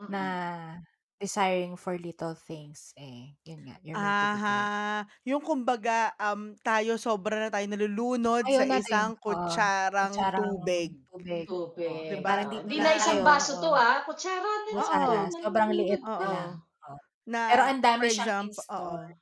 na 0.06 0.22
Mm. 0.22 0.93
Desiring 1.24 1.74
for 1.80 1.94
little 1.98 2.34
things, 2.36 2.92
eh, 3.00 3.36
yun 3.48 3.60
nga, 3.68 3.76
you're 3.86 3.98
to. 4.20 4.28
Aha, 4.34 5.06
yung 5.22 5.38
kumbaga, 5.38 6.10
um, 6.18 6.58
tayo 6.66 6.98
sobra 6.98 7.38
na 7.38 7.46
tayong 7.54 7.78
nalulunod 7.78 8.42
Ayaw 8.46 8.64
sa 8.64 8.66
natin, 8.66 9.00
isang 9.06 9.14
oo, 9.30 9.62
kutsarang 9.94 10.26
kutsarang 10.34 10.34
tubig. 10.34 10.98
tubig. 11.12 11.54
Oo, 11.86 12.02
'di 12.06 12.16
Tubig, 12.16 12.24
parang 12.24 12.48
dito 12.50 12.66
Hindi 12.66 12.78
lang 12.78 12.90
na 12.90 12.90
Na 12.90 12.96
isang 13.00 13.20
tayo, 13.20 13.22
baso 13.26 13.52
'to, 13.60 13.70
oo. 13.70 13.86
ah, 13.86 14.02
kutsara 14.06 14.50
na 14.66 14.72
yan, 14.82 15.04
Oo, 15.04 15.12
Kutsara, 15.12 15.30
sobrang 15.42 15.70
liit 15.78 16.02
na 16.18 16.26
na. 16.26 16.30
oo. 16.34 16.34
lang, 16.34 16.50
oo. 16.88 16.98
Na, 17.28 17.42
Pero 17.48 17.62
ang 17.68 17.80
for 17.98 18.06
dami 18.06 18.08
siyang 18.10 18.48
example 18.48 18.56
oo. 18.72 18.96
store. 18.96 19.20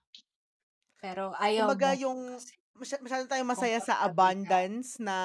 Pero 1.02 1.34
ayaw 1.46 1.68
Kumbaga 1.68 1.92
mo 1.92 1.98
yung 1.98 2.38
kasi 2.38 2.54
masya 2.72 2.96
masyado 3.04 3.28
tayong 3.28 3.50
masaya 3.52 3.76
sa 3.84 4.00
komportable 4.00 4.32
ka. 4.44 4.56
abundance 4.56 4.96
na 4.96 5.18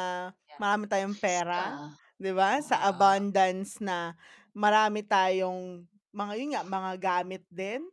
Yeah. 0.50 0.60
marami 0.60 0.92
tayong 0.92 1.16
pera, 1.16 1.72
Ah, 1.72 1.96
'di 2.20 2.36
ba? 2.36 2.60
Sa 2.60 2.84
oo. 2.92 2.92
abundance 2.92 3.80
na 3.80 4.12
marami 4.52 5.08
tayong 5.08 5.88
mga 6.18 6.34
yun 6.42 6.52
nga, 6.58 6.64
mga 6.66 6.92
gamit 7.00 7.44
din, 7.54 7.86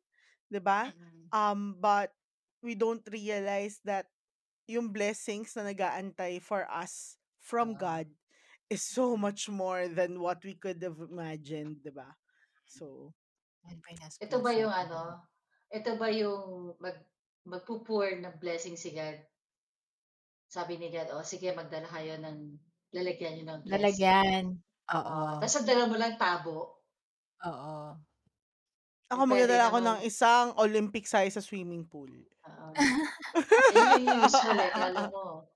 'di 0.48 0.60
ba? 0.64 0.88
Mm. 0.88 1.28
Um, 1.34 1.76
but 1.78 2.10
we 2.64 2.72
don't 2.78 3.04
realize 3.12 3.80
that 3.84 4.08
yung 4.70 4.90
blessings 4.94 5.52
na 5.56 5.68
nag-aantay 5.68 6.40
for 6.40 6.64
us 6.70 7.20
from 7.40 7.76
Oo. 7.76 7.80
God 7.80 8.08
is 8.72 8.82
so 8.84 9.16
much 9.16 9.48
more 9.48 9.88
than 9.88 10.20
what 10.20 10.40
we 10.44 10.56
could 10.56 10.80
have 10.82 11.00
imagined, 11.00 11.84
'di 11.84 11.92
ba? 11.92 12.16
So 12.66 13.12
bring 13.82 14.00
us 14.04 14.16
Ito 14.24 14.36
ba 14.44 14.52
yung 14.56 14.72
ano, 14.72 15.00
ito 15.68 15.90
ba 16.00 16.08
yung 16.12 16.76
mag 16.80 16.96
magpo-pour 17.44 18.08
ng 18.24 18.40
blessing 18.40 18.76
si 18.76 18.96
God? 18.96 19.20
sabi 20.54 20.74
ni 20.78 20.88
God, 20.94 21.08
"O 21.16 21.26
sige 21.30 21.48
magdala 21.52 21.88
kayo 21.94 22.14
ng 22.20 22.38
lalagyan 22.96 23.32
niyo 23.36 23.44
ng 23.48 23.60
blessing." 23.66 24.08
Lalagyan, 24.08 24.44
Oo, 24.94 25.20
ang 25.42 25.66
dala 25.68 25.84
mo 25.90 25.96
lang 25.98 26.14
tabo. 26.22 26.56
Oo. 27.44 27.96
Ako 29.12 29.28
Eh, 29.28 29.28
puwede 29.28 29.60
magdadala 29.60 29.68
ako 29.68 29.84
ng 29.84 29.98
namang 30.00 30.08
isang 30.08 30.56
Olympic 30.56 31.04
size 31.04 31.36
sa 31.36 31.44
swimming 31.44 31.84
pool. 31.84 32.08
Oo. 32.48 32.72
Ayun 33.70 33.90
yung 33.96 34.08
usual, 34.26 34.58
eh, 34.60 34.70
akala 34.74 35.02
mo 35.12 35.48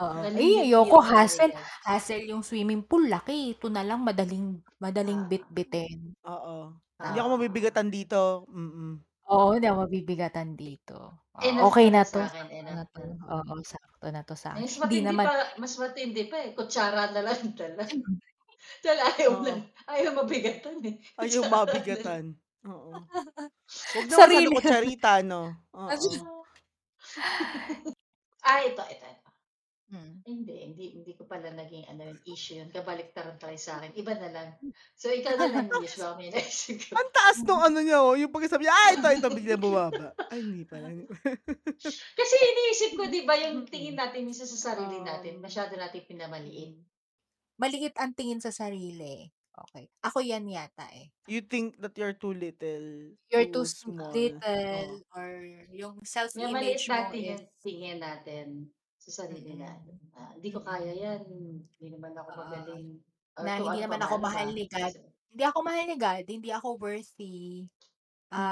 Oo. 0.00 0.22
Eh, 0.34 0.52
ayoko 0.64 0.98
naliliit-liit 1.02 1.02
lang 1.08 1.26
ni 1.30 1.40
hassle, 1.40 1.52
hassle 1.86 2.24
yung 2.30 2.42
swimming 2.46 2.82
pool 2.88 3.04
laki, 3.10 3.54
ito 3.56 3.68
na 3.72 3.82
lang 3.86 4.00
madaling 4.06 4.62
madaling 4.82 5.28
Oo. 5.30 5.30
bitbitin. 5.30 6.16
Oo, 6.26 6.56
hindi 7.04 7.16
ako 7.18 7.28
Oo. 7.28 7.38
mabibigatan 7.38 7.88
dito, 7.92 8.46
mm. 8.50 9.04
Oo, 9.30 9.54
hindi 9.54 9.66
ako 9.70 9.78
mabibigatan 9.86 10.58
dito. 10.58 10.94
Oo, 11.38 11.50
Enough 11.50 11.72
okey 11.72 11.88
na 11.94 11.94
na 11.94 12.02
'to, 12.10 12.26
sa'kin, 12.26 12.50
sakto 12.50 12.68
na 12.74 12.84
enough 12.84 12.90
'to. 12.90 13.00
na. 13.00 13.32
Oo, 13.32 13.54
sakto 13.64 14.06
na 14.12 14.20
'to 14.26 14.34
sa'kin. 14.36 14.60
Mas 14.60 14.76
Hindi 14.82 14.98
matindi 15.00 15.16
naman 15.16 15.32
pa 15.32 15.32
mas 15.62 15.74
matindi 15.80 16.28
pa, 16.30 16.36
eh, 16.44 16.52
kutsara 16.56 17.08
na 17.14 17.20
lang 17.24 17.40
dala. 17.56 17.84
Dahil 18.84 19.00
ayaw 19.12 19.32
lang 19.46 19.60
Oo. 19.60 19.72
ayaw 19.92 20.12
mabigatan, 20.20 20.76
eh, 20.88 20.96
Ayaw 21.20 21.44
kutsara 21.44 21.74
lang. 21.92 22.08
mabigatan, 22.08 22.40
oo. 22.66 22.92
'Wag 23.94 24.06
na 24.10 24.16
Sarili. 24.16 24.46
kutsarita 24.54 25.22
'no, 25.22 25.54
oo. 25.74 25.96
Ah, 28.42 28.58
ito, 28.66 28.82
ito, 28.90 29.06
ito. 29.06 29.28
Hmm. 29.92 30.24
Hindi, 30.26 30.54
hindi 30.66 30.84
hindi 31.02 31.12
ko 31.18 31.26
pala 31.26 31.50
naging 31.50 31.86
ano 31.90 32.02
yun, 32.06 32.18
issue 32.30 32.58
yun, 32.62 32.70
kabaliktaran 32.70 33.38
pala 33.42 33.58
yung 33.58 33.66
sa'kin, 33.66 33.92
iba 33.98 34.14
na 34.14 34.30
lang. 34.30 34.48
So, 34.94 35.10
ikaw 35.10 35.34
na 35.34 35.50
lang 35.50 35.66
Ish, 35.82 35.98
baka 35.98 36.14
may 36.14 36.30
naisip 36.30 36.78
ka. 36.78 36.94
Ang 36.94 37.10
taas 37.10 37.38
nung 37.42 37.58
ano 37.62 37.78
niya, 37.82 37.98
oh, 38.02 38.14
yung 38.14 38.30
pagkasabi 38.30 38.62
niya, 38.66 38.74
"Ah, 38.74 38.90
ito, 38.94 39.06
ito," 39.10 39.28
biglang 39.34 39.62
bumaba. 39.62 40.14
Ay 40.30 40.42
hindi 40.46 40.62
pala. 40.66 40.86
Kasi 42.18 42.34
iniisip 42.38 42.90
ko 42.98 43.02
'di 43.10 43.20
ba 43.26 43.34
yung 43.42 43.66
tingin 43.66 43.94
Mm. 43.94 44.00
natin 44.00 44.22
minsan 44.26 44.46
sa 44.46 44.58
sarili 44.70 45.02
natin, 45.02 45.38
Um 45.38 45.42
masyado 45.42 45.74
nating 45.74 46.06
pinamaliit. 46.06 46.72
Maliit 47.60 47.94
ang 48.00 48.12
tingin 48.18 48.40
sa 48.44 48.52
sarili, 48.60 49.28
okey. 49.68 49.88
Ako 50.02 50.18
yan 50.18 50.46
yata, 50.50 50.86
eh. 50.94 51.12
You 51.28 51.40
think 51.40 51.78
that 51.78 51.94
you're 51.98 52.14
too 52.18 52.34
little, 52.34 53.14
You're 53.30 53.46
too 53.46 53.64
too 53.64 53.64
small, 53.64 54.10
little 54.12 54.42
oo. 54.72 55.02
or 55.14 55.28
yung 55.70 56.02
May 56.36 56.48
maliit 56.48 56.80
self-image 56.80 56.88
mo 56.88 56.96
natin 56.96 57.20
is 57.36 57.36
yung 57.36 57.44
tingin 57.60 58.00
natin 58.00 58.72
sa 58.96 59.10
sarili 59.24 59.52
Mm. 59.52 59.60
natin, 59.60 60.00
ah, 60.16 60.32
"Hindi 60.32 60.48
ko 60.48 60.64
Mm. 60.64 60.64
kaya 60.64 60.92
yan, 60.96 61.20
hindi 61.28 61.86
naman 61.92 62.16
ako 62.16 62.30
Oo. 62.30 62.40
magaling." 62.40 63.04
Or 63.36 63.44
Na 63.44 63.60
hindi 63.60 63.78
ano 63.84 63.84
naman 63.84 64.00
ako 64.00 64.14
man 64.24 64.24
mahal 64.24 64.48
ni 64.56 64.64
God. 64.70 64.94
Hindi 65.32 65.42
ako 65.48 65.58
mahal 65.64 65.84
ni 65.88 65.96
God, 66.00 66.24
hindi 66.28 66.50
ako 66.52 66.68
worthy. 66.80 67.66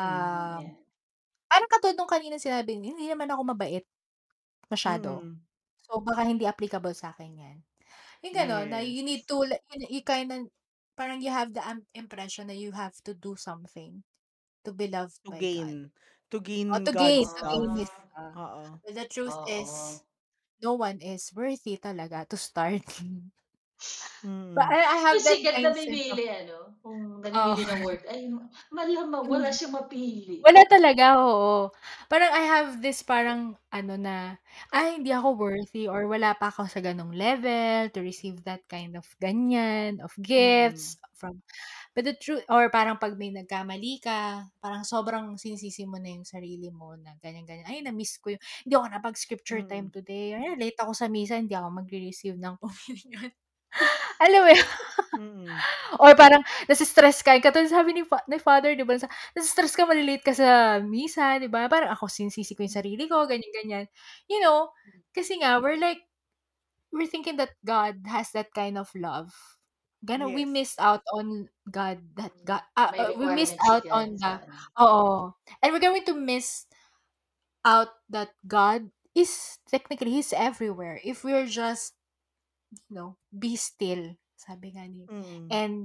Mm. 0.04 0.56
Um, 0.56 0.62
Yan. 0.62 0.84
parang 1.50 1.70
katulad 1.72 1.96
nung 1.98 2.10
kaninang 2.10 2.42
sinabi 2.42 2.76
niyo, 2.78 2.94
hindi 2.96 3.08
naman 3.10 3.30
ako 3.32 3.42
mabait, 3.54 3.84
masyado. 4.72 5.24
Mm. 5.24 5.40
So, 5.86 6.00
baka 6.04 6.24
hindi 6.28 6.44
applicable 6.48 6.94
sa'kin 6.96 7.32
yan. 7.38 7.58
Yung 8.24 8.36
gano'n 8.36 8.68
na 8.68 8.84
you 8.84 9.00
need 9.00 9.24
to 9.24 9.40
li 9.48 9.56
you 9.88 10.04
kinda 10.04 10.44
parang 11.00 11.22
you 11.24 11.32
have 11.32 11.54
the 11.56 11.64
impression 11.96 12.48
na 12.48 12.56
you 12.64 12.72
have 12.76 12.96
to 13.08 13.14
do 13.16 13.32
something 13.36 14.04
to 14.64 14.72
be 14.74 14.88
loved 14.88 15.20
To 15.24 15.32
by 15.32 15.42
God. 15.48 15.72
gain, 15.72 15.92
to 16.30 16.40
Oh, 16.72 16.80
gain 16.80 16.88
to 16.88 16.92
gain, 16.92 17.24
God's 17.24 17.34
to 17.36 17.44
gain 17.46 17.74
love, 17.74 17.80
His 17.80 17.90
love. 18.16 18.40
oo. 18.42 18.80
But 18.84 18.94
the 18.96 19.06
truth 19.08 19.38
is, 19.46 19.72
Oo. 19.72 20.02
no 20.62 20.74
one 20.74 21.00
is 21.02 21.32
worthy 21.34 21.78
talaga 21.78 22.28
to 22.30 22.36
start. 22.38 22.84
But 24.54 24.64
Mm. 24.64 24.70
I 24.70 24.78
I 24.84 24.96
have 24.98 25.24
Kasi 25.24 25.34
that 25.42 25.42
mindset 25.42 26.06
of 26.08 26.22
ano, 26.28 26.69
kung 26.82 27.20
Oo. 27.34 27.56
namimili 27.58 27.64
ng 27.68 27.80
word, 27.84 28.02
ay 28.08 28.28
malamang 28.72 29.24
wala 29.28 29.48
siyang 29.52 29.76
mapili. 29.76 30.46
Wala 30.46 30.64
talaga, 30.72 31.20
oo. 31.20 31.68
Parang 32.08 32.32
I 32.32 32.44
have 32.48 32.70
this 32.80 33.04
parang 33.04 33.60
ano 33.68 33.94
na, 34.00 34.40
"Ay 34.72 34.96
hindi 34.96 35.12
ako 35.12 35.36
worthy 35.36 35.84
or 35.84 36.08
wala 36.08 36.32
pa 36.32 36.48
ako 36.48 36.64
sa 36.64 36.80
gano'ng 36.80 37.12
level 37.12 37.92
to 37.92 38.00
receive 38.00 38.40
that 38.48 38.64
kind 38.64 38.96
of 38.96 39.04
ganyan, 39.20 40.00
of 40.00 40.16
Mm. 40.36 40.96
gifts 40.96 40.96
from" 41.12 41.44
but 41.96 42.04
the 42.04 42.12
truth 42.20 42.44
or 42.52 42.68
parang 42.68 43.00
'pag 43.00 43.16
may 43.16 43.32
nagkamali 43.32 44.04
ka, 44.04 44.44
parang 44.60 44.84
sobrang 44.84 45.40
sinisisi 45.40 45.88
mo 45.88 45.96
na 45.96 46.12
yung 46.12 46.28
sarili 46.28 46.68
mo 46.68 46.96
na 47.00 47.16
ganyan-ganyan, 47.16 47.64
"Ay 47.68 47.80
na-miss 47.80 48.20
ko 48.20 48.36
yung 48.36 48.42
hindi 48.68 48.74
ako 48.76 48.84
nakapag-scripture 48.92 49.64
time 49.64 49.88
Mm. 49.88 49.92
today, 49.92 50.36
ay 50.36 50.56
late 50.60 50.76
ako 50.84 50.92
sa 50.92 51.08
misa, 51.08 51.40
hindi 51.40 51.56
ako 51.56 51.68
magre-receive 51.80 52.36
ng 52.36 52.56
communion." 52.62 53.32
Alam 54.20 54.40
mo 54.44 54.50
yun? 54.52 54.68
Mm. 55.16 55.64
Or 56.02 56.14
parang 56.14 56.42
nasi-stress 56.70 57.20
ka, 57.26 57.36
katulad 57.42 57.68
sabi 57.72 57.92
ni 57.96 58.02
fa 58.06 58.22
ni 58.30 58.38
father 58.38 58.72
'di 58.78 58.86
ba, 58.86 58.94
nasi-stress 59.36 59.74
ka, 59.76 59.84
male-late 59.88 60.22
ka 60.24 60.32
sa 60.36 60.78
misa 60.84 61.36
'di 61.40 61.50
ba, 61.50 61.66
parang 61.72 61.90
ako 61.92 62.06
sinisisi 62.08 62.54
ko 62.54 62.62
yung 62.64 62.72
sarili 62.78 63.04
ko, 63.10 63.26
ganyan-ganyan. 63.26 63.86
You 64.30 64.40
know, 64.44 64.70
kasi 65.16 65.40
nga 65.42 65.58
we're 65.58 65.80
like 65.80 66.00
we're 66.94 67.10
thinking 67.10 67.36
that 67.40 67.54
God 67.66 68.04
has 68.08 68.32
that 68.36 68.52
kind 68.56 68.78
of 68.78 68.90
love. 68.96 69.32
Gano'n 70.06 70.32
we 70.34 70.42
Yes. 70.42 70.48
missed 70.48 70.80
out 70.80 71.02
on 71.14 71.48
God 71.70 72.00
that 72.18 72.32
ga 72.46 72.62
ah, 72.78 72.92
may 72.92 73.10
we 73.16 73.28
missed 73.28 73.58
out 73.68 73.84
God 73.84 73.92
on 73.92 74.16
the 74.20 74.40
oo, 74.80 75.34
and 75.62 75.68
we're 75.74 75.82
going 75.82 76.04
to 76.08 76.16
miss 76.16 76.66
out 77.64 77.92
that 78.08 78.32
God 78.48 78.90
is 79.14 79.58
technically 79.68 80.12
He's 80.16 80.32
everywhere 80.32 81.00
if 81.04 81.24
we're 81.24 81.46
just, 81.46 81.94
you 82.70 82.94
know, 82.94 83.18
be 83.32 83.54
still, 83.58 84.14
sabi 84.38 84.72
nga 84.74 84.86
ni 84.86 85.06
Mm. 85.10 85.46
and 85.50 85.76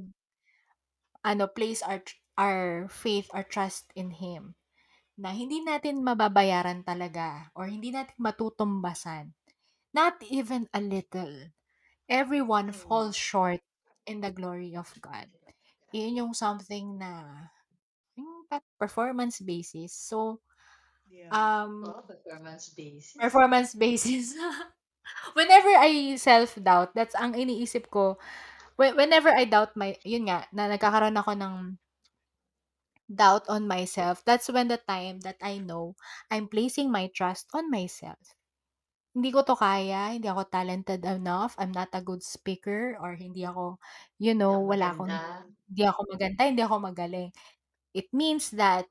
ano, 1.25 1.49
place 1.49 1.81
our 1.81 2.01
our 2.37 2.85
faith 2.91 3.31
or 3.33 3.41
trust 3.41 3.89
in 3.97 4.11
Him, 4.21 4.53
na 5.17 5.31
hindi 5.33 5.63
natin 5.63 6.03
mababayaran 6.03 6.83
talaga 6.83 7.49
or 7.55 7.65
hindi 7.71 7.89
natin 7.89 8.15
matutumbasan, 8.19 9.33
not 9.95 10.19
even 10.27 10.67
a 10.75 10.81
little. 10.83 11.49
Everyone 12.05 12.69
Mm. 12.69 12.77
falls 12.77 13.15
short 13.17 13.63
in 14.05 14.21
the 14.21 14.29
glory 14.29 14.77
of 14.77 14.91
God. 15.01 15.31
Yun 15.95 16.19
yung 16.21 16.33
something 16.37 16.99
na 17.01 17.49
yung 18.19 18.45
performance 18.77 19.41
basis. 19.41 19.95
So, 19.95 20.43
Yeah. 21.09 21.31
um 21.31 21.81
Oo, 21.87 22.03
performance 22.05 22.69
basis. 22.75 23.15
performance 23.17 23.71
basis. 23.73 24.35
Whenever 25.35 25.69
I 25.75 26.15
self-doubt, 26.17 26.95
that's 26.95 27.15
ang 27.17 27.35
iniisip 27.35 27.89
ko, 27.91 28.17
whe 28.79 28.93
whenever 28.95 29.29
I 29.33 29.45
doubt 29.49 29.75
my 29.79 29.97
yun 30.05 30.29
nga, 30.29 30.47
na 30.55 30.69
nagkakaroon 30.71 31.17
ako 31.19 31.33
ng 31.37 31.55
doubt 33.09 33.45
on 33.49 33.67
myself, 33.69 34.25
that's 34.25 34.49
when 34.49 34.67
the 34.67 34.77
time 34.81 35.19
that 35.21 35.37
I 35.41 35.57
know 35.61 35.93
I'm 36.33 36.47
placing 36.49 36.89
my 36.91 37.05
trust 37.13 37.49
on 37.53 37.69
myself. 37.69 38.33
Hindi 39.15 39.29
ko 39.35 39.41
'to 39.45 39.55
kaya, 39.57 40.13
hindi 40.15 40.27
ako 40.29 40.43
talented 40.51 41.01
enough, 41.07 41.55
I'm 41.59 41.71
not 41.73 41.91
a 41.95 42.03
good 42.05 42.23
speaker 42.23 42.95
or 43.01 43.15
hindi 43.17 43.43
ako, 43.47 43.79
you 44.21 44.33
know, 44.37 44.61
wala 44.63 44.91
maganda. 44.93 44.95
akong 44.95 45.55
hindi 45.69 45.83
ako 45.87 46.01
maganda, 46.13 46.41
hindi 46.47 46.63
ako 46.63 46.77
magaling. 46.83 47.31
It 47.95 48.09
means 48.13 48.51
that 48.57 48.87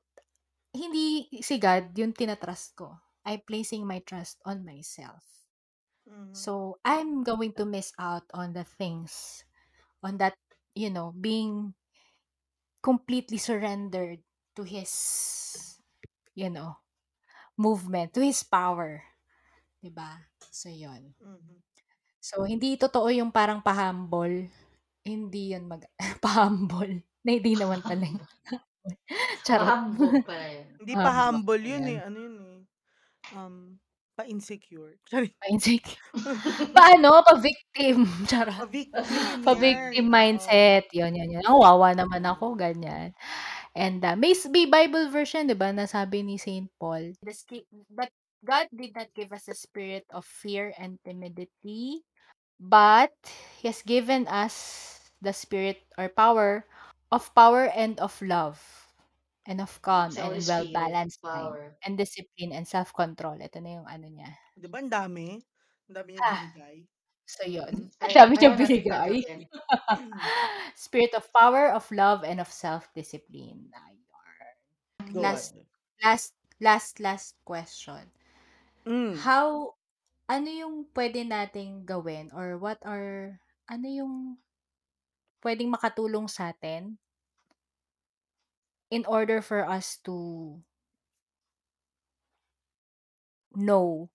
hindi 0.75 1.29
si 1.43 1.57
God 1.61 1.93
yung 1.97 2.13
tina-trust 2.17 2.75
ko. 2.79 2.97
I'm 3.27 3.41
placing 3.45 3.85
my 3.87 4.01
trust 4.05 4.41
on 4.47 4.65
myself. 4.65 5.44
Mhm. 6.05 6.45
So, 6.45 6.79
I'm 6.85 7.23
going 7.23 7.53
to 7.55 7.65
miss 7.65 7.93
out 7.99 8.25
on 8.33 8.53
the 8.53 8.63
things, 8.63 9.45
on 10.03 10.17
that, 10.19 10.37
you 10.75 10.89
know, 10.91 11.11
being 11.13 11.75
completely 12.81 13.37
surrendered 13.37 14.23
to 14.55 14.63
His, 14.63 15.81
you 16.35 16.49
know, 16.49 16.77
movement, 17.57 18.13
to 18.15 18.21
His 18.23 18.43
power, 18.43 19.03
'di 19.81 19.91
ba? 19.93 20.29
So, 20.51 20.69
yun. 20.69 21.15
Mhm. 21.19 21.63
So, 22.19 22.43
hindi 22.47 22.75
totoo 22.79 23.07
yung 23.13 23.31
parang 23.31 23.61
pa-humble, 23.61 24.49
hindi 25.05 25.53
yun 25.55 25.65
mag 25.69 25.83
pa-humble, 26.23 27.03
na 27.25 27.29
hindi 27.37 27.53
naman 27.57 27.81
talaga 27.89 28.25
charot. 29.45 29.75
Pa-hambog 29.75 30.17
pala 30.27 30.45
yun. 30.57 30.69
Hindi 30.79 30.93
Humble 30.93 31.39
pa-humble 31.39 31.63
pala 31.63 31.67
yun, 31.71 31.85
yun. 31.87 31.95
eh, 31.95 31.99
ano 32.07 32.17
yun, 32.19 32.35
eh, 32.43 32.59
um, 33.35 33.55
pa-insecure. 34.17 34.97
Charing. 35.11 35.33
Pa-insecure. 35.41 35.99
Pa-ano, 36.75 37.21
pa-victim, 37.23 38.07
charot. 38.29 38.55
Pa-victim, 38.55 39.43
Pa-victim 39.43 40.05
mindset, 40.09 40.87
yun, 40.95 41.15
yun, 41.15 41.29
yun. 41.39 41.43
"Kawawa 41.43 41.91
naman 41.95 42.23
ako," 42.27 42.55
ganyan. 42.57 43.11
And, 43.75 43.99
ah, 44.05 44.15
may 44.15 44.33
may 44.51 44.65
Bible 44.67 45.11
version 45.11 45.47
'di 45.47 45.57
ba, 45.59 45.71
na 45.75 45.85
sabi 45.89 46.23
ni 46.23 46.39
Saint 46.39 46.67
Paul, 46.79 47.15
the 47.23 47.33
ski 47.35 47.63
"But 47.91 48.11
God 48.45 48.69
did 48.71 48.95
not 48.95 49.11
give 49.17 49.33
us 49.33 49.47
a 49.49 49.57
spirit 49.57 50.05
of 50.13 50.23
fear 50.25 50.71
and 50.79 50.99
timidity, 51.03 52.03
but 52.61 53.11
He 53.61 53.67
has 53.71 53.81
given 53.83 54.27
us 54.29 54.55
the 55.21 55.33
spirit 55.33 55.83
or 55.97 56.07
power 56.11 56.65
of 57.11 57.29
power 57.35 57.67
and 57.73 57.97
of 57.99 58.13
love, 58.21 58.59
and 59.47 59.61
of 59.61 59.81
calm 59.81 60.15
Sa 60.15 60.21
Holy 60.21 60.39
and 60.39 60.47
well-balanced 60.47 61.21
mind, 61.23 61.57
power. 61.57 61.77
and 61.85 61.97
discipline 61.97 62.51
and 62.53 62.67
self-control." 62.67 63.37
Ito 63.41 63.59
na 63.61 63.71
yung 63.81 63.87
ano 63.89 64.07
niya. 64.09 64.31
'Di 64.55 64.67
ba 64.71 64.77
ang 64.79 64.87
dami? 64.91 65.27
Ang 65.87 65.95
dami 65.99 66.09
niyang 66.15 66.29
Ah, 66.29 66.39
binigay. 66.39 66.87
so 67.25 67.43
yun. 67.47 67.91
Ang 68.03 68.11
Ayaw 68.11 68.25
dami 68.25 68.33
ayaw 68.37 68.41
niyang 68.41 68.55
natin 68.55 68.83
binigay. 68.87 69.13
tanggapin. 69.13 69.41
Spirit 70.75 71.13
of 71.15 71.31
power, 71.33 71.71
of 71.71 71.85
love, 71.91 72.23
and 72.23 72.39
of 72.39 72.51
self-discipline. 72.51 73.73
Ayun. 73.73 74.03
Good. 75.13 75.23
Last 75.23 75.55
last 76.03 76.33
last 76.61 76.99
last 76.99 77.35
question. 77.45 78.11
Hmm. 78.85 79.25
How 79.25 79.75
ano 80.29 80.49
yung 80.49 80.75
pwede 80.95 81.23
nating 81.27 81.85
gawin 81.87 82.31
or 82.33 82.57
what 82.57 82.79
are 82.85 83.39
ano 83.69 83.87
yung 83.89 84.13
puwedeng 85.43 85.71
makatulong 85.71 86.27
sa'tin 86.27 86.97
in 88.89 89.05
order 89.05 89.41
for 89.41 89.67
us 89.67 89.97
to 90.05 90.61
know 93.55 94.09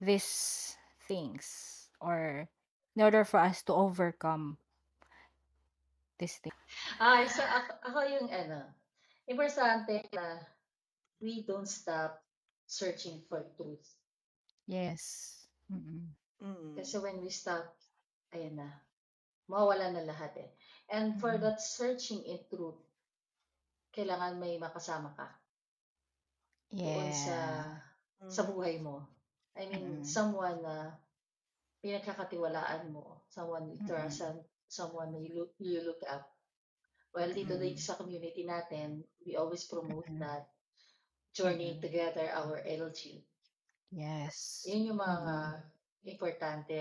these 0.00 0.76
things 1.06 1.88
or 2.00 2.48
in 2.94 3.02
order 3.02 3.24
for 3.24 3.40
us 3.40 3.62
to 3.62 3.72
overcome 3.74 4.58
these 6.18 6.36
things? 6.38 6.54
Ay, 7.00 7.26
so 7.26 7.42
ako 7.42 7.72
ako 7.86 7.98
yung 8.06 8.28
ano, 8.30 8.62
importante 9.26 10.06
na 10.14 10.38
we 11.18 11.42
don't 11.42 11.68
stop 11.68 12.22
searching 12.66 13.22
for 13.26 13.42
truth. 13.58 13.82
Yes. 14.66 15.34
Mm. 15.72 16.76
Kasi 16.78 16.98
when 17.02 17.20
we 17.20 17.30
stop, 17.34 17.74
ayan 18.30 18.62
na, 18.62 18.70
mawawala 19.50 19.90
na 19.90 20.06
lahat 20.06 20.32
eh. 20.38 20.50
And 20.92 21.18
for 21.18 21.34
Mm. 21.36 21.42
that 21.42 21.58
searching 21.60 22.22
in 22.24 22.40
truth, 22.48 22.78
kailangan 23.98 24.38
may 24.38 24.54
makasama 24.62 25.10
ka 25.18 25.26
doon 26.70 27.10
sa 27.10 27.34
Yeah. 27.34 28.30
sa 28.30 28.42
buhay 28.46 28.78
mo. 28.78 29.02
I 29.58 29.66
mean, 29.66 30.02
Mm. 30.02 30.06
someone 30.06 30.62
na 30.62 30.94
pinagkakatiwalaan 31.82 32.94
mo, 32.94 33.26
someone 33.26 33.66
you 33.74 33.78
Mm. 33.82 33.90
trust, 33.90 34.22
and 34.22 34.38
someone 34.70 35.10
you 35.18 35.34
look, 35.34 35.50
you 35.58 35.82
look 35.82 36.02
up. 36.06 36.30
Well, 37.10 37.34
dito 37.34 37.58
Mm. 37.58 37.62
dito 37.62 37.80
sa 37.82 37.98
community 37.98 38.46
natin, 38.46 39.02
we 39.26 39.34
always 39.34 39.66
promote 39.66 40.06
Mm. 40.06 40.22
that 40.22 40.46
journey 41.34 41.74
Mm. 41.74 41.82
together, 41.82 42.30
our 42.30 42.62
LG. 42.62 43.26
Yes. 43.90 44.62
Yun 44.68 44.94
yung 44.94 45.00
mga 45.00 45.34
Mm. 45.34 45.62
importante, 46.06 46.78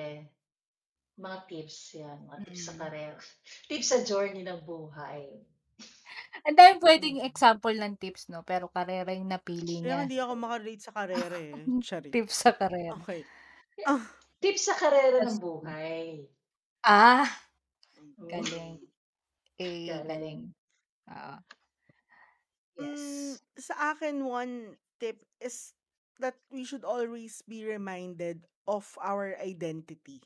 mga 1.18 1.38
tips 1.50 1.96
yan, 1.98 2.18
mga 2.30 2.40
tips 2.46 2.62
sa 2.68 2.74
Mm. 2.76 2.80
karera. 2.84 3.18
Tips 3.72 3.88
sa 3.90 4.00
journey 4.06 4.44
ng 4.46 4.62
buhay. 4.68 5.42
Ang 6.46 6.56
daming 6.60 6.82
Mm. 6.98 7.18
example 7.26 7.74
ng 7.74 7.98
tips 7.98 8.30
'no, 8.30 8.44
pero 8.46 8.70
karera 8.70 9.10
yung 9.16 9.32
napili 9.34 9.82
Kaya 9.82 9.94
nga 9.96 10.04
niya. 10.04 10.10
hindi 10.10 10.18
ako 10.18 10.34
maka-relate 10.42 10.82
sa 10.84 10.96
karera 10.98 11.38
eh, 11.38 11.70
charing. 11.86 12.18
Tips 12.18 12.36
sa 12.44 12.52
karera. 12.56 12.98
Okey. 12.98 13.22
Ah. 13.88 14.04
tips 14.42 14.64
sa 14.70 14.76
karera 14.80 15.20
Tas 15.20 15.34
ng 15.34 15.40
buhay. 15.42 16.28
Ah, 16.84 17.26
Mm. 18.20 18.30
galing. 18.30 18.80
Eh, 19.60 20.02
Galing. 20.04 20.08
galing. 20.08 20.54
Oo. 21.10 21.38
Hmm, 22.78 23.34
Yes. 23.34 23.44
sa 23.58 23.98
akin 23.98 24.22
one 24.22 24.78
tip 25.02 25.26
is 25.42 25.74
that 26.22 26.38
we 26.54 26.62
should 26.62 26.86
always 26.86 27.42
be 27.42 27.66
reminded 27.66 28.46
of 28.70 28.86
our 29.02 29.34
identity. 29.42 30.22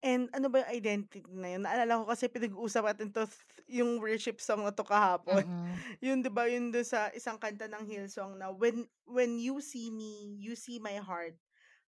And 0.00 0.32
ano 0.32 0.48
ba 0.48 0.64
yung 0.64 0.72
identity 0.72 1.20
na 1.28 1.48
yun? 1.52 1.62
Naalala 1.64 2.00
ko 2.00 2.04
kasi 2.08 2.24
pinag-uusapan 2.32 2.96
natin 2.96 3.12
'to 3.12 3.28
yung 3.68 4.00
worship 4.00 4.40
song 4.40 4.64
na 4.64 4.72
'to 4.72 4.84
kahapon. 4.84 5.44
Mm. 5.44 5.72
Yun 6.08 6.18
'di 6.24 6.32
ba, 6.32 6.48
yun 6.48 6.72
dun 6.72 6.88
sa 6.88 7.12
isang 7.12 7.36
kanta 7.36 7.68
ng 7.68 7.84
Hillsong 7.84 8.40
na 8.40 8.48
when 8.48 8.88
when 9.04 9.36
you 9.36 9.60
see 9.60 9.92
me, 9.92 10.40
you 10.40 10.56
see 10.56 10.80
my 10.80 10.96
heart 11.04 11.36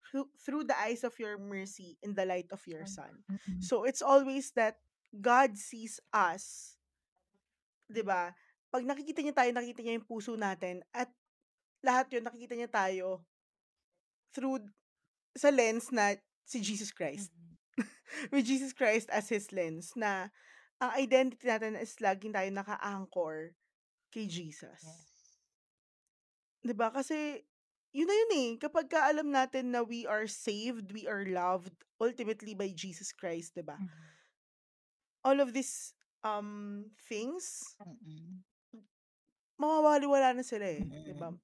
through 0.03 0.27
through 0.43 0.67
the 0.67 0.75
eyes 0.75 1.07
of 1.07 1.15
your 1.23 1.39
mercy 1.39 1.95
in 2.03 2.19
the 2.19 2.27
light 2.27 2.51
of 2.51 2.59
your 2.67 2.83
son. 2.83 3.23
Mm. 3.31 3.63
So 3.63 3.87
it's 3.87 4.03
always 4.03 4.51
that 4.59 4.83
God 5.15 5.55
sees 5.55 6.03
us 6.11 6.75
'di 7.91 8.03
ba? 8.07 8.35
'Pag 8.71 8.87
nakikita 8.87 9.23
niya 9.23 9.35
tayo, 9.35 9.51
nakikita 9.51 9.83
niya 9.83 9.99
yung 9.99 10.11
puso 10.11 10.39
natin 10.39 10.83
at 10.95 11.11
lahat 11.83 12.07
yun 12.15 12.25
nakikita 12.27 12.55
niya 12.55 12.71
tayo 12.71 13.27
through 14.31 14.63
sa 15.35 15.51
lens 15.51 15.91
na 15.91 16.15
si 16.47 16.63
Jesus 16.63 16.95
Christ. 16.95 17.35
Mm. 17.35 17.49
With 18.33 18.47
Jesus 18.47 18.73
Christ 18.75 19.09
as 19.11 19.29
his 19.31 19.51
lens 19.55 19.95
na 19.95 20.29
ang 20.81 20.91
identity 20.97 21.47
natin 21.47 21.77
is 21.77 21.97
laging 22.01 22.33
tayo 22.33 22.49
naka-anchor 22.51 23.55
kay 24.11 24.27
Jesus. 24.27 24.81
Yes. 24.83 25.09
'Di 26.65 26.75
ba 26.77 26.93
kasi 26.93 27.45
yun 27.91 28.07
na 28.07 28.15
yun, 28.15 28.33
eh, 28.39 28.49
kapagka 28.61 29.03
alam 29.11 29.35
natin 29.35 29.75
na 29.75 29.83
we 29.83 30.07
are 30.07 30.31
saved, 30.31 30.95
we 30.95 31.11
are 31.11 31.27
loved 31.27 31.75
ultimately 31.99 32.55
by 32.55 32.71
Jesus 32.71 33.11
Christ, 33.11 33.55
'di 33.57 33.65
ba? 33.67 33.77
Mm. 33.77 33.91
All 35.27 35.39
of 35.43 35.53
these, 35.53 35.93
um, 36.25 36.87
things 37.09 37.75
Mm. 37.83 38.41
mawawali-wala 39.61 40.33
na 40.37 40.45
sila, 40.45 40.65
eh, 40.65 40.81
'di 40.85 41.15
ba? 41.19 41.35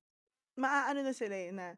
Maaano 0.57 1.05
na 1.05 1.13
sila, 1.13 1.37
eh, 1.37 1.53
na 1.53 1.77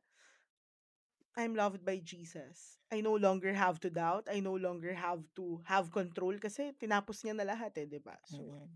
I'm 1.38 1.54
loved 1.54 1.86
by 1.86 2.02
Jesus. 2.02 2.78
I 2.90 3.00
no 3.00 3.14
longer 3.14 3.54
have 3.54 3.78
to 3.86 3.90
doubt, 3.90 4.26
I 4.26 4.40
no 4.40 4.56
longer 4.58 4.92
have 4.96 5.22
to 5.38 5.62
have 5.70 5.92
control 5.94 6.34
kasi 6.42 6.74
tinapos 6.74 7.22
niya 7.22 7.34
na 7.38 7.46
lahat, 7.46 7.72
eh, 7.78 7.86
'di 7.86 8.00
ba? 8.02 8.18
So, 8.26 8.42
Mm. 8.42 8.68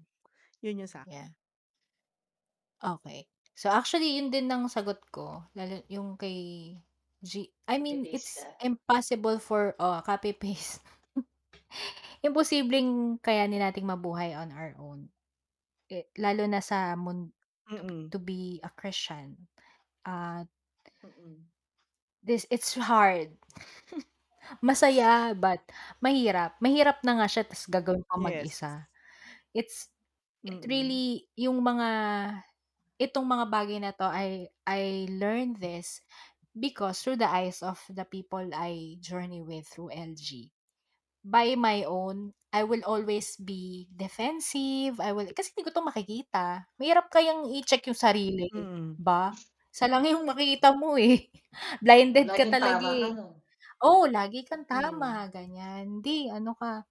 yun 0.63 0.81
yung 0.85 0.93
sa'kin. 0.93 1.17
Yeah. 1.17 1.29
Okey. 2.83 3.29
So, 3.55 3.69
actually 3.71 4.17
yun 4.17 4.33
din 4.33 4.49
ang 4.51 4.67
sagot 4.67 4.99
ko, 5.13 5.45
lalo 5.55 5.85
yung 5.93 6.17
kay 6.17 6.73
G 7.23 7.47
I 7.71 7.79
mean, 7.79 8.03
Copy-paste 8.03 8.11
it's 8.11 8.43
ka. 8.43 8.49
impossible 8.59 9.39
for 9.39 9.79
oh, 9.79 10.03
copy 10.03 10.35
paste. 10.35 10.83
Imposibleng 12.27 13.23
kayanin 13.23 13.63
nating 13.63 13.87
mabuhay 13.87 14.35
on 14.35 14.51
our 14.51 14.75
own. 14.79 15.07
Eh, 15.91 16.07
lalo 16.19 16.47
na 16.51 16.59
sa 16.63 16.99
mun 16.99 17.31
Mm. 17.71 18.13
to 18.13 18.19
be 18.19 18.59
a 18.65 18.71
Christian. 18.75 19.49
Ah 20.07 20.47
Mm. 21.05 21.43
This 22.25 22.47
it's 22.51 22.75
hard. 22.79 23.37
Masaya 24.67 25.35
but 25.39 25.63
mahirap. 26.05 26.59
Mahirap 26.63 27.03
na 27.07 27.19
nga 27.23 27.29
siya 27.31 27.45
ta's 27.49 27.67
gagawin 27.71 28.05
pang 28.09 28.21
Yes. 28.21 28.63
mag-isa. 28.63 28.87
It's 29.55 29.91
it 30.47 30.59
Mm. 30.61 30.69
really 30.69 31.29
yung 31.39 31.61
mga 31.65 31.89
itong 33.03 33.27
mga 33.29 33.47
bagay 33.53 33.79
na 33.83 33.93
'to 33.97 34.07
I 34.09 34.49
I 34.69 35.07
learned 35.13 35.61
this 35.63 36.01
because 36.57 37.03
through 37.03 37.21
the 37.23 37.31
eyes 37.31 37.63
of 37.65 37.81
the 37.93 38.05
people 38.09 38.45
I 38.55 38.99
journey 39.03 39.43
with 39.45 39.69
through 39.71 39.93
LG. 39.95 40.53
By 41.27 41.55
my 41.59 41.85
own, 41.87 42.35
I 42.55 42.65
will 42.67 42.83
always 42.87 43.37
be 43.39 43.89
defensive, 43.93 44.99
I 45.03 45.13
will 45.17 45.31
kasi 45.37 45.53
hindi 45.57 45.69
ko 45.69 45.73
'to 45.77 45.85
makikita. 45.87 46.67
Mahirap 46.81 47.09
kayang 47.15 47.49
i-check 47.53 47.87
yung 47.91 47.99
sarili, 47.99 48.49
Mm. 48.51 48.99
ba? 48.99 49.33
Isa 49.75 49.89
lang 49.89 50.05
yung 50.05 50.29
makikita 50.29 50.77
mo, 50.77 51.01
eh. 51.01 51.33
Blinded 51.85 52.37
ka 52.37 52.45
Laging 52.45 52.55
talaga, 52.55 52.85
tama 52.85 52.95
ka 53.01 53.09
eh. 53.09 53.17
nun. 53.17 53.43
Oo, 53.83 54.07
lagi 54.07 54.47
kang 54.47 54.63
Mm. 54.71 55.17
tama, 55.17 55.27
ganyan. 55.33 55.99
Hindi 56.03 56.31
ano 56.31 56.55
ka 56.55 56.87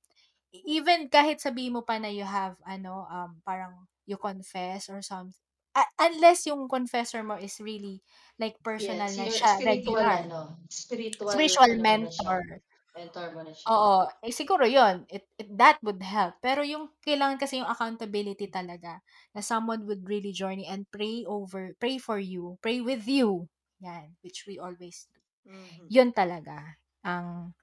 e 0.55 0.59
even 0.79 1.07
kahit 1.11 1.39
sabihin 1.43 1.75
mo 1.77 1.83
pa 1.85 1.97
na 2.01 2.09
you 2.11 2.25
have 2.27 2.57
ano, 2.65 3.05
um, 3.11 3.41
parang 3.45 3.87
you 4.09 4.17
confess 4.19 4.89
or 4.91 5.01
some 5.05 5.33
a 5.77 5.83
unless 6.01 6.47
yung 6.49 6.67
confessor 6.71 7.21
mo 7.25 7.35
is 7.39 7.59
really 7.61 8.01
like 8.41 8.57
Yeah, 8.79 9.03
personal 9.03 9.11
na 9.15 9.27
your 9.27 9.37
siya, 9.37 9.51
spiritual 9.51 10.07
regular. 10.07 10.15
ano, 10.15 10.55
spiritual 10.71 11.27
Spiritual 11.29 11.71
ano 11.71 11.83
mo 11.87 11.95
na 11.99 12.07
siya, 12.11 12.39
mentor. 12.39 12.63
Mentor 12.95 13.27
mo 13.35 13.41
na 13.45 13.53
siya. 13.55 13.75
Oo, 13.75 14.09
eh, 14.25 14.33
siguro 14.33 14.65
yun, 14.65 15.05
it 15.05 15.29
it 15.37 15.45
that 15.53 15.77
would 15.85 16.01
help. 16.01 16.33
Pero 16.41 16.65
yung 16.65 16.89
kailangan 17.05 17.37
kasi 17.37 17.61
yung 17.61 17.69
accountability 17.69 18.49
talaga 18.49 19.05
na 19.37 19.41
someone 19.45 19.85
would 19.85 20.01
really 20.09 20.33
journey 20.33 20.65
and 20.65 20.89
pray 20.89 21.21
over 21.29 21.77
pray 21.77 22.01
for 22.01 22.17
you, 22.17 22.57
pray 22.65 22.81
with 22.81 23.05
you, 23.05 23.45
'yan, 23.77 24.17
which 24.25 24.49
we 24.49 24.57
always 24.57 25.05
do. 25.13 25.21
Mhm. 25.45 25.91
Yun 25.93 26.09
talaga 26.15 26.79
ang 27.05 27.53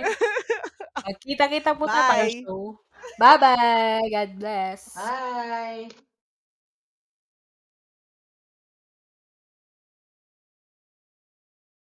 Magkita-kita 1.10 1.74
po 1.74 1.90
tayo 1.90 2.30
Bye. 2.30 2.40
show. 2.46 2.78
Bye-bye. 3.18 4.06
God 4.06 4.30
bless. 4.38 4.94
Bye. 4.94 6.13